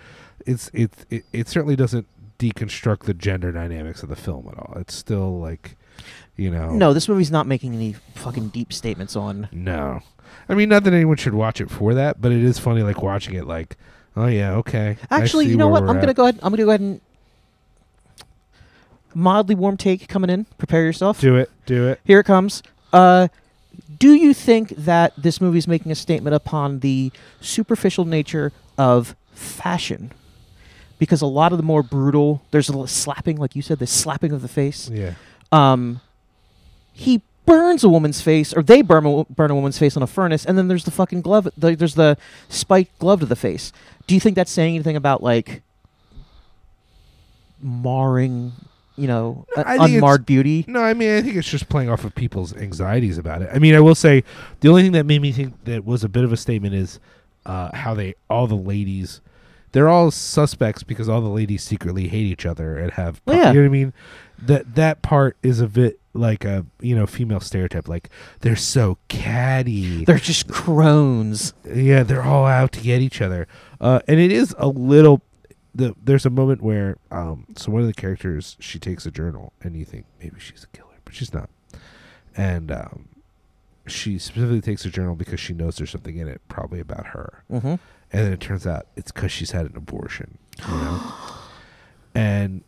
It's 0.45 0.69
it, 0.73 0.91
it 1.09 1.25
it 1.33 1.47
certainly 1.47 1.75
doesn't 1.75 2.07
deconstruct 2.39 3.01
the 3.03 3.13
gender 3.13 3.51
dynamics 3.51 4.03
of 4.03 4.09
the 4.09 4.15
film 4.15 4.47
at 4.51 4.57
all. 4.59 4.73
It's 4.77 4.93
still 4.93 5.39
like, 5.39 5.75
you 6.35 6.51
know, 6.51 6.69
No, 6.71 6.93
this 6.93 7.09
movie's 7.09 7.31
not 7.31 7.47
making 7.47 7.73
any 7.73 7.93
fucking 8.15 8.49
deep 8.49 8.71
statements 8.71 9.15
on. 9.15 9.49
no. 9.51 10.01
I 10.49 10.53
mean, 10.55 10.69
not 10.69 10.83
that 10.83 10.93
anyone 10.93 11.17
should 11.17 11.33
watch 11.33 11.59
it 11.61 11.69
for 11.69 11.93
that, 11.93 12.21
but 12.21 12.31
it 12.31 12.43
is 12.43 12.59
funny, 12.59 12.83
like 12.83 13.01
watching 13.01 13.33
it, 13.35 13.47
like, 13.47 13.75
oh 14.15 14.27
yeah, 14.27 14.53
okay. 14.55 14.97
Actually, 15.09 15.47
you 15.47 15.57
know 15.57 15.67
what? 15.67 15.83
I'm 15.83 15.99
gonna 15.99 16.13
go 16.13 16.23
ahead. 16.23 16.39
I'm 16.43 16.51
gonna 16.51 16.63
go 16.63 16.69
ahead 16.69 16.81
and 16.81 17.01
mildly 19.13 19.55
warm 19.55 19.77
take 19.77 20.07
coming 20.07 20.29
in. 20.29 20.45
Prepare 20.57 20.83
yourself. 20.83 21.19
do 21.19 21.35
it, 21.35 21.49
do 21.65 21.87
it. 21.87 21.99
Here 22.03 22.19
it 22.19 22.25
comes. 22.25 22.61
Uh, 22.93 23.27
do 23.97 24.13
you 24.13 24.33
think 24.33 24.69
that 24.69 25.13
this 25.17 25.39
movie 25.41 25.57
is 25.57 25.67
making 25.67 25.91
a 25.91 25.95
statement 25.95 26.35
upon 26.35 26.79
the 26.79 27.11
superficial 27.41 28.05
nature 28.05 28.51
of 28.77 29.15
fashion? 29.33 30.11
Because 30.99 31.21
a 31.21 31.27
lot 31.27 31.51
of 31.51 31.57
the 31.57 31.63
more 31.63 31.83
brutal, 31.83 32.41
there's 32.51 32.69
a 32.69 32.71
little 32.71 32.87
slapping, 32.87 33.37
like 33.37 33.55
you 33.55 33.61
said, 33.61 33.79
the 33.79 33.87
slapping 33.87 34.31
of 34.31 34.41
the 34.41 34.47
face. 34.47 34.89
Yeah. 34.89 35.13
Um, 35.51 36.01
he 36.91 37.21
burns 37.45 37.83
a 37.83 37.89
woman's 37.89 38.21
face, 38.21 38.53
or 38.53 38.61
they 38.61 38.81
burn 38.81 39.05
a, 39.05 39.23
burn 39.25 39.51
a 39.51 39.55
woman's 39.55 39.77
face 39.77 39.95
on 39.95 40.03
a 40.03 40.07
furnace, 40.07 40.45
and 40.45 40.57
then 40.57 40.67
there's 40.67 40.83
the 40.83 40.91
fucking 40.91 41.21
glove. 41.21 41.47
The, 41.57 41.75
there's 41.75 41.95
the 41.95 42.17
spiked 42.49 42.97
glove 42.99 43.21
to 43.21 43.25
the 43.25 43.35
face. 43.35 43.71
Do 44.05 44.15
you 44.15 44.19
think 44.19 44.35
that's 44.35 44.51
saying 44.51 44.75
anything 44.75 44.95
about 44.95 45.23
like 45.23 45.61
marring, 47.61 48.53
you 48.97 49.07
know, 49.07 49.45
No, 49.55 49.63
I 49.63 49.77
think 49.77 49.83
it's- 49.83 49.95
unmarred 49.95 50.25
beauty? 50.25 50.65
No, 50.67 50.81
I 50.81 50.93
mean, 50.93 51.09
I 51.15 51.21
think 51.21 51.35
it's 51.35 51.49
just 51.49 51.69
playing 51.69 51.89
off 51.89 52.03
of 52.03 52.13
people's 52.15 52.55
anxieties 52.55 53.17
about 53.17 53.41
it. 53.41 53.49
I 53.53 53.59
mean, 53.59 53.75
I 53.75 53.79
will 53.79 53.95
say 53.95 54.23
the 54.61 54.69
only 54.69 54.83
thing 54.83 54.91
that 54.93 55.05
made 55.05 55.21
me 55.21 55.31
think 55.31 55.63
that 55.65 55.85
was 55.85 56.03
a 56.03 56.09
bit 56.09 56.23
of 56.23 56.33
a 56.33 56.37
statement 56.37 56.73
is 56.75 56.99
uh, 57.45 57.69
how 57.75 57.93
they 57.93 58.15
all 58.29 58.47
the 58.47 58.55
ladies. 58.55 59.21
They're 59.73 59.89
all 59.89 60.11
suspects 60.11 60.81
because 60.83 61.07
all 61.09 61.21
the 61.21 61.27
ladies 61.29 61.61
secretly 61.61 62.07
hate 62.07 62.25
each 62.25 62.45
other 62.45 62.77
and 62.77 62.91
have. 62.93 63.21
Well, 63.25 63.35
yeah. 63.37 63.47
You 63.51 63.55
know 63.55 63.61
what 63.61 63.65
I 63.65 63.69
mean? 63.69 63.93
That 64.39 64.75
that 64.75 65.01
part 65.01 65.35
is 65.43 65.59
a 65.59 65.67
bit 65.67 65.99
like 66.13 66.45
a 66.45 66.65
you 66.79 66.95
know 66.95 67.05
female 67.05 67.39
stereotype. 67.39 67.87
Like 67.87 68.09
they're 68.41 68.55
so 68.55 68.97
catty. 69.07 70.05
They're 70.05 70.17
just 70.17 70.47
crones. 70.47 71.53
Yeah, 71.65 72.03
they're 72.03 72.23
all 72.23 72.45
out 72.45 72.71
to 72.73 72.81
get 72.81 73.01
each 73.01 73.21
other. 73.21 73.47
Uh, 73.79 73.99
and 74.07 74.19
it 74.19 74.31
is 74.31 74.55
a 74.57 74.67
little. 74.67 75.21
The, 75.77 75.95
there's 76.03 76.25
a 76.25 76.31
moment 76.31 76.61
where 76.61 76.97
um, 77.11 77.45
so 77.55 77.71
one 77.71 77.81
of 77.81 77.87
the 77.87 77.93
characters 77.93 78.57
she 78.59 78.79
takes 78.79 79.05
a 79.05 79.11
journal 79.11 79.53
and 79.61 79.75
you 79.75 79.85
think 79.85 80.05
maybe 80.19 80.39
she's 80.39 80.63
a 80.63 80.67
killer, 80.75 80.95
but 81.05 81.13
she's 81.13 81.33
not. 81.33 81.49
And 82.35 82.71
um, 82.71 83.09
she 83.85 84.17
specifically 84.17 84.61
takes 84.61 84.85
a 84.85 84.89
journal 84.89 85.15
because 85.15 85.39
she 85.39 85.53
knows 85.53 85.77
there's 85.77 85.91
something 85.91 86.17
in 86.17 86.27
it, 86.27 86.41
probably 86.47 86.79
about 86.79 87.07
her. 87.07 87.43
Mm-hmm. 87.51 87.67
And 87.67 87.79
then 88.11 88.33
it 88.33 88.39
turns 88.39 88.65
out 88.65 88.87
it's 88.95 89.11
because 89.11 89.31
she's 89.31 89.51
had 89.51 89.67
an 89.67 89.77
abortion. 89.77 90.39
You 90.67 90.73
know, 90.73 91.13
and 92.15 92.63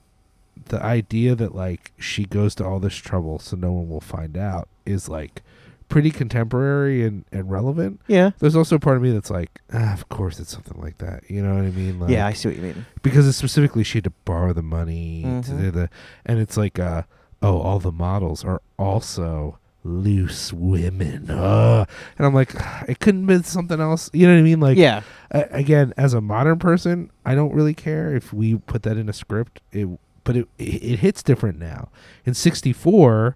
the 0.66 0.84
idea 0.84 1.34
that 1.34 1.56
like 1.56 1.92
she 1.98 2.26
goes 2.26 2.54
to 2.56 2.66
all 2.66 2.80
this 2.80 2.96
trouble 2.96 3.40
so 3.40 3.56
no 3.56 3.72
one 3.72 3.90
will 3.90 4.02
find 4.02 4.38
out 4.38 4.68
is 4.86 5.10
like 5.10 5.42
pretty 5.90 6.12
contemporary 6.12 7.04
and, 7.04 7.26
and 7.32 7.50
relevant. 7.52 8.00
Yeah. 8.08 8.32
There's 8.40 8.56
also 8.56 8.76
a 8.76 8.80
part 8.80 8.96
of 8.96 9.04
me 9.04 9.12
that's 9.12 9.30
like, 9.30 9.60
ah, 9.74 9.92
of 9.94 10.08
course 10.10 10.40
it's 10.40 10.52
something 10.52 10.80
like 10.82 11.00
that. 11.00 11.30
You 11.30 11.42
know 11.44 11.56
what 11.56 11.64
I 11.66 11.72
mean? 11.72 12.00
Like, 12.00 12.12
yeah, 12.12 12.26
I 12.28 12.34
see 12.34 12.48
what 12.48 12.56
you 12.58 12.64
mean. 12.64 12.86
because 13.02 13.28
it's 13.28 13.38
specifically 13.38 13.84
she 13.84 13.98
had 13.98 14.04
to 14.06 14.14
borrow 14.26 14.54
the 14.54 14.62
money 14.64 15.24
to 15.24 15.52
Mhm. 15.52 15.60
do 15.60 15.72
the, 15.72 15.90
and 16.26 16.40
it's 16.40 16.56
like, 16.58 16.80
uh, 16.80 17.02
oh, 17.42 17.60
all 17.60 17.80
the 17.80 17.92
models 17.92 18.44
are 18.46 18.62
also 18.78 19.58
loose 19.84 20.52
women. 20.54 21.32
Uh. 21.32 21.86
And 22.18 22.28
I'm 22.28 22.34
like, 22.34 22.52
it 22.88 23.00
couldn't 23.00 23.26
be 23.26 23.42
something 23.44 23.80
else. 23.80 24.10
You 24.14 24.28
know 24.28 24.34
what 24.34 24.40
I 24.40 24.44
mean? 24.44 24.60
Like, 24.60 24.78
yeah. 24.78 25.02
uh, 25.32 25.44
again, 25.52 25.94
as 25.98 26.14
a 26.14 26.22
modern 26.22 26.60
person, 26.60 27.10
I 27.26 27.34
don't 27.34 27.54
really 27.54 27.74
care 27.74 28.16
if 28.16 28.32
we 28.34 28.58
put 28.58 28.84
that 28.84 28.98
in 28.98 29.10
a 29.10 29.14
script. 29.14 29.62
It, 29.72 29.88
but 30.26 30.36
it, 30.36 30.48
it 30.60 30.84
it 30.84 31.00
hits 31.00 31.24
different 31.24 31.58
now. 31.58 31.90
In 32.26 32.34
'64, 32.36 33.36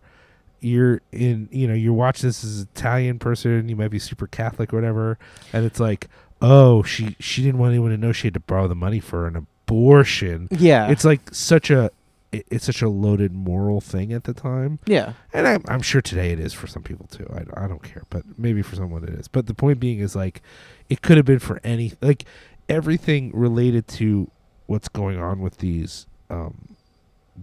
you're 0.63 1.01
in, 1.11 1.49
you 1.51 1.67
know, 1.67 1.73
you're 1.73 1.93
watching 1.93 2.29
this 2.29 2.43
as 2.43 2.61
an 2.61 2.67
Italian 2.75 3.19
person. 3.19 3.69
You 3.69 3.75
might 3.75 3.89
be 3.89 3.99
super 3.99 4.27
Catholic 4.27 4.73
or 4.73 4.77
whatever, 4.77 5.17
and 5.51 5.65
it's 5.65 5.79
like, 5.79 6.07
oh, 6.41 6.83
she 6.83 7.15
she 7.19 7.43
didn't 7.43 7.59
want 7.59 7.71
anyone 7.71 7.91
to 7.91 7.97
know 7.97 8.11
she 8.11 8.27
had 8.27 8.33
to 8.35 8.39
borrow 8.39 8.67
the 8.67 8.75
money 8.75 8.99
for 8.99 9.27
an 9.27 9.35
abortion. 9.35 10.47
Yeah. 10.51 10.89
It's 10.89 11.05
like 11.05 11.33
such 11.33 11.69
a 11.69 11.91
it, 12.31 12.45
it's 12.49 12.65
such 12.65 12.81
a 12.81 12.89
loaded 12.89 13.31
moral 13.31 13.79
thing 13.79 14.11
at 14.11 14.25
the 14.25 14.33
time. 14.33 14.79
yeah. 14.85 15.13
And 15.33 15.47
I'm, 15.47 15.63
I'm 15.67 15.81
sure 15.81 16.01
today 16.01 16.31
it 16.31 16.39
is 16.39 16.53
for 16.53 16.67
some 16.67 16.83
people 16.83 17.07
too. 17.07 17.27
I, 17.33 17.65
I 17.65 17.67
don't 17.67 17.83
care, 17.83 18.03
but 18.09 18.23
maybe 18.37 18.61
for 18.61 18.75
someone 18.75 19.03
it 19.03 19.11
is. 19.11 19.27
But 19.27 19.47
the 19.47 19.53
point 19.53 19.79
being 19.79 19.99
is 19.99 20.15
like, 20.15 20.41
it 20.89 21.01
could 21.01 21.17
have 21.17 21.25
been 21.25 21.39
for 21.39 21.61
any 21.63 21.93
like 22.01 22.25
everything 22.67 23.31
related 23.33 23.87
to 23.87 24.29
what's 24.65 24.89
going 24.89 25.19
on 25.19 25.39
with 25.39 25.57
these 25.57 26.07
um, 26.29 26.75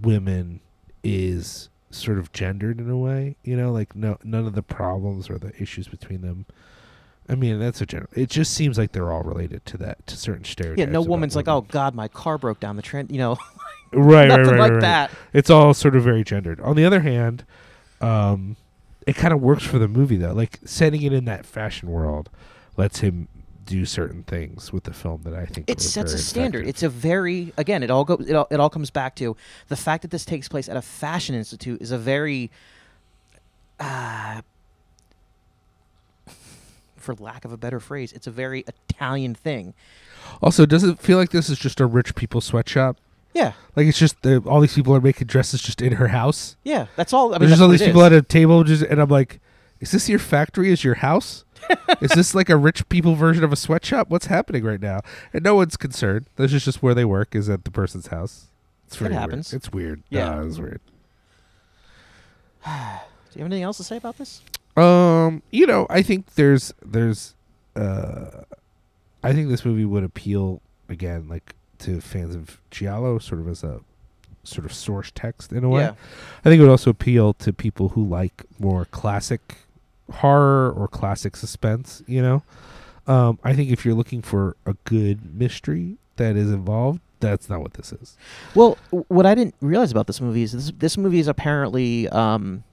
women 0.02 0.60
is 1.02 1.69
sort 1.90 2.18
of 2.18 2.32
gendered 2.32 2.80
in 2.80 2.88
a 2.88 2.96
way. 2.96 3.36
You 3.42 3.56
know, 3.56 3.72
like 3.72 3.94
no 3.94 4.18
none 4.24 4.46
of 4.46 4.54
the 4.54 4.62
problems 4.62 5.28
or 5.28 5.38
the 5.38 5.52
issues 5.60 5.88
between 5.88 6.22
them 6.22 6.46
I 7.30 7.36
mean, 7.36 7.60
that's 7.60 7.80
a 7.80 7.86
general. 7.86 8.10
It 8.12 8.28
just 8.28 8.52
seems 8.54 8.76
like 8.76 8.90
they're 8.90 9.12
all 9.12 9.22
related 9.22 9.64
to 9.66 9.76
that 9.78 10.04
to 10.08 10.16
certain 10.16 10.44
stereotypes. 10.44 10.80
Yeah, 10.80 10.92
no 10.92 11.00
woman's 11.00 11.36
like, 11.36 11.46
"Oh 11.46 11.60
God, 11.60 11.94
my 11.94 12.08
car 12.08 12.38
broke 12.38 12.58
down 12.58 12.74
the 12.74 12.82
trend." 12.82 13.12
You 13.12 13.18
know, 13.18 13.36
right, 13.92 14.28
right, 14.28 14.44
right, 14.44 14.58
like 14.58 14.72
right. 14.72 14.80
that. 14.80 15.10
It's 15.32 15.48
all 15.48 15.72
sort 15.72 15.94
of 15.94 16.02
very 16.02 16.24
gendered. 16.24 16.60
On 16.60 16.74
the 16.74 16.84
other 16.84 17.00
hand, 17.00 17.44
um, 18.00 18.56
it 19.06 19.14
kind 19.14 19.32
of 19.32 19.40
works 19.40 19.62
for 19.62 19.78
the 19.78 19.86
movie 19.86 20.16
though. 20.16 20.32
Like 20.32 20.58
setting 20.64 21.02
it 21.02 21.12
in 21.12 21.24
that 21.26 21.46
fashion 21.46 21.88
world 21.88 22.30
lets 22.76 22.98
him 22.98 23.28
do 23.70 23.86
certain 23.86 24.22
things 24.24 24.72
with 24.72 24.84
the 24.84 24.92
film 24.92 25.22
that 25.22 25.32
I 25.34 25.46
think 25.46 25.70
It 25.70 25.80
sets 25.80 26.12
a 26.12 26.18
standard. 26.18 26.62
effective. 26.62 26.68
It's 26.68 26.82
a 26.82 26.88
very 26.88 27.52
again. 27.56 27.82
It 27.82 27.90
all 27.90 28.04
goes. 28.04 28.28
It 28.28 28.34
all, 28.34 28.46
it 28.50 28.58
all 28.60 28.68
comes 28.70 28.90
back 28.90 29.14
to 29.16 29.36
the 29.68 29.76
fact 29.76 30.02
that 30.02 30.10
this 30.10 30.24
takes 30.24 30.48
place 30.48 30.68
at 30.68 30.76
a 30.76 30.82
fashion 30.82 31.34
institute 31.34 31.80
is 31.80 31.90
a 31.92 31.98
very, 31.98 32.50
uh, 33.78 34.42
for 36.96 37.14
lack 37.14 37.44
of 37.44 37.52
a 37.52 37.56
better 37.56 37.80
phrase, 37.80 38.12
it's 38.12 38.26
a 38.26 38.30
very 38.30 38.64
Italian 38.66 39.34
thing. 39.34 39.72
also, 40.42 40.66
does 40.66 40.84
it 40.84 40.98
feel 40.98 41.16
like 41.16 41.30
this 41.30 41.48
is 41.48 41.58
just 41.58 41.80
a 41.80 41.86
rich 41.86 42.14
people 42.14 42.40
sweatshop? 42.40 42.96
Yeah, 43.32 43.52
Like 43.76 43.86
it's 43.86 43.98
just 43.98 44.20
the, 44.22 44.38
all 44.44 44.60
these 44.60 44.74
people 44.74 44.92
are 44.94 45.00
making 45.00 45.28
dresses 45.28 45.62
just 45.62 45.80
in 45.80 45.92
her 45.94 46.08
house. 46.08 46.56
yeah. 46.64 46.86
That's 46.96 47.12
all. 47.12 47.28
I 47.32 47.38
mean, 47.38 47.40
There's 47.48 47.52
just 47.52 47.62
all 47.62 47.68
these 47.68 47.80
people 47.80 48.00
is. 48.00 48.06
at 48.06 48.12
a 48.12 48.22
table, 48.22 48.64
just 48.64 48.82
and 48.82 49.00
I'm 49.00 49.08
like, 49.08 49.40
is 49.78 49.92
this 49.92 50.08
your 50.08 50.18
factory? 50.18 50.70
Is 50.72 50.82
your 50.82 50.96
house? 50.96 51.44
Is 52.00 52.10
this 52.12 52.34
like 52.34 52.48
a 52.48 52.56
rich 52.56 52.88
people 52.88 53.14
version 53.14 53.44
of 53.44 53.52
a 53.52 53.56
sweatshop? 53.56 54.10
What's 54.10 54.26
happening 54.26 54.64
right 54.64 54.80
now? 54.80 55.00
And 55.32 55.42
no 55.44 55.54
one's 55.54 55.76
concerned. 55.76 56.26
This 56.36 56.52
is 56.52 56.64
just 56.64 56.82
where 56.82 56.94
they 56.94 57.04
work. 57.04 57.34
Is 57.34 57.48
at 57.48 57.64
the 57.64 57.70
person's 57.70 58.08
house. 58.08 58.46
It's 58.86 58.96
It 58.96 59.08
very 59.08 59.14
weird. 59.14 59.38
It's 59.52 59.72
weird. 59.72 60.02
Yeah. 60.10 60.30
No, 60.30 60.46
it's 60.46 60.58
weird. 60.58 60.80
Do 62.64 62.70
you 63.38 63.44
have 63.44 63.46
anything 63.46 63.62
else 63.62 63.76
to 63.76 63.84
say 63.84 63.96
about 63.96 64.18
this? 64.18 64.42
Um, 64.76 65.42
you 65.50 65.66
know, 65.66 65.86
I 65.88 66.02
think 66.02 66.34
there's 66.34 66.72
there's 66.84 67.34
uh 67.76 68.42
I 69.22 69.32
think 69.32 69.48
this 69.48 69.64
movie 69.64 69.84
would 69.84 70.04
appeal 70.04 70.60
again 70.88 71.28
like 71.28 71.54
to 71.80 72.00
fans 72.00 72.34
of 72.34 72.60
Giallo 72.70 73.18
sort 73.18 73.40
of 73.40 73.48
as 73.48 73.62
a 73.62 73.80
sort 74.42 74.64
of 74.64 74.72
source 74.72 75.12
text 75.14 75.52
in 75.52 75.64
a 75.64 75.68
way. 75.68 75.82
Yeah. 75.82 75.94
I 76.40 76.48
think 76.48 76.58
it 76.58 76.62
would 76.62 76.70
also 76.70 76.90
appeal 76.90 77.34
to 77.34 77.52
people 77.52 77.90
who 77.90 78.04
like 78.04 78.44
more 78.58 78.86
classic 78.86 79.58
horror 80.10 80.70
or 80.72 80.88
classic 80.88 81.36
suspense, 81.36 82.02
you 82.06 82.22
know. 82.22 82.42
Um 83.06 83.38
I 83.44 83.54
think 83.54 83.70
if 83.70 83.84
you're 83.84 83.94
looking 83.94 84.22
for 84.22 84.56
a 84.66 84.74
good 84.84 85.34
mystery 85.34 85.96
that 86.16 86.36
is 86.36 86.50
involved, 86.50 87.00
that's 87.20 87.48
not 87.48 87.60
what 87.60 87.74
this 87.74 87.92
is. 87.92 88.16
Well, 88.54 88.76
what 89.08 89.26
I 89.26 89.34
didn't 89.34 89.54
realize 89.60 89.90
about 89.90 90.06
this 90.06 90.20
movie 90.20 90.42
is 90.42 90.52
this 90.52 90.72
this 90.78 90.96
movie 90.98 91.18
is 91.18 91.28
apparently 91.28 92.08
um, 92.08 92.64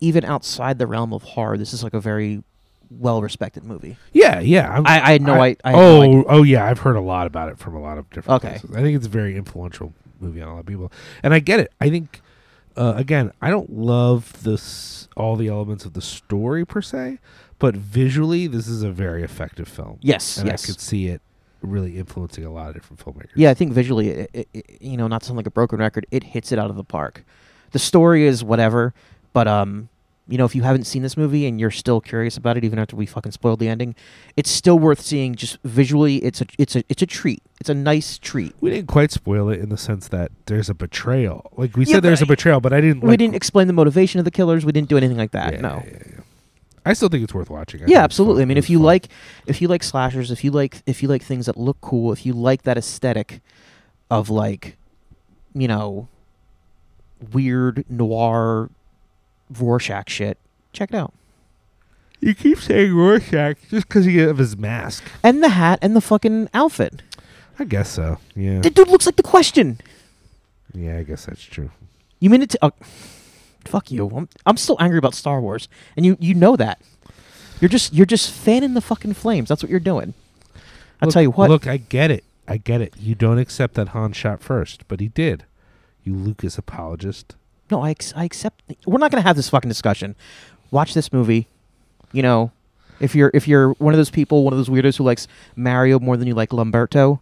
even 0.00 0.24
outside 0.24 0.78
the 0.78 0.86
realm 0.86 1.12
of 1.12 1.22
horror. 1.22 1.56
This 1.58 1.72
is 1.74 1.82
like 1.84 1.94
a 1.94 2.00
very 2.00 2.42
well 2.90 3.22
respected 3.22 3.64
movie. 3.64 3.96
Yeah, 4.12 4.40
yeah. 4.40 4.70
I'm, 4.70 4.86
I, 4.86 5.00
I 5.00 5.12
had 5.12 5.22
no 5.22 5.34
I, 5.40 5.56
I 5.64 5.70
had 5.72 5.78
oh, 5.78 6.06
no 6.06 6.24
oh 6.28 6.42
yeah, 6.42 6.64
I've 6.66 6.80
heard 6.80 6.96
a 6.96 7.00
lot 7.00 7.26
about 7.26 7.48
it 7.50 7.58
from 7.58 7.74
a 7.76 7.80
lot 7.80 7.98
of 7.98 8.08
different 8.10 8.42
Okay. 8.44 8.58
places. 8.58 8.74
I 8.76 8.82
think 8.82 8.96
it's 8.96 9.06
a 9.06 9.10
very 9.10 9.36
influential 9.36 9.92
movie 10.20 10.42
on 10.42 10.48
a 10.48 10.52
lot 10.54 10.60
of 10.60 10.66
people, 10.66 10.90
and 11.22 11.32
I 11.32 11.38
get 11.38 11.60
it. 11.60 11.72
I 11.80 11.88
think, 11.90 12.20
uh, 12.76 12.94
again, 12.96 13.32
I 13.40 13.50
don't 13.50 13.70
love 13.70 14.42
this 14.42 15.08
all 15.16 15.36
the 15.36 15.48
elements 15.48 15.84
of 15.84 15.92
the 15.92 16.00
story 16.00 16.64
per 16.64 16.80
se, 16.80 17.18
but 17.58 17.76
visually, 17.76 18.46
this 18.46 18.68
is 18.68 18.82
a 18.82 18.90
very 18.90 19.22
effective 19.22 19.68
film. 19.68 19.98
Yes, 20.00 20.38
and 20.38 20.46
yes. 20.46 20.64
I 20.64 20.66
could 20.66 20.80
see 20.80 21.08
it 21.08 21.20
really 21.62 21.98
influencing 21.98 22.44
a 22.44 22.50
lot 22.50 22.68
of 22.68 22.74
different 22.74 23.04
filmmakers. 23.04 23.32
Yeah, 23.34 23.50
I 23.50 23.54
think 23.54 23.72
visually, 23.72 24.08
it, 24.08 24.30
it, 24.32 24.48
it, 24.54 24.82
you 24.82 24.96
know, 24.96 25.08
not 25.08 25.22
to 25.22 25.26
sound 25.26 25.36
like 25.36 25.46
a 25.46 25.50
broken 25.50 25.78
record, 25.78 26.06
it 26.10 26.24
hits 26.24 26.52
it 26.52 26.58
out 26.58 26.70
of 26.70 26.76
the 26.76 26.84
park. 26.84 27.24
The 27.72 27.78
story 27.78 28.24
is 28.24 28.42
whatever, 28.42 28.94
but 29.32 29.46
um, 29.46 29.88
you 30.30 30.38
know, 30.38 30.44
if 30.44 30.54
you 30.54 30.62
haven't 30.62 30.84
seen 30.84 31.02
this 31.02 31.16
movie 31.16 31.44
and 31.46 31.58
you're 31.60 31.70
still 31.72 32.00
curious 32.00 32.36
about 32.36 32.56
it, 32.56 32.64
even 32.64 32.78
after 32.78 32.94
we 32.96 33.04
fucking 33.04 33.32
spoiled 33.32 33.58
the 33.58 33.68
ending, 33.68 33.94
it's 34.36 34.50
still 34.50 34.78
worth 34.78 35.00
seeing. 35.00 35.34
Just 35.34 35.58
visually, 35.64 36.16
it's 36.18 36.40
a 36.40 36.46
it's 36.58 36.76
a 36.76 36.84
it's 36.88 37.02
a 37.02 37.06
treat. 37.06 37.42
It's 37.60 37.68
a 37.68 37.74
nice 37.74 38.16
treat. 38.16 38.54
We 38.60 38.70
didn't 38.70 38.86
quite 38.88 39.10
spoil 39.10 39.48
it 39.50 39.60
in 39.60 39.68
the 39.68 39.76
sense 39.76 40.08
that 40.08 40.30
there's 40.46 40.70
a 40.70 40.74
betrayal. 40.74 41.50
Like 41.56 41.76
we 41.76 41.84
Yeah, 41.84 41.94
said, 41.96 42.04
there's 42.04 42.22
a 42.22 42.26
betrayal, 42.26 42.60
but 42.60 42.72
I 42.72 42.80
didn't. 42.80 43.02
we 43.02 43.16
didn't 43.16 43.34
explain 43.34 43.66
the 43.66 43.72
motivation 43.72 44.18
of 44.18 44.24
the 44.24 44.30
killers. 44.30 44.64
We 44.64 44.72
didn't 44.72 44.88
do 44.88 44.96
anything 44.96 45.18
like 45.18 45.32
that. 45.32 45.54
Yeah, 45.54 45.60
no. 45.60 45.82
yeah. 45.84 46.20
I 46.86 46.94
still 46.94 47.08
think 47.10 47.22
it's 47.24 47.34
worth 47.34 47.50
watching. 47.50 47.82
I 47.82 47.86
Yeah, 47.88 48.02
absolutely. 48.04 48.42
I 48.42 48.46
mean, 48.46 48.56
if 48.56 48.70
you 48.70 48.78
fun. 48.78 48.86
like, 48.86 49.08
if 49.46 49.60
you 49.60 49.68
like 49.68 49.82
slashers, 49.82 50.30
if 50.30 50.42
you 50.44 50.50
like, 50.50 50.82
if 50.86 51.02
you 51.02 51.08
like 51.08 51.22
things 51.22 51.44
that 51.46 51.58
look 51.58 51.78
cool, 51.82 52.12
if 52.12 52.24
you 52.24 52.32
like 52.32 52.62
that 52.62 52.78
aesthetic 52.78 53.42
of 54.10 54.30
like, 54.30 54.78
you 55.54 55.68
know, 55.68 56.08
weird 57.32 57.84
noir 57.90 58.70
Rorschach 59.58 60.08
shit, 60.08 60.38
check 60.72 60.90
it 60.92 60.96
out. 60.96 61.12
you 62.20 62.34
keep 62.34 62.58
saying 62.58 62.94
Rorschach 62.94 63.56
just 63.70 63.88
because 63.88 64.04
he 64.04 64.20
of 64.20 64.38
his 64.38 64.56
mask. 64.56 65.04
And 65.22 65.42
the 65.42 65.50
hat 65.50 65.78
and 65.82 65.96
the 65.96 66.00
fucking 66.00 66.48
outfit. 66.54 67.02
I 67.58 67.64
guess 67.64 67.90
so. 67.90 68.18
Yeah. 68.34 68.60
The 68.60 68.70
dude 68.70 68.88
looks 68.88 69.06
like 69.06 69.16
the 69.16 69.22
question. 69.22 69.80
yeah, 70.74 70.98
I 70.98 71.02
guess 71.02 71.26
that's 71.26 71.42
true. 71.42 71.70
You 72.18 72.30
mean 72.30 72.42
it? 72.42 72.50
To, 72.50 72.58
uh, 72.64 72.70
fuck 73.64 73.90
you. 73.90 74.08
I'm, 74.08 74.28
I'm 74.46 74.56
still 74.56 74.76
angry 74.80 74.98
about 74.98 75.14
Star 75.14 75.40
Wars, 75.40 75.68
and 75.96 76.04
you 76.06 76.16
you 76.20 76.34
know 76.34 76.56
that. 76.56 76.80
You're 77.60 77.68
just 77.68 77.92
you're 77.92 78.06
just 78.06 78.30
fanning 78.30 78.74
the 78.74 78.80
fucking 78.80 79.14
flames. 79.14 79.48
That's 79.48 79.62
what 79.62 79.70
you're 79.70 79.80
doing. 79.80 80.14
I'll 81.00 81.06
Look- 81.06 81.12
tell 81.12 81.22
you 81.22 81.30
what. 81.30 81.50
Look, 81.50 81.66
I 81.66 81.76
get 81.78 82.10
it. 82.10 82.24
I 82.48 82.56
get 82.56 82.80
it. 82.80 82.94
You 82.98 83.14
don't 83.14 83.38
accept 83.38 83.74
that 83.74 83.88
Han 83.88 84.12
shot 84.12 84.42
first, 84.42 84.88
but 84.88 85.00
he 85.00 85.08
did. 85.08 85.44
You 86.02 86.14
Lucas 86.14 86.58
apologist. 86.58 87.36
No, 87.70 87.82
I, 87.82 87.90
ex- 87.90 88.12
I 88.16 88.24
accept. 88.24 88.62
We're 88.86 88.98
not 88.98 89.10
going 89.10 89.22
to 89.22 89.26
have 89.26 89.36
this 89.36 89.48
fucking 89.48 89.68
discussion. 89.68 90.16
Watch 90.70 90.94
this 90.94 91.12
movie. 91.12 91.46
You 92.12 92.22
know, 92.22 92.50
if 92.98 93.14
you're 93.14 93.30
if 93.34 93.46
you're 93.46 93.70
one 93.74 93.94
of 93.94 93.98
those 93.98 94.10
people, 94.10 94.42
one 94.44 94.52
of 94.52 94.58
those 94.58 94.68
weirdos 94.68 94.96
who 94.96 95.04
likes 95.04 95.28
Mario 95.56 95.98
more 96.00 96.16
than 96.16 96.26
you 96.28 96.34
like 96.34 96.50
Lamberto, 96.50 97.20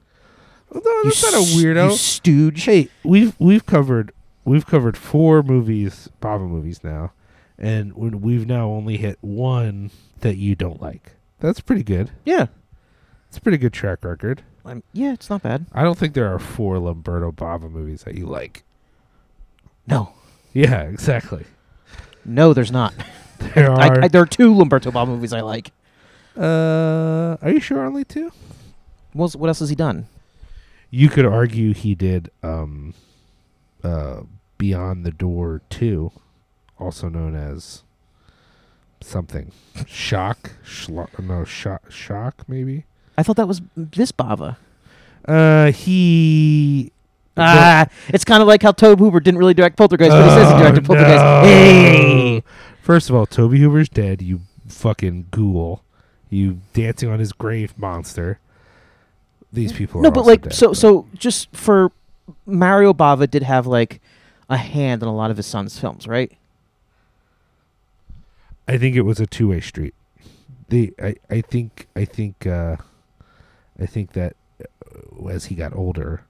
Oh, 0.74 0.80
no, 0.84 0.90
you 0.90 1.05
that's 1.05 1.22
not 1.22 1.34
a 1.34 1.36
s- 1.38 1.55
weirdo. 1.55 1.90
You 1.90 1.96
stooge. 1.96 2.64
Hey, 2.64 2.88
we've 3.05 3.34
we've 3.38 3.64
covered 3.66 4.12
we've 4.44 4.66
covered 4.66 4.96
four 4.96 5.42
movies, 5.42 6.09
Bava 6.22 6.49
movies 6.49 6.82
now, 6.82 7.12
and 7.59 7.92
we- 7.94 8.11
we've 8.11 8.46
now 8.46 8.68
only 8.70 8.96
hit 8.96 9.18
one 9.20 9.90
that 10.20 10.36
you 10.36 10.55
don't 10.55 10.80
like. 10.80 11.12
That's 11.40 11.61
pretty 11.61 11.82
good. 11.84 12.11
Yeah. 12.24 12.46
It's 13.28 13.36
a 13.36 13.40
pretty 13.42 13.59
good 13.59 13.72
track 13.74 14.05
record. 14.05 14.42
Um, 14.64 14.82
yeah, 14.94 15.12
it's 15.12 15.28
not 15.30 15.42
bad. 15.42 15.66
I 15.72 15.82
don't 15.82 15.96
think 15.99 16.14
there 16.14 16.32
are 16.32 16.38
four 16.38 16.76
Lamberto 16.78 17.30
Bava 17.30 17.70
movies 17.70 18.03
that 18.05 18.14
you 18.14 18.26
like. 18.26 18.64
No, 19.86 20.12
Yeah, 20.59 20.83
exactly. 20.83 21.45
no, 22.25 22.53
there's 22.53 22.73
not. 22.73 22.93
There 23.55 23.71
I, 23.71 23.87
are. 23.89 24.05
I, 24.05 24.09
there 24.09 24.21
are 24.23 24.27
two 24.27 24.53
Lamberto 24.53 24.91
Bob 24.93 25.07
movies 25.07 25.33
I 25.33 25.43
like. 25.43 25.71
uh, 26.37 27.37
are 27.41 27.51
you 27.51 27.61
sure 27.61 27.85
only 27.87 28.03
two? 28.05 28.33
What 29.13 29.27
else, 29.27 29.37
what 29.37 29.47
else 29.47 29.61
has 29.61 29.69
he 29.69 29.77
done? 29.77 30.09
You 30.91 31.09
could 31.09 31.25
argue 31.25 31.73
he 31.73 31.95
did 31.95 32.33
um, 32.43 32.95
uh, 33.85 34.23
Beyond 34.59 35.07
the 35.07 35.13
Door 35.13 35.63
2, 35.71 36.11
also 36.81 37.09
known 37.09 37.37
as 37.37 37.85
something. 39.01 39.53
Shock? 39.87 40.51
Schlo- 40.65 41.17
no, 41.21 41.45
shock, 41.45 41.89
shock, 41.93 42.43
maybe? 42.49 42.85
I 43.17 43.23
thought 43.23 43.37
that 43.37 43.47
was 43.47 43.63
this 43.77 44.11
Bava. 44.11 44.57
Uh, 45.27 45.71
he. 45.71 46.91
Ah, 47.39 47.86
it's 48.09 48.24
kind 48.24 48.41
of 48.43 48.49
like 48.49 48.62
how 48.62 48.72
Tobe 48.72 48.99
Hooper 48.99 49.20
didn't 49.20 49.39
really 49.39 49.55
direct 49.55 49.76
Poltergeist, 49.76 50.11
but 50.11 50.24
he 50.24 50.30
says 50.30 50.49
he 50.49 50.55
Oh, 50.55 50.59
directed 50.59 50.84
Poltergeist. 50.84 51.22
no. 51.24 51.41
Hey, 51.45 52.43
First 52.82 53.11
of 53.11 53.16
all, 53.16 53.26
Tobe 53.26 53.53
Hooper's 53.55 53.89
dead, 53.89 54.22
you 54.22 54.41
fucking 54.66 55.26
ghoul. 55.30 55.82
You 56.30 56.61
dancing 56.72 57.09
on 57.11 57.18
his 57.18 57.32
grave 57.32 57.72
monster. 57.78 58.39
These 59.53 59.72
people 59.72 60.01
are 60.01 60.03
no, 60.05 60.11
but 60.11 60.20
also 60.20 60.30
like 60.30 60.43
dead, 60.43 60.53
so 60.55 60.68
but- 60.68 60.76
so 60.76 61.07
just 61.14 61.55
for 61.55 61.91
Mario 62.45 62.93
Bava 62.93 63.30
did 63.30 63.43
have 63.43 63.66
like 63.66 64.01
a 64.51 64.57
hand 64.59 65.03
in 65.03 65.09
a 65.09 65.14
lot 65.14 65.30
of 65.30 65.36
his 65.39 65.47
son's 65.47 65.78
films, 65.78 66.07
right? 66.07 66.32
I 68.66 68.76
think 68.76 68.97
it 68.97 69.03
was 69.03 69.20
a 69.20 69.26
two 69.26 69.49
way 69.49 69.61
street. 69.61 69.95
The 70.68 70.93
I, 71.03 71.16
I 71.30 71.41
think 71.41 71.89
I 71.97 72.05
think 72.05 72.47
uh, 72.47 72.76
I 73.80 73.86
think 73.86 74.12
that 74.12 74.36
uh, 74.62 75.26
as 75.28 75.47
he 75.47 75.55
got 75.55 75.74
older, 75.74 76.22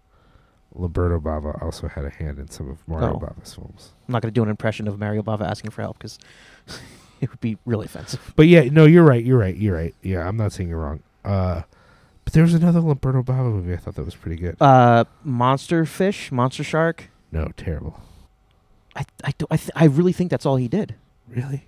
Roberto 0.79 1.19
Bava 1.21 1.61
also 1.63 1.89
had 1.89 2.05
a 2.05 2.11
hand 2.11 2.39
in 2.39 2.49
some 2.49 2.71
of 2.71 2.87
Mario 2.89 3.17
Oh. 3.17 3.19
Bava's 3.19 3.53
films. 3.55 3.93
I'm 4.07 4.13
not 4.13 4.23
going 4.23 4.33
to 4.33 4.39
do 4.39 4.43
an 4.43 4.49
impression 4.49 4.89
of 4.89 4.99
Mario 4.99 5.23
Bava 5.23 5.43
asking 5.43 5.73
for 5.73 5.83
help 5.83 5.99
because 5.99 6.19
it 7.21 7.29
would 7.31 7.41
be 7.41 7.59
really 7.67 7.87
offensive. 7.87 8.33
But 8.37 8.47
yeah, 8.47 8.63
no, 8.71 8.85
you're 8.87 9.05
right. 9.05 9.23
You're 9.25 9.39
right. 9.39 9.57
You're 9.57 9.75
right. 9.77 9.95
Yeah, 10.03 10.27
I'm 10.27 10.37
not 10.37 10.53
saying 10.53 10.69
you're 10.71 10.79
wrong. 10.79 11.03
Uh, 11.25 11.63
but 12.25 12.33
there 12.33 12.43
was 12.45 12.55
another 12.55 12.81
Roberto 12.81 13.23
Bava 13.23 13.53
movie 13.53 13.73
I 13.73 13.77
thought 13.77 13.97
that 13.97 14.05
was 14.05 14.15
pretty 14.15 14.37
good. 14.37 14.57
Uh, 14.61 15.05
Monster 15.25 15.85
Fish, 15.85 16.31
Monster 16.33 16.63
Shark. 16.65 17.11
no, 17.33 17.51
terrible. 17.57 18.01
I 18.97 19.05
I 19.25 19.33
do, 19.37 19.47
I, 19.51 19.57
th- 19.57 19.71
I 19.77 19.85
really 19.85 20.13
think 20.13 20.31
that's 20.31 20.45
all 20.47 20.57
he 20.57 20.69
did. 20.69 20.95
Really? 21.29 21.65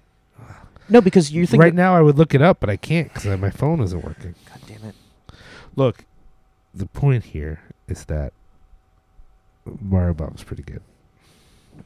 No, 0.89 1.01
because 1.01 1.31
you're 1.31 1.47
thinking 1.47 1.61
right 1.61 1.75
now, 1.75 1.95
I 1.95 2.01
would 2.01 2.19
look 2.19 2.35
it 2.35 2.43
up, 2.43 2.59
but 2.59 2.69
I 2.69 2.77
can't 2.77 3.13
because 3.15 3.39
my 3.39 3.51
phone 3.51 3.81
isn't 3.81 4.03
working. 4.05 4.35
God 4.49 4.59
damn 4.67 4.85
it. 4.89 4.95
Look, 5.77 6.05
the 6.75 6.87
point 6.87 7.27
here 7.27 7.61
is 7.87 8.05
that 8.07 8.33
Mario 9.81 10.15
Bava's 10.15 10.43
pretty 10.43 10.63
good. 10.63 10.83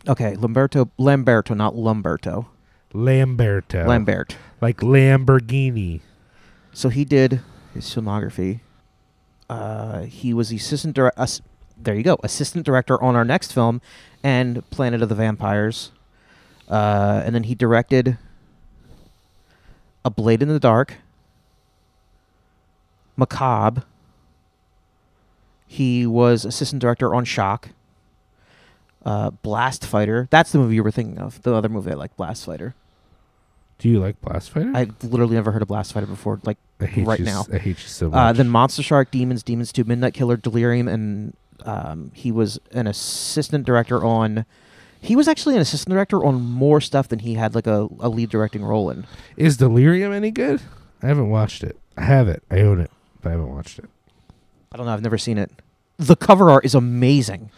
Okay, 0.09 0.37
Lamberto, 0.37 0.91
Lamberto, 0.99 1.55
not 1.55 1.74
Lumberto. 1.76 2.49
Lamberto. 2.93 3.87
Lambert. 3.87 4.37
Like 4.61 4.78
Lamborghini. 4.78 6.01
So 6.72 6.89
he 6.89 7.05
did 7.05 7.41
his 7.74 7.85
filmography. 7.87 8.61
Uh, 9.51 10.03
he 10.03 10.32
was 10.32 10.49
the 10.49 10.57
assistant 10.57 10.95
director. 10.95 11.20
Ass- 11.20 11.43
there 11.76 11.95
you 11.95 12.03
go, 12.03 12.16
assistant 12.22 12.64
director 12.64 13.03
on 13.03 13.16
our 13.16 13.24
next 13.24 13.53
film, 13.53 13.80
and 14.22 14.68
Planet 14.70 15.03
of 15.03 15.09
the 15.09 15.14
Vampires. 15.14 15.91
Uh, 16.68 17.22
and 17.24 17.35
then 17.35 17.45
he 17.45 17.55
directed 17.55 18.16
A 20.05 20.11
Blade 20.11 20.43
in 20.43 20.49
the 20.49 20.61
Dark, 20.61 20.95
Macabre. 23.16 23.82
He 25.75 26.07
was 26.07 26.45
assistant 26.45 26.81
director 26.81 27.12
on 27.12 27.25
Shock. 27.25 27.70
Uh, 29.05 29.31
Blast 29.31 29.85
Fighter. 29.85 30.29
That's 30.31 30.53
the 30.53 30.59
movie 30.59 30.77
you 30.77 30.85
were 30.85 30.93
thinking 30.93 31.18
of. 31.18 31.43
The 31.43 31.53
other 31.53 31.68
movie 31.68 31.91
I 31.91 31.95
like, 31.95 32.16
Blast 32.16 32.47
Fighter. 32.47 32.77
Do 33.79 33.89
you 33.89 33.99
like 33.99 34.20
Blast 34.20 34.51
Fighter? 34.51 34.70
I 34.72 34.87
literally 35.03 35.35
never 35.35 35.51
heard 35.51 35.62
of 35.62 35.68
Blast 35.68 35.93
Fighter 35.93 36.07
before. 36.07 36.39
Like 36.45 36.59
right 36.79 37.18
you, 37.18 37.25
now. 37.25 37.45
I 37.53 37.59
hate 37.59 37.83
you 37.83 37.89
so 37.89 38.09
much. 38.09 38.16
Uh, 38.16 38.33
then 38.33 38.51
Monster 38.51 38.85
Shark, 38.85 39.11
Demons, 39.11 39.43
Demons 39.43 39.72
2, 39.72 39.83
Midnight 39.83 40.14
Killer, 40.14 40.37
Delirium, 40.37 40.87
and 40.87 41.37
um, 41.64 42.12
he 42.14 42.31
was 42.31 42.61
an 42.70 42.87
assistant 42.87 43.66
director 43.66 44.05
on. 44.05 44.47
He 45.01 45.16
was 45.16 45.27
actually 45.27 45.57
an 45.57 45.61
assistant 45.61 45.93
director 45.93 46.25
on 46.25 46.41
more 46.41 46.81
stuff 46.81 47.09
than 47.09 47.18
he 47.18 47.35
had 47.35 47.57
like 47.57 47.66
a, 47.66 47.89
a 47.99 48.09
lead 48.09 48.31
directing 48.31 48.64
role 48.64 48.91
in. 48.91 49.09
Is 49.37 49.57
Delirium 49.57 50.12
any 50.12 50.31
good? 50.31 50.62
I 51.03 51.09
haven't 51.09 51.31
watched 51.31 51.64
it. 51.64 51.77
I 51.97 52.03
have 52.03 52.29
it. 52.29 52.45
I 52.49 52.61
own 52.61 52.81
it, 52.81 52.93
but 53.20 53.31
I 53.31 53.33
haven't 53.33 53.53
watched 53.53 53.81
it. 53.81 53.91
I 54.70 54.77
don't 54.77 54.87
know. 54.87 54.93
I've 54.93 55.03
never 55.03 55.18
seen 55.18 55.37
it. 55.37 55.51
The 55.97 56.16
cover 56.16 56.51
art 56.51 56.64
is 56.64 56.74
amazing. 56.74 57.51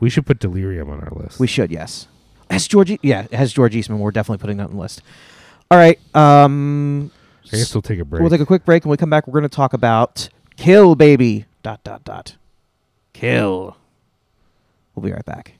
We 0.00 0.10
should 0.10 0.26
put 0.26 0.38
Delirium 0.38 0.90
on 0.90 1.00
our 1.00 1.10
list. 1.14 1.38
We 1.38 1.46
should, 1.46 1.70
yes. 1.70 2.08
Has 2.50 2.66
George? 2.66 2.98
Yeah, 3.02 3.22
it 3.22 3.34
has 3.34 3.52
George 3.52 3.74
Eastman. 3.76 3.98
We're 3.98 4.10
definitely 4.10 4.40
putting 4.40 4.56
that 4.58 4.64
on 4.64 4.72
the 4.72 4.80
list. 4.80 5.02
All 5.70 5.78
right. 5.78 5.98
Um, 6.14 7.10
I 7.52 7.56
guess 7.56 7.74
we'll 7.74 7.82
take 7.82 7.98
a 7.98 8.04
break. 8.04 8.20
We'll 8.20 8.30
take 8.30 8.40
a 8.40 8.46
quick 8.46 8.64
break, 8.64 8.84
and 8.84 8.90
when 8.90 8.96
we 8.96 9.00
come 9.00 9.10
back, 9.10 9.26
we're 9.26 9.32
going 9.32 9.48
to 9.48 9.54
talk 9.54 9.72
about 9.72 10.28
Kill 10.56 10.94
Baby. 10.94 11.46
Dot 11.62 11.82
dot 11.84 12.04
dot. 12.04 12.36
Kill. 13.12 13.76
We'll 14.94 15.04
be 15.04 15.12
right 15.12 15.24
back. 15.24 15.54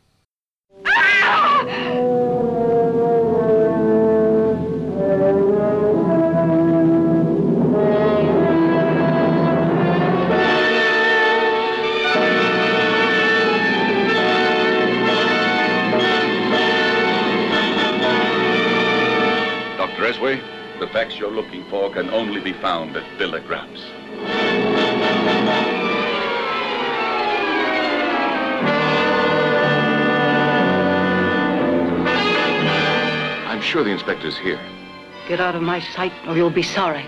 Dr. 20.22 20.36
Eswai, 20.36 20.78
the 20.78 20.86
facts 20.86 21.18
you're 21.18 21.32
looking 21.32 21.64
for 21.68 21.90
can 21.90 22.08
only 22.10 22.40
be 22.40 22.52
found 22.52 22.96
at 22.96 23.18
Villa 23.18 23.40
Graps. 23.40 23.82
I'm 33.48 33.60
sure 33.60 33.82
the 33.82 33.90
inspector's 33.90 34.38
here. 34.38 34.60
Get 35.28 35.40
out 35.40 35.56
of 35.56 35.62
my 35.62 35.80
sight 35.80 36.12
or 36.28 36.36
you'll 36.36 36.50
be 36.50 36.62
sorry. 36.62 37.06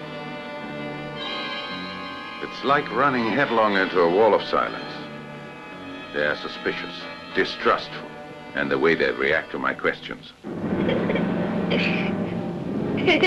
It's 2.43 2.65
like 2.65 2.91
running 2.91 3.31
headlong 3.31 3.77
into 3.77 4.01
a 4.01 4.11
wall 4.11 4.35
of 4.35 4.43
silence. 4.43 4.93
They're 6.12 6.37
suspicious, 6.37 6.95
distrustful, 7.35 8.09
and 8.55 8.71
the 8.71 8.79
way 8.79 8.95
they 8.95 9.11
react 9.12 9.53
to 9.53 9.59
my 9.59 9.75
questions. 9.75 10.33
Stop! 13.05 13.21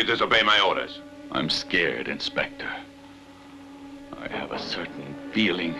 you 0.00 0.06
disobey 0.06 0.42
my 0.42 0.58
orders? 0.60 0.98
I'm 1.30 1.50
scared, 1.50 2.08
Inspector. 2.08 2.70
I 4.16 4.28
have 4.28 4.50
a 4.50 4.58
certain 4.58 5.14
feeling 5.32 5.74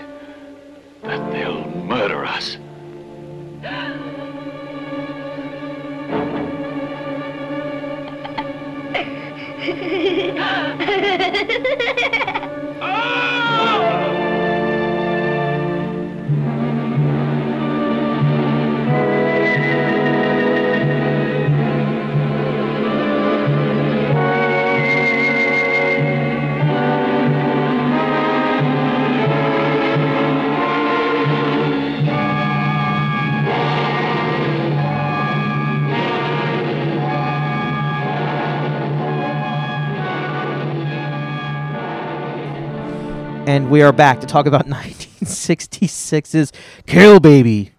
we 43.70 43.82
are 43.82 43.92
back 43.92 44.20
to 44.20 44.26
talk 44.26 44.46
about 44.46 44.66
1966's 44.68 46.52
Kill 46.86 47.20
Baby. 47.20 47.72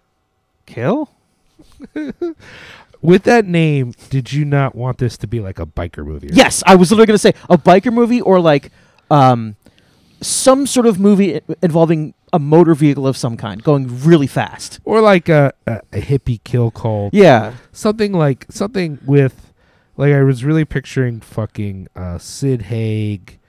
Kill? 0.66 1.10
With 3.02 3.24
that 3.24 3.46
name, 3.46 3.94
did 4.10 4.32
you 4.32 4.46
not 4.46 4.76
want 4.76 5.00
this 5.00 5.18
to 5.18 5.28
be 5.28 5.40
like 5.40 5.60
a 5.60 5.66
biker 5.66 6.06
movie? 6.06 6.30
Yes, 6.32 6.62
I 6.68 6.76
was 6.76 6.92
literally 6.92 7.08
going 7.08 7.16
to 7.16 7.20
say 7.20 7.34
a 7.50 7.58
biker 7.58 7.92
movie 7.92 8.22
or 8.22 8.40
like 8.40 8.72
um, 9.10 9.56
some 10.22 10.68
sort 10.68 10.86
of 10.86 11.00
movie 11.00 11.38
i- 11.38 11.42
involving 11.64 12.14
a 12.32 12.38
motor 12.40 12.76
vehicle 12.76 13.08
of 13.08 13.18
some 13.18 13.36
kind 13.38 13.62
going 13.64 14.04
really 14.04 14.28
fast. 14.28 14.80
or 14.86 15.02
like 15.02 15.28
a, 15.30 15.52
a, 15.66 15.82
a 15.92 16.00
hippie 16.02 16.42
kill 16.44 16.70
call. 16.72 17.10
Yeah. 17.12 17.56
something 17.72 18.14
like 18.14 18.46
something 18.50 19.00
with 19.06 19.52
like 19.98 20.14
I 20.14 20.22
was 20.24 20.46
really 20.46 20.64
picturing 20.64 21.20
fucking 21.22 21.88
uh, 21.96 22.18
Sid 22.20 22.64
Haig 22.64 23.40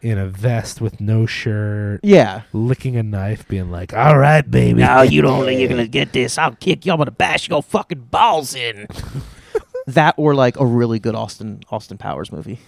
in 0.00 0.16
a 0.18 0.26
vest 0.26 0.80
with 0.80 1.00
no 1.00 1.26
shirt, 1.26 2.00
Yeah. 2.02 2.42
licking 2.52 2.96
a 2.96 3.02
knife, 3.02 3.46
being 3.48 3.70
like, 3.70 3.92
"All 3.94 4.18
right, 4.18 4.48
baby." 4.48 4.78
Now 4.78 5.02
you 5.02 5.22
don't 5.22 5.44
think 5.44 5.58
you're 5.60 5.68
gonna 5.68 5.88
get 5.88 6.12
this. 6.12 6.38
I'll 6.38 6.54
kick 6.54 6.86
you. 6.86 6.92
I'm 6.92 6.98
gonna 6.98 7.10
bash 7.10 7.48
your 7.48 7.62
fucking 7.62 8.08
balls 8.10 8.54
in. 8.54 8.86
that 9.86 10.14
or 10.18 10.34
like 10.34 10.58
a 10.60 10.66
really 10.66 10.98
good 10.98 11.14
Austin 11.14 11.60
Austin 11.70 11.98
Powers 11.98 12.30
movie. 12.30 12.60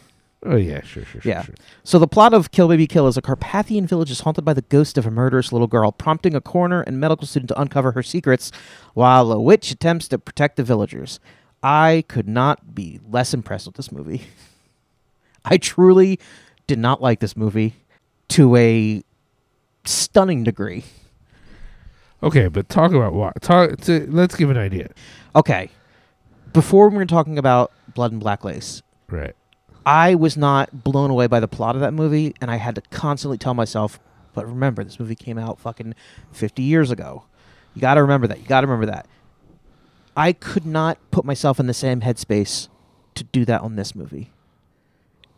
Oh 0.44 0.56
yeah, 0.56 0.80
sure, 0.82 1.04
sure, 1.04 1.20
sure. 1.20 1.30
Yeah. 1.30 1.42
sure. 1.44 1.54
So 1.84 1.98
the 1.98 2.08
plot 2.08 2.32
of 2.32 2.50
Kill 2.50 2.66
Baby 2.68 2.86
Kill 2.86 3.06
is 3.06 3.18
a 3.18 3.22
Carpathian 3.22 3.86
village 3.86 4.10
is 4.10 4.20
haunted 4.20 4.42
by 4.44 4.54
the 4.54 4.62
ghost 4.62 4.96
of 4.96 5.04
a 5.06 5.10
murderous 5.10 5.52
little 5.52 5.66
girl, 5.66 5.92
prompting 5.92 6.34
a 6.34 6.40
coroner 6.40 6.80
and 6.80 6.98
medical 6.98 7.26
student 7.26 7.48
to 7.50 7.60
uncover 7.60 7.92
her 7.92 8.02
secrets, 8.02 8.50
while 8.94 9.30
a 9.32 9.38
witch 9.40 9.70
attempts 9.70 10.08
to 10.08 10.18
protect 10.18 10.56
the 10.56 10.64
villagers. 10.64 11.20
I 11.62 12.04
could 12.08 12.26
not 12.26 12.74
be 12.74 13.00
less 13.06 13.34
impressed 13.34 13.66
with 13.66 13.74
this 13.76 13.92
movie. 13.92 14.22
I 15.44 15.58
truly 15.58 16.18
did 16.70 16.78
not 16.78 17.02
like 17.02 17.18
this 17.18 17.36
movie 17.36 17.74
to 18.28 18.54
a 18.54 19.02
stunning 19.84 20.44
degree. 20.44 20.84
Okay, 22.22 22.46
but 22.46 22.68
talk 22.68 22.92
about 22.92 23.12
what? 23.12 23.42
Talk. 23.42 23.76
To, 23.80 24.06
let's 24.08 24.36
give 24.36 24.50
an 24.50 24.56
idea. 24.56 24.90
Okay. 25.34 25.68
Before 26.52 26.88
we 26.88 26.96
were 26.96 27.06
talking 27.06 27.38
about 27.38 27.72
Blood 27.92 28.12
and 28.12 28.20
Black 28.20 28.44
Lace, 28.44 28.82
Right. 29.08 29.34
I 29.84 30.14
was 30.14 30.36
not 30.36 30.84
blown 30.84 31.10
away 31.10 31.26
by 31.26 31.40
the 31.40 31.48
plot 31.48 31.74
of 31.74 31.80
that 31.80 31.92
movie, 31.92 32.32
and 32.40 32.52
I 32.52 32.56
had 32.56 32.76
to 32.76 32.82
constantly 32.82 33.36
tell 33.38 33.54
myself, 33.54 33.98
but 34.32 34.46
remember, 34.46 34.84
this 34.84 35.00
movie 35.00 35.16
came 35.16 35.38
out 35.38 35.58
fucking 35.58 35.96
50 36.30 36.62
years 36.62 36.92
ago. 36.92 37.24
You 37.74 37.80
got 37.80 37.94
to 37.94 38.02
remember 38.02 38.28
that. 38.28 38.38
You 38.38 38.46
got 38.46 38.60
to 38.60 38.68
remember 38.68 38.86
that. 38.86 39.08
I 40.16 40.32
could 40.34 40.66
not 40.66 40.98
put 41.10 41.24
myself 41.24 41.58
in 41.58 41.66
the 41.66 41.74
same 41.74 42.02
headspace 42.02 42.68
to 43.16 43.24
do 43.24 43.44
that 43.46 43.62
on 43.62 43.74
this 43.74 43.96
movie. 43.96 44.30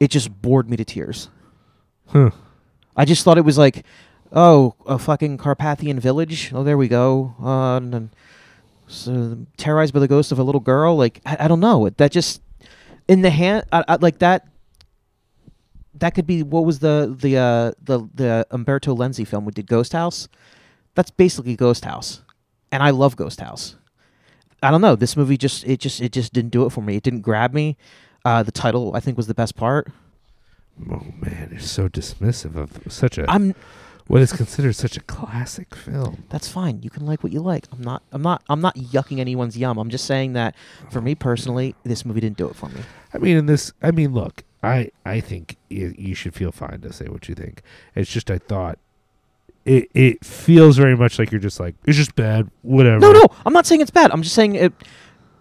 It 0.02 0.10
just 0.10 0.42
bored 0.42 0.68
me 0.68 0.76
to 0.78 0.84
tears. 0.84 1.28
Huh. 2.08 2.30
I 2.96 3.04
just 3.04 3.22
thought 3.22 3.38
it 3.38 3.44
was 3.44 3.56
like, 3.56 3.86
oh, 4.32 4.74
a 4.84 4.98
fucking 4.98 5.38
Carpathian 5.38 6.00
village. 6.00 6.50
Oh, 6.52 6.64
there 6.64 6.76
we 6.76 6.88
go. 6.88 7.36
Uh, 7.40 7.76
and 7.76 7.94
then, 7.94 8.10
so, 8.88 9.46
terrorized 9.56 9.94
by 9.94 10.00
the 10.00 10.08
ghost 10.08 10.32
of 10.32 10.40
a 10.40 10.42
little 10.42 10.60
girl. 10.60 10.96
Like 10.96 11.20
I, 11.24 11.44
I 11.44 11.48
don't 11.48 11.60
know. 11.60 11.88
That 11.88 12.10
just 12.10 12.42
in 13.06 13.22
the 13.22 13.30
hand, 13.30 13.64
I, 13.70 13.84
I, 13.86 13.94
like 14.00 14.18
that. 14.18 14.48
That 15.94 16.16
could 16.16 16.26
be 16.26 16.42
what 16.42 16.64
was 16.64 16.80
the 16.80 17.14
the 17.16 17.36
uh, 17.36 17.72
the 17.80 18.08
the 18.12 18.44
Umberto 18.50 18.96
Lenzi 18.96 19.24
film 19.24 19.44
we 19.44 19.52
did, 19.52 19.68
Ghost 19.68 19.92
House. 19.92 20.26
That's 20.96 21.12
basically 21.12 21.54
Ghost 21.54 21.84
House, 21.84 22.22
and 22.72 22.82
I 22.82 22.90
love 22.90 23.14
Ghost 23.14 23.40
House. 23.40 23.76
I 24.64 24.72
don't 24.72 24.80
know. 24.80 24.96
This 24.96 25.16
movie 25.16 25.36
just 25.36 25.64
it 25.64 25.78
just 25.78 26.00
it 26.00 26.10
just 26.10 26.32
didn't 26.32 26.50
do 26.50 26.66
it 26.66 26.70
for 26.70 26.82
me. 26.82 26.96
It 26.96 27.04
didn't 27.04 27.20
grab 27.20 27.54
me. 27.54 27.76
Uh, 28.24 28.42
the 28.42 28.52
title 28.52 28.94
I 28.94 29.00
think 29.00 29.16
was 29.16 29.26
the 29.26 29.34
best 29.34 29.56
part. 29.56 29.88
Oh 30.90 31.06
man, 31.20 31.48
you're 31.50 31.60
so 31.60 31.88
dismissive 31.88 32.56
of 32.56 32.92
such 32.92 33.18
a 33.18 33.30
I'm 33.30 33.54
what 34.06 34.20
is 34.20 34.32
considered 34.32 34.74
such 34.74 34.96
a 34.96 35.00
classic 35.00 35.74
film. 35.74 36.24
that's 36.28 36.48
fine. 36.48 36.82
You 36.82 36.90
can 36.90 37.06
like 37.06 37.22
what 37.22 37.32
you 37.32 37.40
like. 37.40 37.66
I'm 37.72 37.80
not. 37.80 38.02
I'm 38.12 38.22
not. 38.22 38.42
I'm 38.48 38.60
not 38.60 38.76
yucking 38.76 39.18
anyone's 39.20 39.56
yum. 39.56 39.78
I'm 39.78 39.90
just 39.90 40.06
saying 40.06 40.32
that 40.34 40.54
for 40.90 41.00
me 41.00 41.14
personally, 41.14 41.74
this 41.84 42.04
movie 42.04 42.20
didn't 42.20 42.36
do 42.36 42.48
it 42.48 42.56
for 42.56 42.68
me. 42.68 42.80
I 43.14 43.18
mean, 43.18 43.36
in 43.36 43.46
this, 43.46 43.72
I 43.82 43.90
mean, 43.90 44.12
look, 44.12 44.44
I 44.62 44.90
I 45.04 45.20
think 45.20 45.56
you, 45.70 45.94
you 45.96 46.14
should 46.14 46.34
feel 46.34 46.52
fine 46.52 46.80
to 46.80 46.92
say 46.92 47.06
what 47.06 47.28
you 47.28 47.34
think. 47.34 47.62
It's 47.94 48.10
just 48.10 48.30
I 48.30 48.38
thought 48.38 48.78
it 49.64 49.88
it 49.94 50.24
feels 50.24 50.76
very 50.76 50.96
much 50.96 51.18
like 51.18 51.30
you're 51.30 51.40
just 51.40 51.60
like 51.60 51.74
it's 51.84 51.96
just 51.96 52.14
bad, 52.14 52.50
whatever. 52.62 52.98
No, 52.98 53.12
no. 53.12 53.26
I'm 53.46 53.52
not 53.52 53.66
saying 53.66 53.80
it's 53.80 53.90
bad. 53.90 54.10
I'm 54.10 54.22
just 54.22 54.34
saying 54.34 54.54
it. 54.56 54.72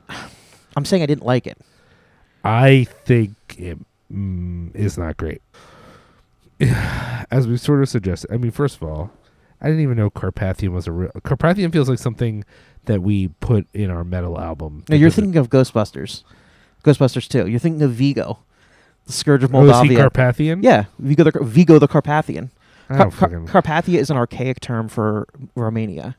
I'm 0.75 0.85
saying 0.85 1.03
I 1.03 1.07
didn't 1.07 1.25
like 1.25 1.47
it. 1.47 1.57
I 2.43 2.85
think 3.05 3.33
it 3.57 3.77
mm, 4.11 4.75
is 4.75 4.97
not 4.97 5.17
great. 5.17 5.41
As 7.31 7.47
we 7.47 7.57
sort 7.57 7.81
of 7.81 7.89
suggested, 7.89 8.31
I 8.31 8.37
mean, 8.37 8.51
first 8.51 8.75
of 8.77 8.83
all, 8.83 9.11
I 9.61 9.67
didn't 9.67 9.81
even 9.81 9.97
know 9.97 10.09
Carpathian 10.09 10.73
was 10.73 10.87
a 10.87 10.91
real. 10.91 11.11
Carpathian 11.23 11.71
feels 11.71 11.89
like 11.89 11.99
something 11.99 12.43
that 12.85 13.01
we 13.01 13.27
put 13.39 13.67
in 13.73 13.89
our 13.91 14.03
metal 14.03 14.39
album. 14.39 14.83
No, 14.89 14.95
you're 14.95 15.07
it- 15.09 15.13
thinking 15.13 15.37
of 15.37 15.49
Ghostbusters. 15.49 16.23
Ghostbusters 16.83 17.27
2. 17.27 17.47
You're 17.47 17.59
thinking 17.59 17.81
of 17.83 17.91
Vigo, 17.91 18.39
the 19.05 19.13
scourge 19.13 19.43
of 19.43 19.53
Oh, 19.53 19.61
is 19.65 19.67
he 19.67 19.71
Moldavia. 19.73 19.97
Carpathian? 19.99 20.63
yeah, 20.63 20.85
Vigo 20.97 21.23
the 21.23 21.31
Vigo 21.43 21.77
the 21.79 21.87
Carpathian. 21.87 22.49
Car- 22.87 23.09
Car- 23.11 23.29
Carpathia 23.29 23.99
is 23.99 24.09
an 24.09 24.17
archaic 24.17 24.59
term 24.59 24.87
for 24.89 25.27
Romania. 25.55 26.15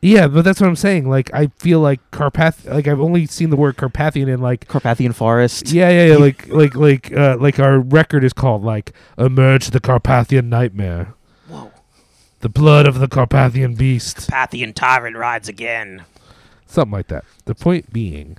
Yeah, 0.00 0.28
but 0.28 0.42
that's 0.44 0.60
what 0.60 0.68
I'm 0.68 0.76
saying. 0.76 1.08
Like, 1.08 1.32
I 1.34 1.48
feel 1.58 1.80
like 1.80 2.00
Carpath. 2.10 2.64
Like, 2.70 2.86
I've 2.86 3.00
only 3.00 3.26
seen 3.26 3.50
the 3.50 3.56
word 3.56 3.76
Carpathian 3.76 4.28
in 4.28 4.40
like 4.40 4.68
Carpathian 4.68 5.12
forest. 5.12 5.70
Yeah, 5.72 5.90
yeah, 5.90 6.06
yeah. 6.06 6.16
Like, 6.18 6.48
like, 6.48 6.74
like, 6.76 7.12
uh, 7.12 7.36
like 7.40 7.58
our 7.58 7.78
record 7.80 8.24
is 8.24 8.32
called 8.32 8.62
like 8.62 8.92
"Emerge 9.16 9.70
the 9.70 9.80
Carpathian 9.80 10.48
Nightmare." 10.48 11.14
Whoa. 11.48 11.72
The 12.40 12.48
blood 12.48 12.86
of 12.86 13.00
the 13.00 13.08
Carpathian 13.08 13.74
beast, 13.74 14.28
Carpathian 14.30 14.72
tyrant 14.72 15.16
rides 15.16 15.48
again. 15.48 16.04
something 16.66 16.92
like 16.92 17.08
that. 17.08 17.24
The 17.46 17.54
point 17.56 17.92
being, 17.92 18.36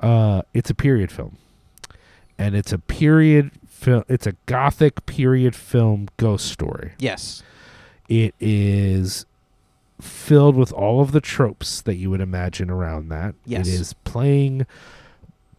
uh, 0.00 0.42
it's 0.52 0.68
a 0.68 0.74
period 0.74 1.10
film, 1.10 1.38
and 2.38 2.54
it's 2.54 2.72
a 2.72 2.78
period 2.78 3.52
film. 3.66 4.04
It's 4.08 4.26
a 4.26 4.32
gothic 4.44 5.06
period 5.06 5.56
film 5.56 6.08
ghost 6.18 6.48
story. 6.48 6.92
Yes. 6.98 7.42
It 8.10 8.34
is 8.40 9.24
filled 10.00 10.56
with 10.56 10.72
all 10.72 11.00
of 11.00 11.12
the 11.12 11.20
tropes 11.20 11.80
that 11.82 11.96
you 11.96 12.10
would 12.10 12.20
imagine 12.20 12.70
around 12.70 13.08
that. 13.08 13.34
Yes. 13.44 13.68
It 13.68 13.74
is 13.74 13.92
playing 14.04 14.66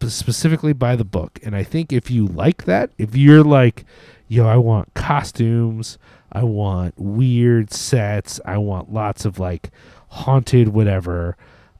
specifically 0.08 0.72
by 0.72 0.96
the 0.96 1.04
book. 1.04 1.38
And 1.42 1.54
I 1.54 1.62
think 1.62 1.92
if 1.92 2.10
you 2.10 2.26
like 2.26 2.64
that, 2.64 2.90
if 2.98 3.16
you're 3.16 3.44
like, 3.44 3.84
yo, 4.28 4.46
I 4.46 4.56
want 4.56 4.94
costumes, 4.94 5.98
I 6.32 6.42
want 6.42 6.94
weird 6.98 7.72
sets, 7.72 8.40
I 8.44 8.58
want 8.58 8.92
lots 8.92 9.24
of 9.24 9.38
like 9.38 9.70
haunted 10.08 10.68
whatever, 10.68 11.36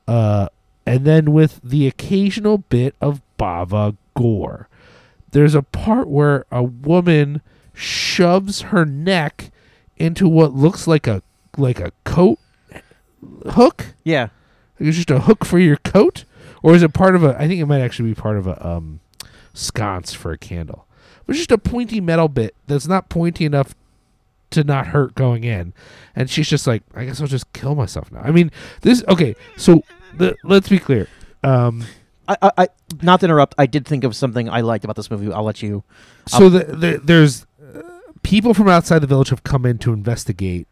uh, 0.07 0.49
and 0.85 1.05
then 1.05 1.33
with 1.33 1.61
the 1.63 1.87
occasional 1.87 2.59
bit 2.59 2.95
of 3.01 3.23
Bava 3.39 3.97
gore. 4.15 4.69
There's 5.31 5.55
a 5.55 5.63
part 5.63 6.09
where 6.09 6.45
a 6.51 6.63
woman 6.63 7.41
shoves 7.73 8.63
her 8.63 8.85
neck 8.85 9.51
into 9.97 10.29
what 10.29 10.53
looks 10.53 10.87
like 10.87 11.07
a 11.07 11.23
like 11.57 11.81
a 11.81 11.93
coat 12.05 12.39
hook. 13.51 13.95
Yeah. 14.05 14.29
It's 14.79 14.97
just 14.97 15.11
a 15.11 15.21
hook 15.21 15.45
for 15.45 15.59
your 15.59 15.77
coat, 15.77 16.25
or 16.63 16.75
is 16.75 16.83
it 16.83 16.93
part 16.93 17.15
of 17.15 17.23
a? 17.23 17.37
I 17.39 17.47
think 17.47 17.61
it 17.61 17.67
might 17.67 17.81
actually 17.81 18.11
be 18.11 18.15
part 18.15 18.37
of 18.37 18.47
a 18.47 18.67
um, 18.67 19.01
sconce 19.55 20.13
for 20.13 20.33
a 20.33 20.39
candle. 20.39 20.87
But 21.25 21.37
it's 21.37 21.41
just 21.41 21.53
a 21.53 21.59
pointy 21.59 22.01
metal 22.01 22.29
bit 22.29 22.55
that's 22.67 22.89
not 22.89 23.09
pointy 23.09 23.45
enough 23.45 23.75
to 24.51 24.65
not 24.65 24.89
hurt 24.89 25.15
going 25.15 25.45
in, 25.45 25.73
and 26.17 26.29
she's 26.29 26.49
just 26.49 26.67
like, 26.67 26.83
I 26.95 27.05
guess 27.05 27.21
I'll 27.21 27.27
just 27.29 27.53
kill 27.53 27.75
myself 27.75 28.11
now. 28.11 28.21
I 28.23 28.33
mean, 28.33 28.51
this 28.81 29.05
okay. 29.09 29.37
So 29.57 29.83
the, 30.17 30.35
let's 30.43 30.69
be 30.69 30.79
clear. 30.79 31.07
Um, 31.45 31.85
I, 32.27 32.37
I, 32.43 32.51
I, 32.59 32.69
not 33.03 33.21
to 33.21 33.27
interrupt, 33.27 33.55
I 33.59 33.67
did 33.67 33.87
think 33.87 34.05
of 34.05 34.17
something 34.17 34.49
I 34.49 34.63
liked 34.63 34.85
about 34.85 34.97
this 34.97 35.11
movie. 35.11 35.33
I'll 35.33 35.45
let 35.45 35.63
you. 35.63 35.85
so 36.27 36.49
the, 36.49 36.65
the, 36.65 37.01
there's 37.03 37.47
uh, 37.61 37.83
people 38.23 38.55
from 38.55 38.69
outside 38.69 39.01
the 39.01 39.07
village 39.07 39.31
have 39.31 39.45
come 39.45 39.67
in 39.67 39.79
to 39.79 39.93
investigate 39.93 40.67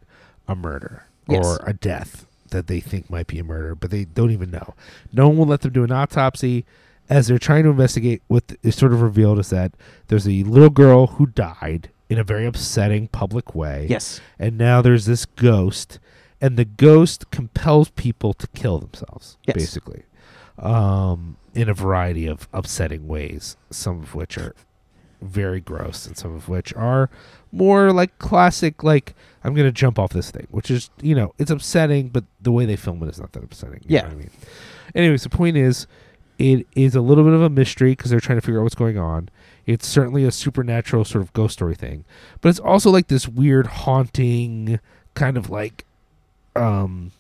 a 0.49 0.55
murder 0.57 1.05
Yes. 1.29 1.45
or 1.47 1.61
a 1.65 1.73
death 1.73 2.27
that 2.51 2.67
they 2.67 2.81
think 2.81 3.09
might 3.11 3.27
be 3.27 3.39
a 3.39 3.45
murder, 3.45 3.75
but 3.75 3.91
they 3.91 4.05
don't 4.05 4.31
even 4.31 4.51
know. 4.51 4.75
No 5.13 5.29
one 5.29 5.37
will 5.39 5.47
let 5.47 5.61
them 5.63 5.73
do 5.73 5.85
an 5.85 5.93
autopsy. 5.93 6.65
As 7.09 7.27
they're 7.27 7.39
trying 7.39 7.65
to 7.65 7.71
investigate, 7.71 8.23
what 8.29 8.53
is 8.63 8.77
sort 8.77 8.93
of 8.93 9.03
revealed 9.03 9.39
is 9.41 9.51
that 9.51 9.73
there's 10.09 10.29
a 10.29 10.45
little 10.45 10.71
girl 10.71 11.09
who 11.09 11.27
died 11.27 11.91
in 12.09 12.19
a 12.19 12.25
very 12.25 12.47
upsetting 12.47 13.09
public 13.09 13.55
way. 13.55 13.87
Yes. 13.91 14.21
And 14.39 14.57
now 14.57 14.81
there's 14.81 15.07
this 15.07 15.27
ghost, 15.27 15.99
and 16.41 16.57
the 16.57 16.65
ghost 16.65 17.31
compels 17.33 17.91
people 17.91 18.33
to 18.35 18.47
kill 18.49 18.79
themselves, 18.79 19.39
Yes. 19.47 19.57
basically, 19.57 20.05
um, 20.59 21.37
in 21.55 21.69
a 21.69 21.75
variety 21.75 22.27
of 22.27 22.49
upsetting 22.53 23.09
ways, 23.09 23.57
some 23.71 24.03
of 24.03 24.15
which 24.15 24.39
are 24.39 24.55
very 25.21 25.61
gross, 25.61 26.07
and 26.07 26.17
some 26.17 26.35
of 26.35 26.49
which 26.49 26.73
are 26.75 27.11
more 27.53 27.93
like 27.93 28.19
classic, 28.19 28.83
like, 28.83 29.15
I'm 29.45 29.55
going 29.55 29.67
to 29.67 29.73
jump 29.73 29.99
off 29.99 30.13
this 30.13 30.31
thing, 30.31 30.47
which 30.51 30.71
is, 30.71 30.91
you 31.01 31.15
know, 31.15 31.35
it's 31.39 31.51
upsetting, 31.51 32.09
but 32.09 32.25
the 32.41 32.53
way 32.53 32.67
they 32.67 32.77
film 32.77 33.03
it 33.03 33.09
is 33.09 33.19
not 33.21 33.33
that 33.33 33.43
upsetting. 33.43 33.81
you 33.87 33.99
know 33.99 34.05
Yeah. 34.05 34.11
I 34.11 34.15
mean? 34.15 34.31
Anyways, 34.95 35.23
the 35.23 35.31
point 35.31 35.57
is, 35.57 35.87
it 36.39 36.67
is 36.75 36.95
a 36.95 37.01
little 37.01 37.25
bit 37.25 37.35
of 37.35 37.43
a 37.43 37.51
mystery 37.51 37.93
because 37.93 38.11
they're 38.11 38.21
trying 38.21 38.39
to 38.39 38.43
figure 38.45 38.61
out 38.61 38.65
what's 38.65 38.75
going 38.75 38.99
on. 38.99 39.29
It's 39.67 39.87
certainly 39.87 40.25
a 40.25 40.33
supernatural 40.33 41.05
sort 41.05 41.23
of 41.23 41.33
ghost 41.33 41.53
story 41.55 41.75
thing, 41.75 42.05
but 42.41 42.49
it's 42.49 42.59
also 42.59 42.91
like 42.91 43.09
this 43.09 43.29
weird 43.29 43.67
haunting 43.67 44.81
kind 45.15 45.37
of 45.37 45.51
like 45.51 45.85
um 46.57 47.13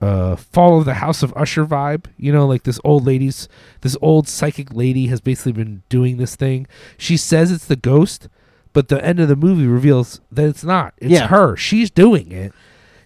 uh 0.00 0.34
fall 0.34 0.78
of 0.78 0.84
the 0.84 0.94
house 0.94 1.22
of 1.22 1.32
usher 1.36 1.64
vibe 1.64 2.06
you 2.16 2.32
know 2.32 2.46
like 2.46 2.64
this 2.64 2.80
old 2.84 3.06
lady's 3.06 3.48
this 3.82 3.96
old 4.02 4.26
psychic 4.28 4.72
lady 4.72 5.06
has 5.06 5.20
basically 5.20 5.52
been 5.52 5.82
doing 5.88 6.16
this 6.16 6.34
thing 6.36 6.66
she 6.98 7.16
says 7.16 7.52
it's 7.52 7.66
the 7.66 7.76
ghost 7.76 8.28
but 8.74 8.88
the 8.88 9.02
end 9.02 9.18
of 9.20 9.28
the 9.28 9.36
movie 9.36 9.66
reveals 9.66 10.20
that 10.30 10.44
it's 10.46 10.62
not 10.64 10.92
it's 10.98 11.10
Yeah. 11.12 11.28
her 11.28 11.56
she's 11.56 11.90
doing 11.90 12.30
it 12.30 12.52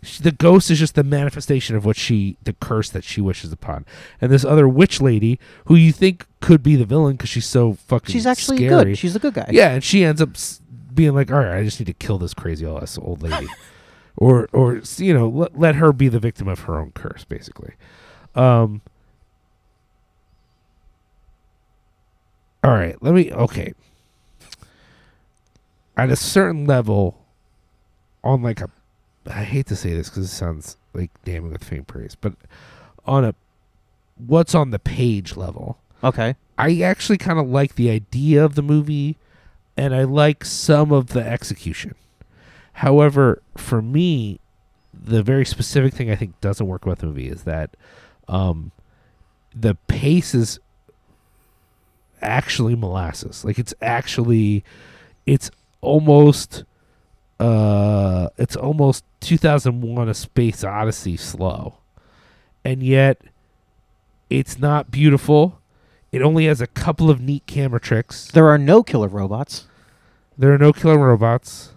She- 0.03 0.23
the 0.23 0.33
ghost 0.33 0.71
is 0.71 0.79
just 0.81 0.95
the 0.97 1.05
manifestation 1.05 1.77
of 1.77 1.85
what 1.85 1.97
she 1.97 2.37
the 2.43 2.53
curse 2.55 2.89
that 2.91 3.05
she 3.05 3.21
wishes 3.21 3.53
upon 3.53 3.85
and 4.21 4.33
this 4.33 4.45
other 4.45 4.69
witch 4.69 5.01
lady 5.01 5.39
who 5.66 5.77
you 5.77 5.93
think 5.93 6.27
could 6.41 6.62
be 6.64 6.75
the 6.77 6.85
villain 6.85 7.12
because 7.16 7.29
she's 7.31 7.47
so 7.47 7.75
fucking 7.75 8.12
She's 8.12 8.27
actually 8.27 8.57
scary. 8.59 8.85
good. 8.93 8.99
She's 8.99 9.14
a 9.14 9.19
good 9.21 9.35
guy. 9.35 9.49
Yeah, 9.53 9.71
and 9.75 9.85
she 9.85 10.05
ends 10.05 10.21
up 10.21 10.31
s- 10.35 10.61
being 10.95 11.14
like, 11.14 11.31
"All 11.31 11.39
right, 11.41 11.59
I 11.59 11.64
just 11.64 11.79
need 11.81 11.87
to 11.87 11.93
kill 11.93 12.19
this 12.19 12.33
crazy 12.35 12.64
ass 12.66 12.97
old 12.99 13.23
lady," 13.23 13.47
or 14.16 14.49
or 14.53 14.81
you 14.99 15.12
know, 15.14 15.29
let, 15.29 15.59
let 15.59 15.75
her 15.77 15.93
be 15.93 16.09
the 16.09 16.19
victim 16.21 16.47
of 16.49 16.61
her 16.61 16.79
own 16.79 16.93
curse, 16.93 17.25
basically. 17.25 17.75
Um. 18.37 18.81
All 22.64 22.73
right, 22.73 23.01
let 23.03 23.14
me. 23.14 23.33
Okay. 23.33 23.73
At 25.99 26.11
a 26.11 26.16
certain 26.16 26.64
level, 26.64 27.24
on 28.22 28.42
like 28.42 28.61
a, 28.61 28.70
I 29.26 29.44
hate 29.44 29.66
to 29.66 29.76
say 29.76 29.94
this 29.94 30.09
because 30.09 30.24
it 30.24 30.34
sounds 30.34 30.76
like 30.94 31.11
damning 31.24 31.53
with 31.53 31.64
faint 31.64 31.86
praise, 31.86 32.14
but 32.14 32.34
on 33.05 33.24
a, 33.24 33.34
what's 34.16 34.55
on 34.55 34.70
the 34.70 34.78
page 34.78 35.36
level, 35.36 35.78
Okay. 36.03 36.36
I 36.57 36.80
actually 36.80 37.18
kind 37.18 37.38
of 37.38 37.49
like 37.49 37.74
the 37.74 37.90
idea 37.90 38.44
of 38.44 38.55
the 38.55 38.62
movie 38.62 39.16
and 39.76 39.94
I 39.94 40.05
like 40.05 40.44
some 40.44 40.92
of 40.92 41.09
the 41.09 41.20
execution. 41.20 41.94
However, 42.74 43.42
for 43.57 43.80
me, 43.80 44.40
the 44.92 45.22
very 45.22 45.44
specific 45.44 45.94
thing 45.94 46.11
I 46.11 46.16
think 46.16 46.40
doesn't 46.40 46.66
work 46.66 46.84
about 46.84 46.99
the 46.99 47.07
movie 47.07 47.28
is 47.28 47.44
that 47.44 47.76
um, 48.26 48.72
the 49.55 49.74
pace 49.86 50.34
is 50.34 50.59
actually 52.20 52.74
molasses. 52.74 53.44
Like 53.44 53.59
it's 53.59 53.74
actually 53.80 54.64
it's 55.26 55.51
almost 55.81 56.64
uh 57.41 58.29
it's 58.37 58.57
almost 58.57 59.05
2001 59.20 60.09
a 60.09 60.14
space 60.14 60.64
odyssey 60.64 61.16
slow. 61.16 61.74
And 62.64 62.83
yet 62.83 63.20
It's 64.31 64.59
not 64.59 64.91
beautiful. 64.91 65.59
It 66.12 66.20
only 66.22 66.47
has 66.47 66.61
a 66.61 66.66
couple 66.66 67.09
of 67.11 67.20
neat 67.20 67.47
camera 67.47 67.81
tricks. 67.81 68.31
There 68.33 68.49
are 68.49 68.59
no 68.59 68.83
killer 68.83 69.09
robots. 69.09 69.66
There 70.37 70.53
are 70.53 70.59
no 70.59 70.72
killer 70.72 70.99
robots. 70.99 71.72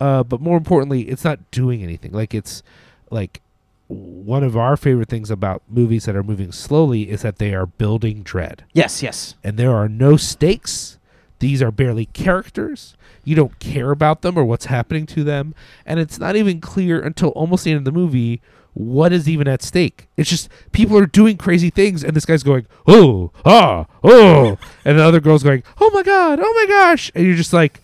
Uh, 0.00 0.22
but 0.22 0.40
more 0.40 0.56
importantly, 0.56 1.02
it's 1.02 1.24
not 1.24 1.50
doing 1.50 1.82
anything. 1.82 2.12
Like 2.12 2.34
it's 2.34 2.62
like 3.10 3.40
one 3.88 4.42
of 4.42 4.56
our 4.56 4.76
favorite 4.76 5.08
things 5.08 5.30
about 5.30 5.62
movies 5.68 6.04
that 6.06 6.16
are 6.16 6.22
moving 6.22 6.52
slowly 6.52 7.10
is 7.10 7.22
that 7.22 7.36
they 7.38 7.54
are 7.54 7.66
building 7.66 8.22
dread. 8.22 8.64
Yes, 8.72 9.02
yes. 9.02 9.34
And 9.44 9.56
there 9.56 9.72
are 9.74 9.88
no 9.88 10.16
stakes. 10.16 10.98
These 11.40 11.60
are 11.62 11.70
barely 11.70 12.06
characters. 12.06 12.96
You 13.24 13.34
don't 13.34 13.58
care 13.58 13.90
about 13.90 14.22
them 14.22 14.38
or 14.38 14.44
what's 14.44 14.66
happening 14.66 15.06
to 15.06 15.24
them. 15.24 15.54
And 15.84 15.98
it's 16.00 16.18
not 16.18 16.36
even 16.36 16.60
clear 16.60 17.00
until 17.00 17.30
almost 17.30 17.64
the 17.64 17.70
end 17.72 17.78
of 17.78 17.84
the 17.84 17.92
movie 17.92 18.40
what 18.72 19.12
is 19.12 19.28
even 19.28 19.46
at 19.46 19.62
stake. 19.62 20.08
It's 20.16 20.28
just 20.28 20.48
people 20.72 20.96
are 20.98 21.06
doing 21.06 21.36
crazy 21.36 21.70
things, 21.70 22.02
and 22.02 22.14
this 22.16 22.24
guy's 22.26 22.42
going, 22.42 22.66
oh, 22.88 23.30
ah, 23.44 23.86
oh. 24.02 24.58
And 24.84 24.98
the 24.98 25.04
other 25.04 25.20
girl's 25.20 25.42
going, 25.44 25.62
oh 25.80 25.90
my 25.94 26.02
God, 26.02 26.40
oh 26.42 26.52
my 26.54 26.66
gosh. 26.66 27.10
And 27.14 27.24
you're 27.26 27.36
just 27.36 27.52
like, 27.52 27.80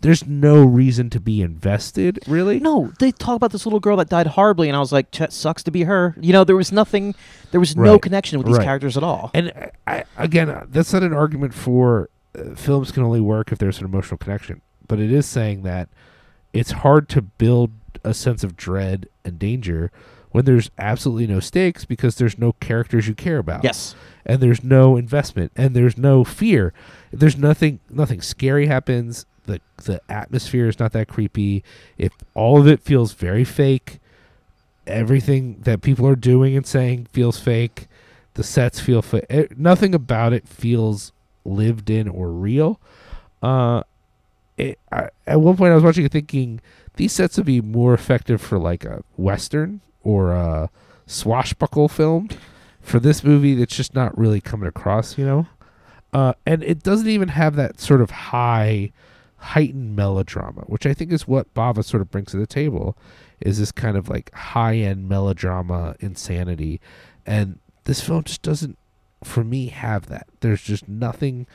there's 0.00 0.26
no 0.26 0.64
reason 0.64 1.10
to 1.10 1.20
be 1.20 1.42
invested, 1.42 2.20
really. 2.26 2.58
No, 2.58 2.90
they 3.00 3.12
talk 3.12 3.36
about 3.36 3.52
this 3.52 3.66
little 3.66 3.80
girl 3.80 3.98
that 3.98 4.08
died 4.08 4.28
horribly, 4.28 4.68
and 4.68 4.74
I 4.76 4.80
was 4.80 4.92
like, 4.92 5.10
"Ch- 5.10 5.30
sucks 5.30 5.62
to 5.64 5.70
be 5.70 5.82
her. 5.82 6.16
You 6.18 6.32
know, 6.32 6.42
there 6.42 6.56
was 6.56 6.72
nothing, 6.72 7.14
there 7.50 7.60
was 7.60 7.76
no 7.76 7.98
connection 7.98 8.38
with 8.38 8.46
these 8.46 8.56
Right. 8.56 8.64
characters 8.64 8.96
at 8.96 9.02
all. 9.02 9.30
And 9.34 9.52
I, 9.54 9.70
I, 9.86 10.04
again, 10.16 10.48
uh, 10.48 10.64
that's 10.70 10.94
not 10.94 11.02
an 11.02 11.12
argument 11.12 11.52
for 11.52 12.08
uh, 12.38 12.54
films 12.54 12.92
can 12.92 13.02
only 13.02 13.20
work 13.20 13.52
if 13.52 13.58
there's 13.58 13.78
an 13.78 13.84
emotional 13.84 14.18
connection, 14.18 14.60
but 14.86 14.98
it 15.00 15.12
is 15.12 15.26
saying 15.26 15.62
that 15.62 15.88
it's 16.52 16.72
hard 16.72 17.08
to 17.10 17.22
build 17.22 17.70
a 18.04 18.14
sense 18.14 18.44
of 18.44 18.56
dread 18.56 19.08
and 19.24 19.38
danger 19.38 19.90
when 20.30 20.44
there's 20.44 20.70
absolutely 20.78 21.26
no 21.26 21.40
stakes 21.40 21.84
because 21.84 22.16
there's 22.16 22.38
no 22.38 22.52
characters 22.54 23.08
you 23.08 23.14
care 23.14 23.38
about. 23.38 23.64
Yes. 23.64 23.94
And 24.24 24.40
there's 24.40 24.62
no 24.62 24.96
investment 24.96 25.52
and 25.56 25.74
there's 25.74 25.98
no 25.98 26.24
fear. 26.24 26.72
There's 27.12 27.36
nothing 27.36 27.80
nothing 27.88 28.20
scary 28.20 28.66
happens. 28.66 29.26
The 29.46 29.60
the 29.84 30.00
atmosphere 30.08 30.68
is 30.68 30.78
not 30.78 30.92
that 30.92 31.08
creepy. 31.08 31.64
If 31.98 32.12
all 32.34 32.60
of 32.60 32.68
it 32.68 32.80
feels 32.80 33.12
very 33.12 33.44
fake, 33.44 33.98
everything 34.86 35.60
that 35.62 35.82
people 35.82 36.06
are 36.06 36.16
doing 36.16 36.56
and 36.56 36.66
saying 36.66 37.08
feels 37.12 37.38
fake. 37.38 37.88
The 38.34 38.44
sets 38.44 38.78
feel 38.78 39.02
fake. 39.02 39.58
Nothing 39.58 39.94
about 39.94 40.32
it 40.32 40.46
feels 40.46 41.12
lived 41.44 41.90
in 41.90 42.08
or 42.08 42.30
real. 42.30 42.80
Uh, 43.42 43.82
it, 44.56 44.78
I, 44.92 45.08
at 45.26 45.40
one 45.40 45.56
point, 45.56 45.72
I 45.72 45.74
was 45.74 45.84
watching 45.84 46.04
it 46.04 46.12
thinking 46.12 46.60
these 46.96 47.12
sets 47.12 47.36
would 47.36 47.46
be 47.46 47.60
more 47.60 47.94
effective 47.94 48.40
for 48.40 48.58
like 48.58 48.84
a 48.84 49.02
western 49.16 49.80
or 50.02 50.32
a 50.32 50.70
swashbuckle 51.06 51.88
film. 51.88 52.28
For 52.80 52.98
this 52.98 53.22
movie, 53.22 53.54
that's 53.54 53.76
just 53.76 53.94
not 53.94 54.16
really 54.16 54.40
coming 54.40 54.68
across, 54.68 55.18
you 55.18 55.24
know. 55.24 55.46
Uh, 56.12 56.32
and 56.44 56.62
it 56.64 56.82
doesn't 56.82 57.08
even 57.08 57.28
have 57.28 57.54
that 57.56 57.78
sort 57.78 58.00
of 58.00 58.10
high, 58.10 58.90
heightened 59.36 59.94
melodrama, 59.94 60.62
which 60.62 60.86
I 60.86 60.94
think 60.94 61.12
is 61.12 61.28
what 61.28 61.52
Bava 61.54 61.84
sort 61.84 62.00
of 62.00 62.10
brings 62.10 62.32
to 62.32 62.36
the 62.36 62.46
table, 62.46 62.96
is 63.40 63.58
this 63.58 63.70
kind 63.70 63.96
of 63.96 64.08
like 64.08 64.34
high 64.34 64.76
end 64.76 65.08
melodrama 65.08 65.94
insanity, 66.00 66.80
and 67.24 67.58
this 67.84 68.00
film 68.00 68.24
just 68.24 68.42
doesn't, 68.42 68.76
for 69.22 69.44
me, 69.44 69.68
have 69.68 70.06
that. 70.06 70.26
There's 70.40 70.62
just 70.62 70.88
nothing 70.88 71.46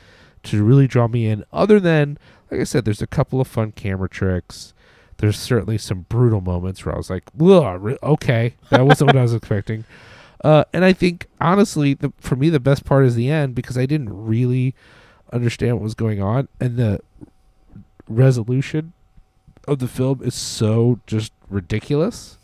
to 0.44 0.62
really 0.62 0.86
draw 0.86 1.08
me 1.08 1.26
in, 1.26 1.44
other 1.52 1.80
than, 1.80 2.18
like 2.50 2.60
I 2.60 2.64
said, 2.64 2.84
there's 2.84 3.02
a 3.02 3.06
couple 3.06 3.40
of 3.40 3.48
fun 3.48 3.72
camera 3.72 4.08
tricks. 4.08 4.72
There's 5.18 5.38
certainly 5.38 5.78
some 5.78 6.06
brutal 6.08 6.40
moments 6.40 6.84
where 6.84 6.94
I 6.94 6.98
was 6.98 7.10
like, 7.10 7.24
okay, 7.40 8.54
that 8.70 8.86
wasn't 8.86 9.08
what 9.08 9.16
I 9.16 9.22
was 9.22 9.34
expecting." 9.40 9.84
Uh, 10.44 10.64
and 10.72 10.84
I 10.84 10.92
think 10.92 11.26
honestly, 11.40 11.94
the, 11.94 12.12
for 12.20 12.36
me, 12.36 12.50
the 12.50 12.60
best 12.60 12.84
part 12.84 13.04
is 13.04 13.14
the 13.14 13.30
end 13.30 13.54
because 13.54 13.76
I 13.78 13.86
didn't 13.86 14.10
really 14.12 14.74
understand 15.32 15.74
what 15.74 15.82
was 15.82 15.94
going 15.94 16.22
on, 16.22 16.48
and 16.60 16.76
the 16.76 17.00
resolution 18.08 18.92
of 19.66 19.78
the 19.80 19.88
film 19.88 20.22
is 20.22 20.34
so 20.34 21.00
just 21.06 21.32
ridiculous 21.48 22.38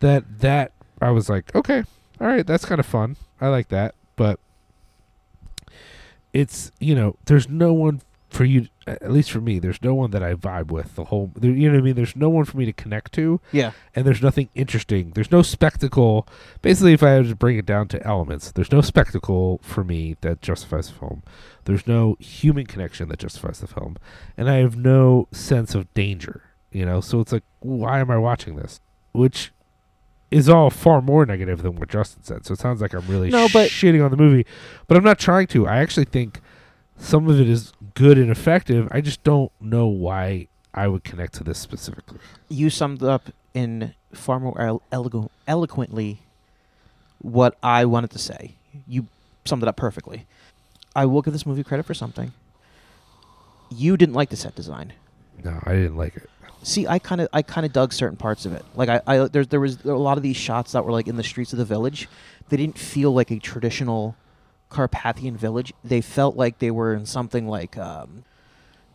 that 0.00 0.40
that 0.40 0.72
I 1.00 1.10
was 1.10 1.28
like, 1.28 1.54
okay, 1.54 1.84
all 2.20 2.26
right, 2.26 2.46
that's 2.46 2.64
kind 2.64 2.78
of 2.78 2.86
fun. 2.86 3.16
I 3.40 3.48
like 3.48 3.68
that, 3.68 3.94
but 4.16 4.40
it's 6.32 6.72
you 6.80 6.94
know, 6.94 7.16
there's 7.26 7.48
no 7.48 7.72
one 7.72 8.02
for 8.28 8.44
you. 8.44 8.68
At 8.86 9.10
least 9.10 9.30
for 9.30 9.40
me, 9.40 9.58
there's 9.58 9.82
no 9.82 9.94
one 9.94 10.10
that 10.12 10.22
I 10.22 10.34
vibe 10.34 10.66
with 10.66 10.94
the 10.94 11.04
whole. 11.04 11.30
There, 11.34 11.50
you 11.50 11.68
know 11.68 11.74
what 11.74 11.80
I 11.80 11.84
mean? 11.84 11.94
There's 11.96 12.14
no 12.16 12.28
one 12.28 12.44
for 12.44 12.56
me 12.56 12.64
to 12.66 12.72
connect 12.72 13.12
to 13.14 13.40
Yeah. 13.52 13.72
and 13.94 14.04
there's 14.06 14.22
nothing 14.22 14.48
interesting. 14.54 15.12
There's 15.14 15.30
no 15.32 15.42
spectacle. 15.42 16.26
Basically, 16.62 16.92
if 16.92 17.02
I 17.02 17.10
had 17.10 17.28
to 17.28 17.34
bring 17.36 17.56
it 17.58 17.66
down 17.66 17.88
to 17.88 18.06
elements, 18.06 18.52
there's 18.52 18.70
no 18.70 18.80
spectacle 18.82 19.58
for 19.62 19.82
me 19.82 20.16
that 20.20 20.42
justifies 20.42 20.88
the 20.88 20.94
film. 20.98 21.22
There's 21.64 21.86
no 21.86 22.16
human 22.20 22.66
connection 22.66 23.08
that 23.08 23.18
justifies 23.18 23.60
the 23.60 23.66
film, 23.66 23.96
and 24.36 24.48
I 24.48 24.56
have 24.56 24.76
no 24.76 25.28
sense 25.32 25.74
of 25.74 25.92
danger. 25.94 26.42
You 26.70 26.84
know, 26.84 27.00
so 27.00 27.20
it's 27.20 27.32
like, 27.32 27.44
why 27.60 28.00
am 28.00 28.10
I 28.10 28.18
watching 28.18 28.56
this? 28.56 28.80
Which 29.12 29.50
is 30.30 30.48
all 30.48 30.70
far 30.70 31.00
more 31.00 31.24
negative 31.24 31.62
than 31.62 31.76
what 31.76 31.88
Justin 31.88 32.22
said. 32.24 32.44
So 32.46 32.52
it 32.54 32.58
sounds 32.58 32.80
like 32.80 32.92
I'm 32.94 33.06
really 33.06 33.30
No, 33.30 33.48
but- 33.52 33.70
shitting 33.70 34.04
on 34.04 34.10
the 34.10 34.16
movie, 34.16 34.44
but 34.88 34.96
I'm 34.96 35.04
not 35.04 35.18
trying 35.18 35.46
to. 35.48 35.66
I 35.66 35.76
actually 35.78 36.04
think 36.06 36.40
some 36.98 37.28
of 37.28 37.38
it 37.40 37.48
is 37.48 37.72
good 37.94 38.18
and 38.18 38.30
effective. 38.30 38.88
I 38.90 39.00
just 39.00 39.22
don't 39.22 39.52
know 39.60 39.86
why 39.86 40.48
I 40.74 40.88
would 40.88 41.04
connect 41.04 41.34
to 41.34 41.44
this 41.44 41.58
specifically. 41.58 42.18
You 42.48 42.70
summed 42.70 43.02
up 43.02 43.30
in 43.54 43.94
far 44.12 44.40
more 44.40 44.60
elo- 44.60 44.82
elo- 44.92 45.30
eloquently 45.46 46.18
what 47.20 47.56
I 47.62 47.84
wanted 47.84 48.10
to 48.10 48.18
say. 48.18 48.54
You 48.86 49.06
summed 49.44 49.62
it 49.62 49.68
up 49.68 49.76
perfectly. 49.76 50.26
I 50.94 51.06
will 51.06 51.22
give 51.22 51.32
this 51.32 51.46
movie 51.46 51.62
credit 51.64 51.84
for 51.86 51.94
something. 51.94 52.32
You 53.70 53.96
didn't 53.96 54.14
like 54.14 54.30
the 54.30 54.36
set 54.36 54.54
design. 54.54 54.92
No, 55.44 55.60
I 55.64 55.72
didn't 55.72 55.96
like 55.96 56.16
it. 56.16 56.28
See, 56.66 56.84
I 56.84 56.98
kind 56.98 57.20
of, 57.20 57.28
I 57.32 57.42
kind 57.42 57.64
of 57.64 57.72
dug 57.72 57.92
certain 57.92 58.16
parts 58.16 58.44
of 58.44 58.52
it. 58.52 58.64
Like, 58.74 58.88
I, 58.88 59.00
I 59.06 59.28
there, 59.28 59.44
there 59.44 59.60
was 59.60 59.76
there 59.78 59.94
a 59.94 59.98
lot 59.98 60.16
of 60.16 60.24
these 60.24 60.36
shots 60.36 60.72
that 60.72 60.84
were 60.84 60.90
like 60.90 61.06
in 61.06 61.14
the 61.14 61.22
streets 61.22 61.52
of 61.52 61.60
the 61.60 61.64
village. 61.64 62.08
They 62.48 62.56
didn't 62.56 62.76
feel 62.76 63.14
like 63.14 63.30
a 63.30 63.38
traditional 63.38 64.16
Carpathian 64.68 65.36
village. 65.36 65.72
They 65.84 66.00
felt 66.00 66.36
like 66.36 66.58
they 66.58 66.72
were 66.72 66.92
in 66.92 67.06
something 67.06 67.46
like. 67.46 67.78
Um, 67.78 68.24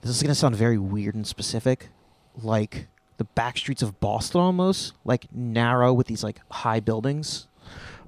this 0.02 0.12
is 0.12 0.22
gonna 0.22 0.36
sound 0.36 0.54
very 0.58 0.78
weird 0.78 1.16
and 1.16 1.26
specific, 1.26 1.88
like 2.36 2.88
the 3.16 3.24
back 3.24 3.58
streets 3.58 3.82
of 3.82 4.02
Boston, 4.02 4.42
almost 4.42 4.92
like 5.06 5.32
narrow 5.32 5.94
with 5.94 6.08
these 6.08 6.26
like 6.26 6.42
high 6.52 6.82
buildings. 6.82 7.48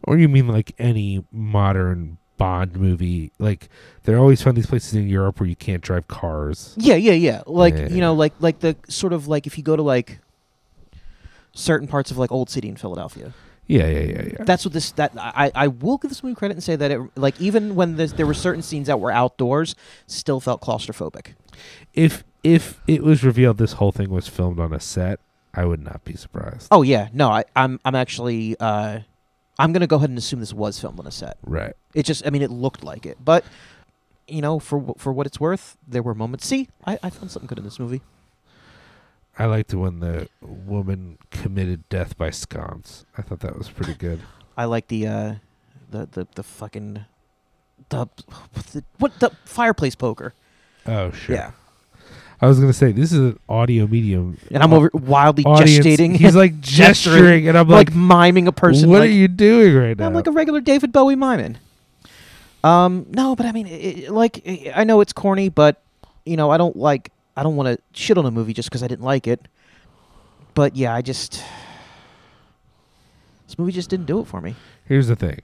Or 0.04 0.18
you 0.18 0.28
mean 0.28 0.50
like 0.50 0.76
any 0.78 1.24
modern 1.32 2.18
Bond 2.44 2.76
movie? 2.76 3.32
Like 3.40 3.70
they're 4.04 4.18
always 4.20 4.42
find 4.42 4.56
these 4.58 4.66
places 4.68 4.94
in 4.94 5.08
Europe 5.08 5.40
where 5.40 5.48
you 5.48 5.56
can't 5.56 5.82
drive 5.82 6.08
cars. 6.08 6.74
Yeah, 6.78 6.96
yeah, 6.96 7.14
yeah. 7.14 7.42
Like 7.48 7.76
Yeah. 7.76 7.88
you 7.90 8.02
know, 8.02 8.14
like 8.14 8.34
like 8.40 8.60
the 8.60 8.76
sort 8.90 9.14
of 9.14 9.28
like 9.28 9.48
if 9.48 9.58
you 9.58 9.64
go 9.64 9.76
to 9.76 9.82
like 9.84 10.20
certain 11.54 11.88
parts 11.88 12.12
of 12.12 12.18
like 12.18 12.32
Old 12.32 12.50
City 12.50 12.68
in 12.68 12.76
Philadelphia. 12.76 13.34
Yeah, 13.66 13.88
yeah, 13.88 14.00
yeah, 14.00 14.24
yeah. 14.34 14.44
That's 14.44 14.66
what 14.66 14.74
this 14.74 14.92
that 14.92 15.12
I 15.18 15.52
I 15.56 15.68
will 15.68 15.98
give 15.98 16.10
this 16.10 16.22
movie 16.24 16.36
credit 16.36 16.56
and 16.56 16.64
say 16.64 16.76
that 16.76 16.92
it 16.92 17.00
like 17.16 17.40
even 17.40 17.76
when 17.76 17.96
this, 17.96 18.12
there 18.12 18.26
were 18.28 18.34
certain 18.34 18.62
scenes 18.62 18.88
that 18.88 19.00
were 19.00 19.12
outdoors, 19.12 19.74
still 20.06 20.40
felt 20.42 20.60
claustrophobic. 20.62 21.28
if 21.94 22.24
if 22.44 22.82
it 22.88 23.04
was 23.04 23.24
revealed 23.24 23.58
this 23.58 23.74
whole 23.74 23.94
thing 23.94 24.10
was 24.10 24.28
filmed 24.28 24.60
on 24.60 24.74
a 24.74 24.80
set, 24.82 25.20
I 25.54 25.64
would 25.64 25.82
not 25.82 26.04
be 26.04 26.16
surprised. 26.16 26.68
Oh 26.72 26.82
yeah, 26.82 27.08
no, 27.14 27.30
I 27.30 27.46
I'm 27.56 27.80
I'm 27.86 27.96
actually 27.96 28.58
uh 28.60 29.00
I'm 29.60 29.72
gonna 29.74 29.88
go 29.88 29.98
ahead 29.98 30.10
and 30.10 30.18
assume 30.18 30.40
this 30.40 30.54
was 30.54 30.80
filmed 30.80 31.00
on 31.00 31.08
a 31.08 31.12
set. 31.12 31.38
Right. 31.44 31.74
It 31.94 32.04
just 32.04 32.26
I 32.26 32.30
mean 32.30 32.42
it 32.42 32.52
looked 32.52 32.84
like 32.84 33.06
it, 33.06 33.18
but 33.24 33.44
you 34.28 34.42
know 34.42 34.60
for 34.60 34.96
for 34.98 35.14
what 35.14 35.28
it's 35.28 35.40
worth, 35.40 35.78
there 35.88 36.02
were 36.02 36.16
moments. 36.16 36.48
See, 36.48 36.70
I, 36.86 36.98
I 37.04 37.10
found 37.10 37.32
something 37.32 37.48
good 37.48 37.60
in 37.60 37.64
this 37.64 37.80
movie. 37.80 38.02
I 39.38 39.46
liked 39.46 39.74
it 39.74 39.78
when 39.78 40.00
the 40.00 40.30
woman 40.42 41.18
committed 41.32 41.88
death 41.90 42.18
by 42.18 42.30
sconce. 42.30 43.06
I 43.18 43.24
thought 43.24 43.40
that 43.40 43.58
was 43.58 43.70
pretty 43.70 43.96
good. 43.96 44.22
I 44.58 44.66
like 44.66 44.88
the 44.88 45.08
uh 45.08 45.36
the 45.90 46.08
the 46.12 46.28
the 46.36 46.44
fucking 46.44 47.06
the 47.90 47.98
what 48.54 48.66
the, 48.72 48.84
what 48.98 49.20
the 49.20 49.30
fireplace 49.46 49.96
poker. 49.96 50.34
Oh 50.86 51.12
sure. 51.12 51.36
Yeah. 51.36 51.52
I 52.44 52.48
was 52.48 52.60
gonna 52.60 52.74
say 52.74 52.92
this 52.92 53.14
is 53.14 53.20
an 53.20 53.40
audio 53.48 53.88
medium, 53.88 54.38
And 54.52 54.62
I'm 54.62 54.74
over 54.74 54.90
wildly 54.94 55.46
Audience, 55.46 55.86
gestating. 55.86 56.18
He's 56.18 56.36
like 56.36 56.60
gesturing, 56.60 57.48
and 57.48 57.58
I'm 57.58 57.70
like, 57.70 57.88
like, 57.88 57.96
miming 57.96 58.50
a 58.50 58.52
person. 58.52 58.90
"What 58.90 59.00
like, 59.00 59.10
are 59.10 59.14
you 59.14 59.30
doing 59.30 59.74
right 59.74 59.98
now?" 59.98 60.08
I'm 60.08 60.14
like 60.14 60.28
a 60.28 60.32
regular 60.32 60.60
David 60.60 60.92
Bowie 60.92 61.16
miming. 61.16 61.56
Um, 62.62 63.06
no, 63.12 63.34
but 63.38 63.46
I 63.46 63.54
mean, 63.54 63.68
it, 63.68 64.12
like, 64.12 64.42
i 64.46 64.74
I 64.76 64.84
know 64.84 65.00
it's 65.00 65.14
corny, 65.14 65.48
but 65.48 65.82
you 66.26 66.36
know, 66.36 66.50
I 66.50 66.58
don't 66.58 66.76
like, 66.76 67.14
I 67.38 67.44
don't 67.44 67.56
want 67.56 67.68
to 67.68 67.82
shit 67.98 68.18
on 68.18 68.26
a 68.26 68.32
movie 68.32 68.52
just 68.52 68.70
because 68.70 68.84
I 68.84 68.90
didn't 68.90 69.06
like 69.06 69.26
it. 69.26 69.48
But 70.54 70.76
yeah, 70.76 70.94
I 70.94 71.02
just 71.02 71.42
this 73.48 73.58
movie 73.58 73.72
just 73.72 73.90
didn't 73.90 74.08
do 74.08 74.20
it 74.20 74.28
for 74.28 74.42
me. 74.42 74.56
Here's 74.86 75.08
the 75.08 75.16
thing: 75.16 75.40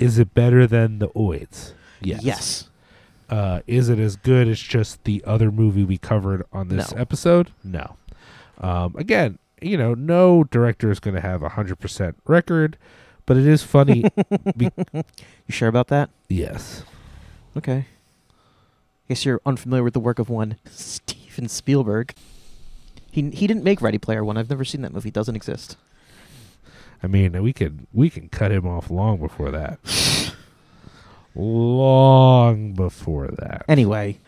is 0.00 0.18
it 0.18 0.34
better 0.34 0.66
than 0.66 0.98
the 0.98 1.10
Oids? 1.10 1.74
Yes. 2.00 2.24
Yes. 2.24 2.68
Uh, 3.30 3.60
is 3.66 3.88
it 3.88 3.98
as 3.98 4.16
good 4.16 4.48
as 4.48 4.60
just 4.60 5.02
the 5.04 5.22
other 5.26 5.50
movie 5.50 5.84
we 5.84 5.96
covered 5.98 6.44
on 6.52 6.68
this 6.68 6.92
No. 6.92 7.00
episode? 7.00 7.50
No. 7.62 7.96
Um, 8.58 8.94
again, 8.96 9.38
you 9.62 9.76
know, 9.76 9.94
no 9.94 10.44
director 10.44 10.90
is 10.90 11.00
going 11.00 11.14
to 11.14 11.20
have 11.20 11.42
a 11.42 11.48
hundred 11.50 11.76
percent 11.80 12.16
record, 12.26 12.76
But 13.26 13.36
it 13.38 13.46
is 13.46 13.62
funny. 13.62 14.04
be- 14.56 14.70
You 14.92 15.02
sure 15.48 15.68
about 15.68 15.88
that? 15.88 16.10
yes. 16.28 16.84
Okay. 17.56 17.86
I 17.88 19.08
Guess 19.08 19.24
you're 19.24 19.40
unfamiliar 19.46 19.82
with 19.84 19.94
the 19.94 20.00
work 20.00 20.18
of 20.18 20.28
one 20.28 20.56
Steven 20.70 21.48
Spielberg. 21.48 22.14
He 23.10 23.30
he 23.30 23.46
didn't 23.46 23.62
make 23.64 23.80
Ready 23.82 23.98
Player 23.98 24.24
One. 24.24 24.36
I've 24.36 24.50
never 24.50 24.64
seen 24.64 24.82
that 24.82 24.92
movie. 24.92 25.08
It 25.08 25.14
doesn't 25.14 25.36
exist. 25.36 25.76
I 27.02 27.06
mean, 27.06 27.40
we 27.42 27.52
could 27.52 27.86
we 27.92 28.10
can 28.10 28.28
cut 28.28 28.50
him 28.50 28.66
off 28.66 28.90
long 28.90 29.18
before 29.18 29.50
that. 29.50 29.78
long 31.34 32.72
before 32.72 33.28
that. 33.28 33.64
Anyway, 33.68 34.18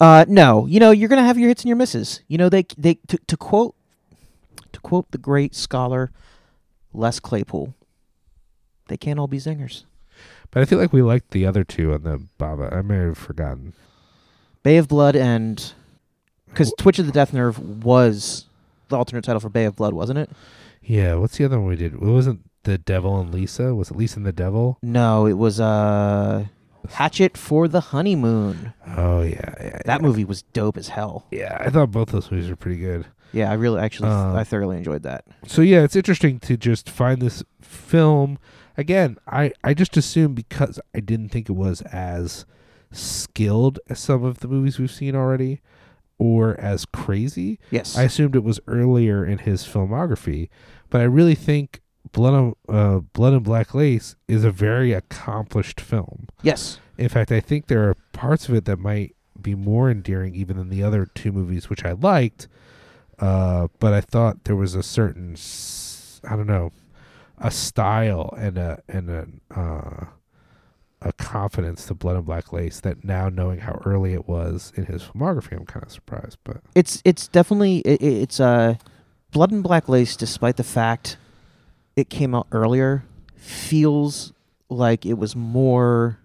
uh, 0.00 0.24
no, 0.28 0.66
you 0.66 0.80
know 0.80 0.90
you're 0.90 1.08
gonna 1.08 1.24
have 1.24 1.38
your 1.38 1.48
hits 1.48 1.62
and 1.62 1.68
your 1.68 1.76
misses. 1.76 2.20
You 2.28 2.38
know 2.38 2.48
they 2.48 2.64
they 2.76 2.94
to, 3.08 3.18
to 3.26 3.36
quote 3.36 3.74
to 4.72 4.80
quote 4.80 5.10
the 5.10 5.18
great 5.18 5.54
scholar 5.54 6.10
Les 6.92 7.20
Claypool, 7.20 7.74
they 8.88 8.96
can't 8.96 9.18
all 9.18 9.28
be 9.28 9.38
zingers. 9.38 9.84
But 10.50 10.62
I 10.62 10.64
feel 10.64 10.78
like 10.78 10.92
we 10.92 11.02
liked 11.02 11.30
the 11.30 11.46
other 11.46 11.64
two 11.64 11.92
on 11.92 12.02
the 12.02 12.22
Bava. 12.38 12.74
I 12.74 12.82
may 12.82 12.96
have 12.96 13.18
forgotten. 13.18 13.72
Bay 14.62 14.76
of 14.76 14.88
Blood 14.88 15.16
and 15.16 15.72
because 16.48 16.72
Twitch 16.78 16.98
of 16.98 17.06
the 17.06 17.12
Death 17.12 17.32
Nerve 17.32 17.84
was 17.84 18.46
the 18.88 18.96
alternate 18.96 19.24
title 19.24 19.40
for 19.40 19.48
Bay 19.48 19.64
of 19.64 19.76
Blood, 19.76 19.94
wasn't 19.94 20.18
it? 20.18 20.30
Yeah, 20.82 21.14
what's 21.14 21.38
the 21.38 21.44
other 21.44 21.58
one 21.58 21.68
we 21.68 21.76
did? 21.76 21.94
It 21.94 22.00
wasn't 22.00 22.49
the 22.64 22.78
Devil 22.78 23.18
and 23.20 23.32
Lisa. 23.32 23.74
Was 23.74 23.90
it 23.90 23.96
Lisa 23.96 24.18
and 24.18 24.26
the 24.26 24.32
Devil? 24.32 24.78
No, 24.82 25.26
it 25.26 25.34
was 25.34 25.60
uh, 25.60 26.46
Hatchet 26.88 27.36
for 27.36 27.68
the 27.68 27.80
Honeymoon. 27.80 28.72
Oh 28.96 29.22
yeah, 29.22 29.54
yeah. 29.60 29.78
That 29.84 30.00
yeah. 30.00 30.06
movie 30.06 30.24
was 30.24 30.42
dope 30.42 30.76
as 30.76 30.88
hell. 30.88 31.26
Yeah, 31.30 31.56
I 31.60 31.70
thought 31.70 31.90
both 31.90 32.10
those 32.10 32.30
movies 32.30 32.48
were 32.48 32.56
pretty 32.56 32.80
good. 32.80 33.06
Yeah, 33.32 33.50
I 33.50 33.54
really 33.54 33.80
actually 33.80 34.10
Um, 34.10 34.34
I 34.34 34.44
thoroughly 34.44 34.76
enjoyed 34.76 35.02
that. 35.04 35.24
So 35.46 35.62
yeah, 35.62 35.82
it's 35.82 35.96
interesting 35.96 36.40
to 36.40 36.56
just 36.56 36.90
find 36.90 37.22
this 37.22 37.42
film 37.60 38.38
again. 38.76 39.18
I 39.26 39.52
I 39.62 39.74
just 39.74 39.96
assumed 39.96 40.34
because 40.34 40.80
I 40.94 41.00
didn't 41.00 41.28
think 41.30 41.48
it 41.48 41.54
was 41.54 41.82
as 41.82 42.44
skilled 42.92 43.78
as 43.88 44.00
some 44.00 44.24
of 44.24 44.40
the 44.40 44.48
movies 44.48 44.78
we've 44.78 44.90
seen 44.90 45.14
already, 45.14 45.60
or 46.18 46.58
as 46.60 46.84
crazy. 46.84 47.58
Yes. 47.70 47.96
I 47.96 48.02
assumed 48.02 48.34
it 48.34 48.44
was 48.44 48.60
earlier 48.66 49.24
in 49.24 49.38
his 49.38 49.64
filmography, 49.64 50.48
but 50.88 51.00
I 51.00 51.04
really 51.04 51.36
think 51.36 51.80
Blood 52.12 52.34
on 52.34 52.54
uh, 52.68 52.98
Blood 53.00 53.32
and 53.34 53.44
Black 53.44 53.74
Lace 53.74 54.16
is 54.26 54.44
a 54.44 54.50
very 54.50 54.92
accomplished 54.92 55.80
film. 55.80 56.28
yes. 56.42 56.78
In 56.98 57.08
fact, 57.08 57.32
I 57.32 57.40
think 57.40 57.68
there 57.68 57.88
are 57.88 57.94
parts 58.12 58.46
of 58.48 58.54
it 58.54 58.66
that 58.66 58.78
might 58.78 59.14
be 59.40 59.54
more 59.54 59.90
endearing 59.90 60.34
even 60.34 60.58
than 60.58 60.68
the 60.68 60.82
other 60.82 61.06
two 61.06 61.32
movies, 61.32 61.70
which 61.70 61.82
I 61.84 61.92
liked. 61.92 62.46
Uh, 63.18 63.68
but 63.78 63.94
I 63.94 64.00
thought 64.02 64.44
there 64.44 64.56
was 64.56 64.74
a 64.74 64.82
certain, 64.82 65.34
I 66.30 66.36
don't 66.36 66.46
know, 66.46 66.72
a 67.38 67.50
style 67.50 68.34
and 68.36 68.58
a 68.58 68.82
and 68.88 69.08
a 69.08 69.26
uh, 69.58 70.06
a 71.02 71.12
confidence 71.14 71.86
to 71.86 71.94
Blood 71.94 72.16
and 72.16 72.26
Black 72.26 72.52
Lace 72.52 72.80
that 72.80 73.02
now 73.04 73.30
knowing 73.30 73.60
how 73.60 73.80
early 73.86 74.12
it 74.12 74.28
was 74.28 74.70
in 74.76 74.84
his 74.84 75.02
filmography, 75.02 75.52
I'm 75.56 75.64
kind 75.64 75.84
of 75.84 75.90
surprised. 75.92 76.36
But 76.44 76.58
It's 76.74 77.00
it's 77.06 77.28
definitely 77.28 77.78
it, 77.78 78.02
it- 78.02 78.22
it's 78.24 78.40
uh 78.40 78.74
Blood 79.32 79.52
and 79.52 79.62
Black 79.62 79.88
Lace 79.88 80.16
despite 80.16 80.56
the 80.58 80.64
fact 80.64 81.16
it 81.96 82.08
came 82.10 82.34
out 82.34 82.46
earlier 82.52 83.04
feels 83.36 84.32
like 84.68 85.04
it 85.06 85.14
was 85.14 85.34
more 85.34 86.18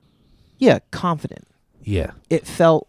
yeah, 0.58 0.80
confident. 0.92 1.46
yeah, 1.84 2.12
It 2.30 2.46
felt 2.48 2.88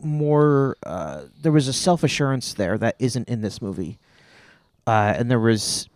more 0.00 0.76
uh 0.84 1.22
there 1.42 1.50
was 1.52 1.66
a 1.66 1.72
self-assurance 1.72 2.54
there 2.54 2.78
that 2.78 2.94
isn't 2.98 3.28
in 3.28 3.40
this 3.40 3.60
movie. 3.62 3.98
Uh 4.86 5.14
and 5.16 5.30
there 5.30 5.40
was 5.40 5.88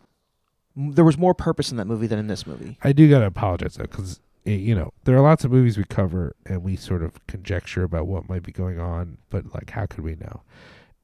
there 0.74 1.04
was 1.04 1.18
more 1.18 1.34
purpose 1.34 1.70
in 1.70 1.76
that 1.76 1.86
movie 1.86 2.06
than 2.06 2.18
in 2.18 2.26
this 2.28 2.46
movie. 2.46 2.78
I 2.82 2.92
do 2.92 3.08
gotta 3.08 3.26
apologize 3.26 3.74
though, 3.74 3.84
because 3.84 4.20
you 4.44 4.74
know 4.74 4.92
there 5.04 5.16
are 5.16 5.20
lots 5.20 5.44
of 5.44 5.52
movies 5.52 5.76
we 5.76 5.84
cover 5.84 6.34
and 6.46 6.62
we 6.64 6.74
sort 6.76 7.02
of 7.02 7.24
conjecture 7.26 7.84
about 7.84 8.06
what 8.06 8.28
might 8.28 8.42
be 8.42 8.52
going 8.52 8.80
on, 8.80 9.18
but 9.30 9.52
like 9.54 9.70
how 9.70 9.86
could 9.86 10.02
we 10.02 10.16
know? 10.16 10.40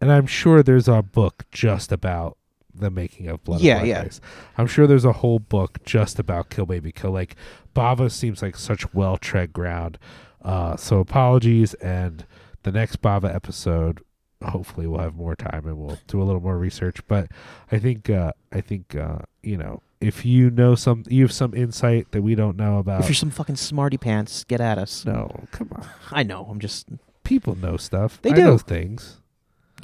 And 0.01 0.11
I'm 0.11 0.27
sure 0.27 0.63
there's 0.63 0.89
a 0.89 1.03
book 1.03 1.45
just 1.53 1.93
about 1.93 2.38
the 2.81 2.91
making 2.91 3.29
of 3.29 3.43
Blood. 3.45 3.61
Yeah, 3.61 3.77
Black 3.79 3.87
yeah. 3.89 4.03
Lace. 4.03 4.21
I'm 4.57 4.67
sure 4.67 4.87
there's 4.87 5.05
a 5.05 5.13
whole 5.13 5.39
book 5.39 5.79
just 5.85 6.19
about 6.19 6.51
Kill 6.51 6.67
Baby 6.67 6.93
Kill. 6.93 7.11
Like 7.11 7.37
Bava 7.75 8.11
seems 8.11 8.43
like 8.43 8.57
such 8.57 8.93
well 8.95 9.17
tread 9.17 9.53
ground. 9.53 9.99
Uh, 10.43 10.77
so 10.77 11.01
apologies, 11.01 11.75
and 11.75 12.25
the 12.63 12.73
next 12.73 13.03
Bava 13.03 13.35
episode, 13.35 14.01
hopefully 14.45 14.87
we'll 14.87 15.01
have 15.01 15.15
more 15.17 15.35
time 15.35 15.67
and 15.67 15.77
we'll 15.79 15.99
do 16.07 16.23
a 16.23 16.25
little 16.25 16.41
more 16.41 16.57
research. 16.59 17.07
But 17.09 17.31
I 17.73 17.79
think 17.79 18.09
uh, 18.09 18.33
I 18.53 18.61
think 18.61 18.95
uh, 18.95 19.19
you 19.43 19.57
know 19.57 19.83
if 20.01 20.25
you 20.25 20.49
know 20.51 20.75
some 20.77 21.03
you 21.09 21.23
have 21.23 21.33
some 21.33 21.55
insight 21.55 22.13
that 22.13 22.23
we 22.23 22.35
don't 22.37 22.57
know 22.57 22.79
about. 22.79 23.01
If 23.01 23.09
you're 23.09 23.15
some 23.15 23.31
fucking 23.31 23.57
smarty 23.57 23.97
pants, 23.97 24.45
get 24.45 24.61
at 24.61 24.79
us. 24.79 25.05
no, 25.05 25.45
come 25.51 25.69
on. 25.73 25.87
I 26.13 26.23
know. 26.23 26.47
I'm 26.49 26.61
just 26.61 26.89
People 27.25 27.57
know 27.57 27.77
stuff. 27.77 28.23
They 28.23 28.31
I 28.31 28.35
do. 28.35 28.43
know 28.45 28.59
things. 28.59 29.21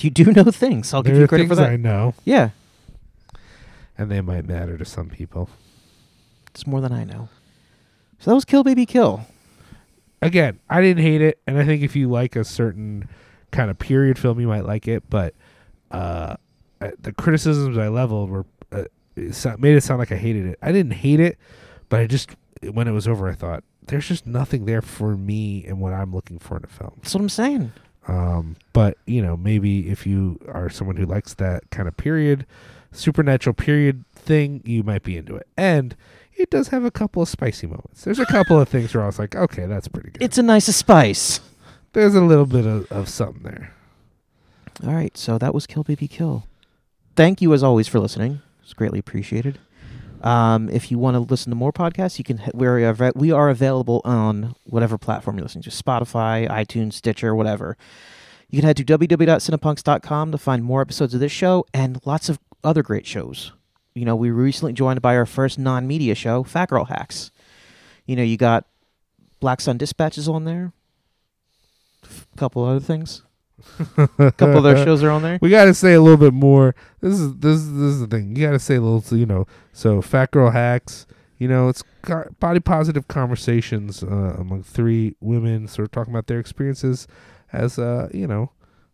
you 0.01 0.09
do 0.09 0.33
know 0.33 0.45
things. 0.45 0.95
I'll 0.95 1.03
give 1.03 1.17
you 1.17 1.27
credit 1.27 1.47
for 1.49 1.57
that. 1.57 1.69
I 1.69 1.77
know, 1.77 2.15
Yeah. 2.25 2.51
And 3.97 4.11
they 4.11 4.21
might 4.21 4.47
matter 4.47 4.77
to 4.79 4.85
some 4.85 5.09
people. 5.09 5.49
It's 6.51 6.67
more 6.67 6.81
than 6.81 6.93
I 6.93 7.05
know. 7.05 7.29
So 8.19 8.31
that 8.31 8.35
was 8.35 8.45
Kill 8.45 8.65
Baby 8.65 8.87
Kill. 8.87 9.27
again, 10.23 10.61
I 10.71 10.81
didn't 10.81 11.03
hate 11.03 11.21
it, 11.21 11.41
and 11.47 11.59
I 11.59 11.65
think 11.65 11.83
if 11.83 11.95
you 11.95 12.09
like 12.09 12.37
a 12.37 12.45
certain 12.45 13.09
kind 13.51 13.71
of 13.71 13.79
period 13.79 14.19
film, 14.19 14.41
you 14.41 14.49
might 14.49 14.65
like 14.65 14.89
it. 14.89 15.09
But 15.11 15.35
uh, 15.91 16.37
the 17.01 17.13
criticisms 17.13 17.77
I 17.79 17.89
leveled 17.89 18.31
were 18.31 18.47
uh, 18.73 18.85
it 19.17 19.61
made 19.61 19.77
it 19.77 19.83
sound 19.83 19.99
like 19.99 20.13
I 20.13 20.17
hated 20.17 20.47
it. 20.47 20.59
I 20.63 20.73
didn't 20.73 20.93
hate 20.93 21.21
it, 21.21 21.39
but 21.89 22.01
I 22.01 22.07
just 22.07 22.31
when 22.63 22.89
it 22.89 22.93
was 22.93 23.07
over, 23.07 23.29
I 23.29 23.35
thought 23.35 23.65
there's 23.87 24.09
just 24.09 24.27
nothing 24.27 24.65
there 24.65 24.83
for 24.83 25.17
me 25.17 25.65
and 25.67 25.81
what 25.81 25.93
I'm 25.93 26.15
looking 26.15 26.39
for 26.39 26.57
in 26.57 26.65
a 26.65 26.69
film. 26.69 26.93
That's 27.03 27.15
what 27.15 27.21
I'm 27.21 27.29
saying. 27.29 27.73
Um, 28.09 28.57
but 28.73 28.99
you 29.07 29.23
know, 29.23 29.37
maybe 29.37 29.91
if 29.91 30.07
you 30.07 30.39
are 30.49 30.69
someone 30.71 30.97
who 30.97 31.07
likes 31.07 31.35
that 31.35 31.71
kind 31.71 31.89
of 31.89 31.97
period, 31.97 32.47
supernatural 32.95 33.55
period 33.55 34.05
thing, 34.15 34.63
you 34.65 34.83
might 34.83 35.03
be 35.03 35.17
into 35.17 35.37
it. 35.37 35.47
And 35.57 35.95
it 36.37 36.51
does 36.51 36.69
have 36.69 36.85
a 36.85 36.91
couple 36.91 37.23
of 37.23 37.29
spicy 37.29 37.67
moments. 37.67 38.05
There's 38.05 38.19
a 38.19 38.27
couple 38.27 38.59
of 38.61 38.69
things 38.69 38.95
where 38.95 39.03
I 39.03 39.07
was 39.07 39.19
like, 39.19 39.37
okay, 39.37 39.67
that's 39.67 39.89
pretty 39.89 40.11
good. 40.11 40.23
It's 40.23 40.39
a 40.39 40.43
nice 40.43 40.67
spice. 40.75 41.41
There's 41.93 42.15
a 42.15 42.21
little 42.23 42.47
bit 42.47 42.67
of, 42.67 42.91
of 42.91 43.09
something 43.09 43.43
there. 43.43 43.73
All 44.85 44.93
right, 44.95 45.17
so 45.17 45.39
that 45.39 45.55
was 45.55 45.67
Kill 45.67 45.85
Baby 45.85 46.09
Kill. 46.09 46.47
Thank 47.15 47.41
you 47.41 47.53
as 47.55 47.63
always 47.63 47.87
for 47.87 48.01
listening. 48.01 48.41
It's 48.63 48.73
greatly 48.73 48.99
appreciated. 48.99 49.59
Um, 50.23 50.69
if 50.71 50.91
you 50.91 50.99
want 50.99 51.15
to 51.15 51.21
listen 51.21 51.51
to 51.51 51.57
more 51.57 51.73
podcasts, 51.73 52.19
you 52.19 52.25
can. 52.25 52.39
he- 52.39 52.51
We're 52.55 53.13
we 53.15 53.31
are 53.31 53.51
available 53.51 54.01
on 54.05 54.55
whatever 54.65 54.97
platform 54.99 55.37
you're 55.37 55.45
listening 55.45 55.63
to: 55.65 55.71
Spotify, 55.71 56.49
iTunes, 56.49 56.95
Stitcher, 56.95 57.35
whatever. 57.35 57.77
You 58.49 58.61
can 58.61 58.67
head 58.67 58.77
to 58.79 58.85
www.cinepunks.com 58.85 60.33
to 60.33 60.39
find 60.39 60.65
more 60.65 60.81
episodes 60.81 61.13
of 61.15 61.21
this 61.21 61.31
show 61.33 61.67
and 61.75 62.01
lots 62.07 62.29
of 62.29 62.39
other 62.65 62.83
great 62.83 63.07
shows. 63.07 63.53
You 63.95 64.05
know, 64.05 64.17
we 64.17 64.33
were 64.33 64.43
recently 64.43 64.73
joined 64.73 65.01
by 65.03 65.17
our 65.17 65.27
first 65.27 65.59
non-media 65.59 66.15
show, 66.15 66.43
Fat 66.43 66.71
Girl 66.71 66.85
Hacks. 66.85 67.31
You 68.07 68.17
know, 68.17 68.23
you 68.23 68.37
got 68.37 68.67
Black 69.41 69.61
Sun 69.61 69.79
Dispatches 69.79 70.29
on 70.29 70.45
there. 70.45 70.73
A 72.03 72.37
couple 72.37 72.65
other 72.65 72.81
things. 72.81 73.23
A 73.97 74.09
couple 74.37 74.59
other 74.59 74.83
shows 74.85 75.03
are 75.03 75.11
on 75.11 75.23
there. 75.23 75.39
We 75.41 75.51
got 75.51 75.67
to 75.67 75.75
say 75.75 75.95
a 75.95 76.01
little 76.03 76.19
bit 76.19 76.35
more. 76.35 76.75
This 77.01 77.21
is 77.21 77.37
this 77.37 77.57
is 77.57 77.73
this 77.73 77.91
is 77.93 78.01
the 78.01 78.07
thing. 78.07 78.35
You 78.35 78.47
got 78.47 78.53
to 78.53 78.59
say 78.59 78.77
a 78.77 78.81
little, 78.81 79.01
so, 79.01 79.15
you 79.15 79.27
know. 79.27 79.47
So 79.73 80.03
fat 80.03 80.31
girl 80.33 80.51
hacks. 80.51 81.07
You 81.39 81.49
know, 81.49 81.69
it's 81.69 81.83
body 82.41 82.61
positive 82.61 83.09
conversations 83.09 84.03
uh, 84.03 84.37
among 84.39 84.63
three 84.63 85.17
women, 85.21 85.69
sort 85.69 85.87
of 85.87 85.93
talking 85.93 86.13
about 86.13 86.27
their 86.27 86.39
experiences 86.39 87.07
as 87.53 87.79
uh, 87.79 88.09
you 88.13 88.27
know, 88.27 88.51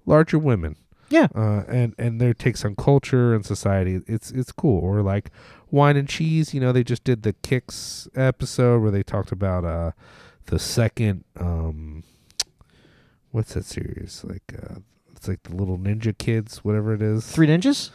larger 0.07 0.39
women. 0.39 0.77
Yeah. 1.11 1.29
uh, 1.35 1.65
and 1.69 1.95
and 1.99 2.21
their 2.21 2.33
takes 2.35 2.65
on 2.65 2.77
culture 2.77 3.35
and 3.35 3.45
society. 3.45 4.01
It's 4.07 4.31
it's 4.31 4.53
cool. 4.53 4.81
Or 4.81 5.03
like 5.03 5.31
wine 5.71 5.97
and 5.97 6.09
cheese. 6.09 6.55
You 6.55 6.61
know, 6.61 6.73
they 6.73 6.85
just 6.85 7.05
did 7.05 7.23
the 7.23 7.33
Kicks 7.43 8.09
episode 8.15 8.81
where 8.83 8.91
they 8.93 9.03
talked 9.03 9.33
about 9.33 9.65
uh 9.65 9.91
the 10.47 10.59
second 10.59 11.25
um 11.39 12.03
what's 13.31 13.55
that 13.55 13.65
series 13.65 14.25
like 14.25 14.43
uh 14.61 14.77
it's 15.15 15.29
like 15.29 15.43
the 15.45 15.55
little 15.55 15.79
ninja 15.79 16.17
kids 16.17 16.65
whatever 16.65 16.93
it 16.93 17.01
is 17.03 17.25
Three 17.31 17.47
Ninjas? 17.47 17.91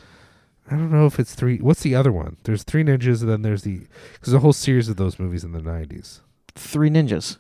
i 0.72 0.76
don't 0.78 0.90
know 0.92 1.06
if 1.06 1.20
it's 1.20 1.36
three 1.36 1.58
what's 1.58 1.82
the 1.82 1.94
other 1.94 2.14
one 2.14 2.38
there's 2.44 2.64
three 2.64 2.84
ninjas 2.84 3.20
and 3.22 3.30
then 3.30 3.42
there's 3.42 3.64
the 3.64 3.82
there's 4.22 4.34
a 4.34 4.40
whole 4.40 4.54
series 4.54 4.88
of 4.88 4.96
those 4.96 5.20
movies 5.20 5.44
in 5.44 5.52
the 5.52 5.60
90s 5.60 6.22
Three 6.54 6.90
Ninjas. 6.90 7.38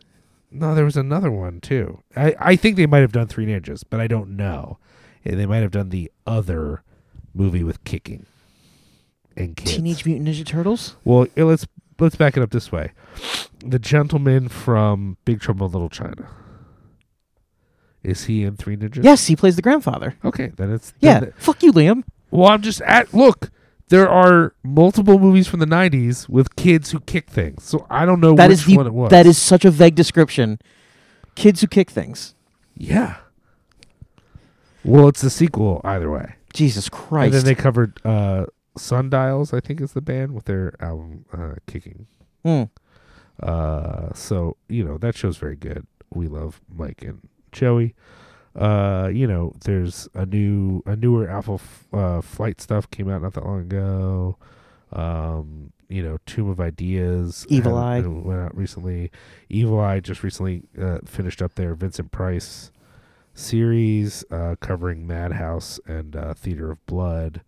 no 0.51 0.75
there 0.75 0.83
was 0.83 0.97
another 0.97 1.31
one 1.31 1.61
too 1.61 2.01
i 2.17 2.35
i 2.39 2.55
think 2.57 2.75
they 2.75 2.85
might 2.85 2.99
have 2.99 3.13
done 3.13 3.27
three 3.27 3.45
ninjas 3.45 3.83
but 3.89 4.01
i 4.01 4.07
don't 4.07 4.35
know 4.35 4.77
they 5.33 5.45
might 5.45 5.57
have 5.63 5.71
done 5.71 5.89
the 5.89 6.11
other 6.27 6.83
movie 7.33 7.63
with 7.63 7.83
kicking 7.83 8.25
and 9.35 9.55
kids 9.57 9.75
Teenage 9.75 10.05
Mutant 10.05 10.27
Ninja 10.27 10.45
Turtles? 10.45 10.95
well 11.03 11.27
let's 11.35 11.65
let's 11.99 12.15
back 12.15 12.37
it 12.37 12.43
up 12.43 12.51
this 12.51 12.71
way 12.71 12.91
the 13.59 13.79
gentleman 13.79 14.47
from 14.49 15.17
big 15.25 15.39
trouble 15.41 15.65
in 15.67 15.71
little 15.73 15.89
china 15.89 16.27
is 18.03 18.25
he 18.25 18.43
in 18.43 18.55
three 18.55 18.77
ninjas 18.77 19.03
Yes, 19.03 19.27
he 19.27 19.35
plays 19.35 19.55
the 19.55 19.61
grandfather. 19.61 20.15
okay 20.23 20.51
then 20.57 20.71
it's 20.71 20.91
then 20.99 21.13
Yeah. 21.13 21.19
the- 21.21 21.33
Fuck 21.37 21.63
you, 21.63 21.73
Liam. 21.73 22.03
well 22.31 22.49
i'm 22.49 22.61
just 22.61 22.81
at 22.81 23.13
look 23.13 23.49
there 23.89 24.09
are 24.09 24.53
multiple 24.63 25.19
movies 25.19 25.47
from 25.47 25.59
the 25.59 25.67
'90s 25.67 26.27
with 26.27 26.55
kids 26.55 26.89
who 26.89 26.99
kick 27.01 27.29
things. 27.29 27.63
So 27.63 27.85
I 27.87 28.03
don't 28.07 28.19
know 28.19 28.33
That 28.33 28.49
which 28.49 28.57
is 28.59 28.65
the 28.65 28.77
one 28.77 28.87
it 28.87 28.93
was. 28.95 29.11
that 29.11 29.27
is 29.27 29.37
such 29.37 29.63
a 29.63 29.69
vague 29.69 29.93
description. 29.93 30.57
Kids 31.35 31.61
who 31.61 31.67
kick 31.67 31.91
things. 31.91 32.33
yeah. 32.75 33.17
Well, 34.85 35.07
it's 35.07 35.21
the 35.21 35.29
sequel 35.29 35.81
either 35.83 36.09
way. 36.11 36.35
Jesus 36.53 36.87
Christ! 36.89 37.25
And 37.25 37.33
then 37.33 37.45
they 37.45 37.55
covered 37.55 37.99
uh, 38.05 38.45
Sundials, 38.77 39.53
I 39.53 39.59
think 39.59 39.81
is 39.81 39.93
the 39.93 40.01
band 40.01 40.33
with 40.33 40.45
their 40.45 40.73
album 40.79 41.25
uh, 41.33 41.55
"Kicking." 41.67 42.07
Hmm. 42.43 42.63
Uh, 43.41 44.13
so 44.13 44.55
you 44.69 44.83
know 44.85 44.97
that 44.97 45.15
show's 45.15 45.37
very 45.37 45.55
good. 45.55 45.85
We 46.13 46.27
love 46.27 46.61
Mike 46.73 47.01
and 47.01 47.27
Joey. 47.51 47.93
Uh, 48.55 49.09
you 49.13 49.27
know, 49.27 49.53
there's 49.65 50.07
a 50.13 50.25
new, 50.25 50.81
a 50.85 50.95
newer 50.95 51.27
Alpha 51.29 51.53
f- 51.55 51.87
uh, 51.91 52.21
Flight 52.21 52.61
stuff 52.61 52.89
came 52.89 53.09
out 53.09 53.21
not 53.21 53.33
that 53.33 53.45
long 53.45 53.59
ago. 53.59 54.37
Um, 54.93 55.73
you 55.89 56.01
know, 56.01 56.19
Tomb 56.25 56.49
of 56.49 56.61
Ideas, 56.61 57.45
Evil 57.49 57.75
had- 57.77 58.05
Eye. 58.05 58.07
uh, 58.07 58.09
went 58.09 58.39
out 58.39 58.55
recently. 58.55 59.11
Evil 59.49 59.77
Eye 59.81 59.99
just 59.99 60.23
recently 60.23 60.63
uh, 60.81 60.99
finished 61.05 61.41
up 61.41 61.55
there. 61.55 61.73
Vincent 61.75 62.11
Price 62.11 62.71
series 63.35 64.23
uh, 64.31 64.55
covering 64.59 65.05
Madhouse 65.05 65.79
and 65.85 66.15
uh, 66.15 66.33
Theater 66.33 66.71
of 66.71 66.83
Blood. 66.87 67.41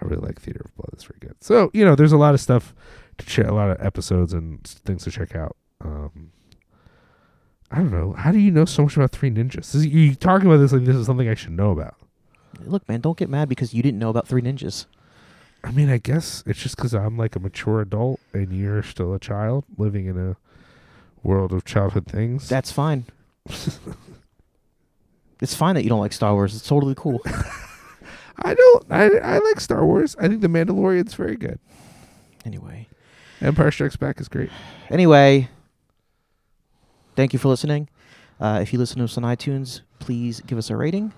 I 0.00 0.04
really 0.04 0.26
like 0.26 0.40
Theater 0.40 0.62
of 0.64 0.74
Blood; 0.76 0.90
it's 0.92 1.04
very 1.04 1.18
good. 1.20 1.36
So 1.40 1.70
you 1.72 1.84
know, 1.84 1.94
there's 1.94 2.12
a 2.12 2.18
lot 2.18 2.34
of 2.34 2.40
stuff 2.40 2.74
to 3.18 3.26
check, 3.26 3.46
a 3.46 3.54
lot 3.54 3.70
of 3.70 3.84
episodes 3.84 4.32
and 4.32 4.66
things 4.66 5.04
to 5.04 5.10
check 5.10 5.36
out. 5.36 5.56
Um, 5.80 6.32
I 7.70 7.76
don't 7.76 7.90
know. 7.90 8.12
How 8.12 8.32
do 8.32 8.38
you 8.38 8.50
know 8.50 8.64
so 8.64 8.82
much 8.82 8.96
about 8.96 9.12
Three 9.12 9.30
Ninjas? 9.30 9.74
Is, 9.74 9.86
you 9.86 10.14
talking 10.14 10.46
about 10.48 10.58
this 10.58 10.72
like 10.72 10.84
this 10.84 10.96
is 10.96 11.06
something 11.06 11.28
I 11.28 11.34
should 11.34 11.52
know 11.52 11.70
about. 11.70 11.94
Look, 12.64 12.88
man, 12.88 13.00
don't 13.00 13.16
get 13.16 13.28
mad 13.28 13.48
because 13.48 13.74
you 13.74 13.82
didn't 13.82 13.98
know 13.98 14.08
about 14.08 14.26
Three 14.26 14.42
Ninjas. 14.42 14.86
I 15.62 15.72
mean, 15.72 15.90
I 15.90 15.98
guess 15.98 16.42
it's 16.46 16.60
just 16.60 16.76
because 16.76 16.94
I'm 16.94 17.16
like 17.16 17.36
a 17.36 17.40
mature 17.40 17.80
adult 17.80 18.20
and 18.32 18.52
you're 18.52 18.82
still 18.82 19.12
a 19.12 19.18
child 19.18 19.64
living 19.76 20.06
in 20.06 20.16
a 20.16 20.36
world 21.22 21.52
of 21.52 21.64
childhood 21.64 22.06
things. 22.06 22.48
That's 22.48 22.72
fine. 22.72 23.04
it's 25.40 25.54
fine 25.54 25.74
that 25.76 25.82
you 25.84 25.88
don't 25.88 26.00
like 26.00 26.12
Star 26.12 26.32
Wars. 26.34 26.54
It's 26.56 26.66
totally 26.66 26.94
cool. 26.96 27.20
I 28.42 28.54
don't. 28.54 28.84
I 28.90 29.04
I 29.18 29.38
like 29.38 29.60
Star 29.60 29.84
Wars. 29.84 30.14
I 30.18 30.28
think 30.28 30.40
The 30.42 30.48
Mandalorian's 30.48 31.14
very 31.14 31.36
good. 31.36 31.58
anyway. 32.44 32.88
Empire 33.40 33.70
Strikes 33.70 33.96
Back 33.96 34.20
is 34.20 34.26
great. 34.28 34.50
Anyway, 34.90 35.48
thank 37.14 37.32
you 37.32 37.38
for 37.38 37.48
listening. 37.48 37.88
Uh, 38.40 38.58
if 38.62 38.72
you 38.72 38.78
listen 38.78 38.98
to 38.98 39.04
us 39.04 39.16
on 39.16 39.22
iTunes, 39.24 39.82
please 40.00 40.40
give 40.40 40.58
us 40.58 40.70
a 40.70 40.76
rating 40.76 41.12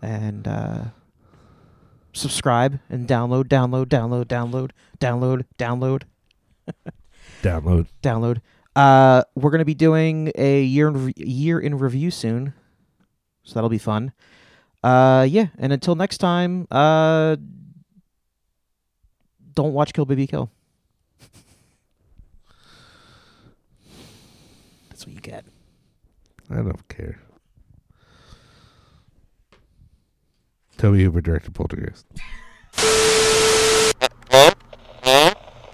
and 0.00 0.46
uh, 0.48 0.84
subscribe 2.12 2.78
and 2.90 3.06
download, 3.08 3.44
download, 3.44 3.86
download, 3.86 4.26
download, 4.26 4.70
download, 5.00 5.44
download, 5.58 6.02
Download. 7.42 7.86
download. 8.02 8.40
Uh, 8.74 9.22
we're 9.34 9.50
gonna 9.50 9.64
be 9.64 9.74
doing 9.74 10.32
a 10.36 10.62
year 10.62 10.88
in 10.88 11.06
re- 11.06 11.14
year 11.16 11.60
in 11.60 11.76
review 11.78 12.10
soon, 12.10 12.54
so 13.44 13.54
that'll 13.54 13.70
be 13.70 13.78
fun. 13.78 14.12
Uh, 14.82 15.26
yeah, 15.28 15.46
and 15.58 15.72
until 15.72 15.94
next 15.94 16.18
time, 16.18 16.66
uh, 16.70 17.36
don't 19.54 19.72
watch 19.72 19.92
Kill 19.92 20.04
Baby 20.04 20.26
Kill. 20.26 20.50
That's 24.88 25.06
what 25.06 25.14
you 25.14 25.20
get. 25.20 25.44
I 26.50 26.56
don't 26.56 26.88
care. 26.88 27.20
Tobe 30.78 30.96
Hooper 30.96 31.20
directed 31.20 31.54
Poltergeist. 31.54 32.06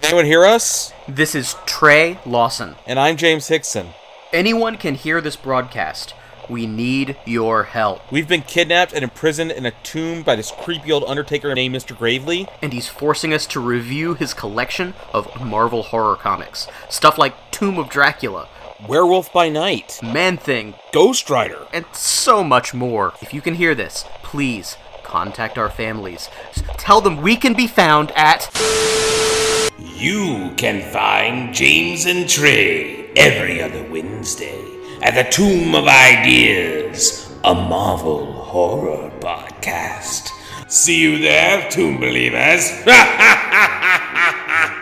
Anyone 0.03 0.25
hear 0.25 0.45
us? 0.45 0.93
This 1.07 1.35
is 1.35 1.55
Trey 1.65 2.19
Lawson. 2.25 2.75
And 2.87 2.99
I'm 2.99 3.17
James 3.17 3.47
Hickson. 3.47 3.89
Anyone 4.31 4.77
can 4.77 4.95
hear 4.95 5.21
this 5.21 5.35
broadcast. 5.35 6.13
We 6.49 6.65
need 6.65 7.15
your 7.25 7.63
help. 7.63 8.11
We've 8.11 8.27
been 8.27 8.41
kidnapped 8.41 8.91
and 8.91 9.03
imprisoned 9.03 9.51
in 9.51 9.67
a 9.67 9.71
tomb 9.83 10.23
by 10.23 10.35
this 10.35 10.51
creepy 10.51 10.91
old 10.91 11.03
undertaker 11.03 11.53
named 11.53 11.75
Mr. 11.75 11.95
Gravely. 11.95 12.47
And 12.61 12.73
he's 12.73 12.87
forcing 12.87 13.33
us 13.33 13.45
to 13.47 13.59
review 13.59 14.15
his 14.15 14.33
collection 14.33 14.95
of 15.13 15.45
Marvel 15.45 15.83
horror 15.83 16.15
comics. 16.15 16.67
Stuff 16.89 17.19
like 17.19 17.51
Tomb 17.51 17.77
of 17.77 17.89
Dracula, 17.89 18.49
Werewolf 18.87 19.31
by 19.31 19.49
Night. 19.49 19.99
Man 20.01 20.37
Thing, 20.37 20.73
Ghost 20.91 21.29
Rider. 21.29 21.67
and 21.71 21.85
so 21.93 22.43
much 22.43 22.73
more. 22.73 23.13
If 23.21 23.31
you 23.31 23.41
can 23.41 23.53
hear 23.53 23.75
this, 23.75 24.05
please 24.23 24.75
contact 25.03 25.59
our 25.59 25.69
families. 25.69 26.29
Tell 26.77 26.99
them 26.99 27.21
we 27.21 27.35
can 27.35 27.53
be 27.53 27.67
found 27.67 28.11
at. 28.15 28.49
You 29.77 30.53
can 30.57 30.81
find 30.91 31.53
James 31.53 32.05
and 32.05 32.27
Trey 32.27 33.11
every 33.15 33.61
other 33.61 33.83
Wednesday 33.91 34.78
at 35.01 35.15
the 35.15 35.23
Tomb 35.29 35.75
of 35.75 35.87
Ideas, 35.87 37.33
a 37.43 37.53
Marvel 37.53 38.33
horror 38.33 39.11
podcast. 39.19 40.29
See 40.67 40.99
you 40.99 41.19
there, 41.19 41.69
Tomb 41.69 41.99
Believers. 41.99 42.71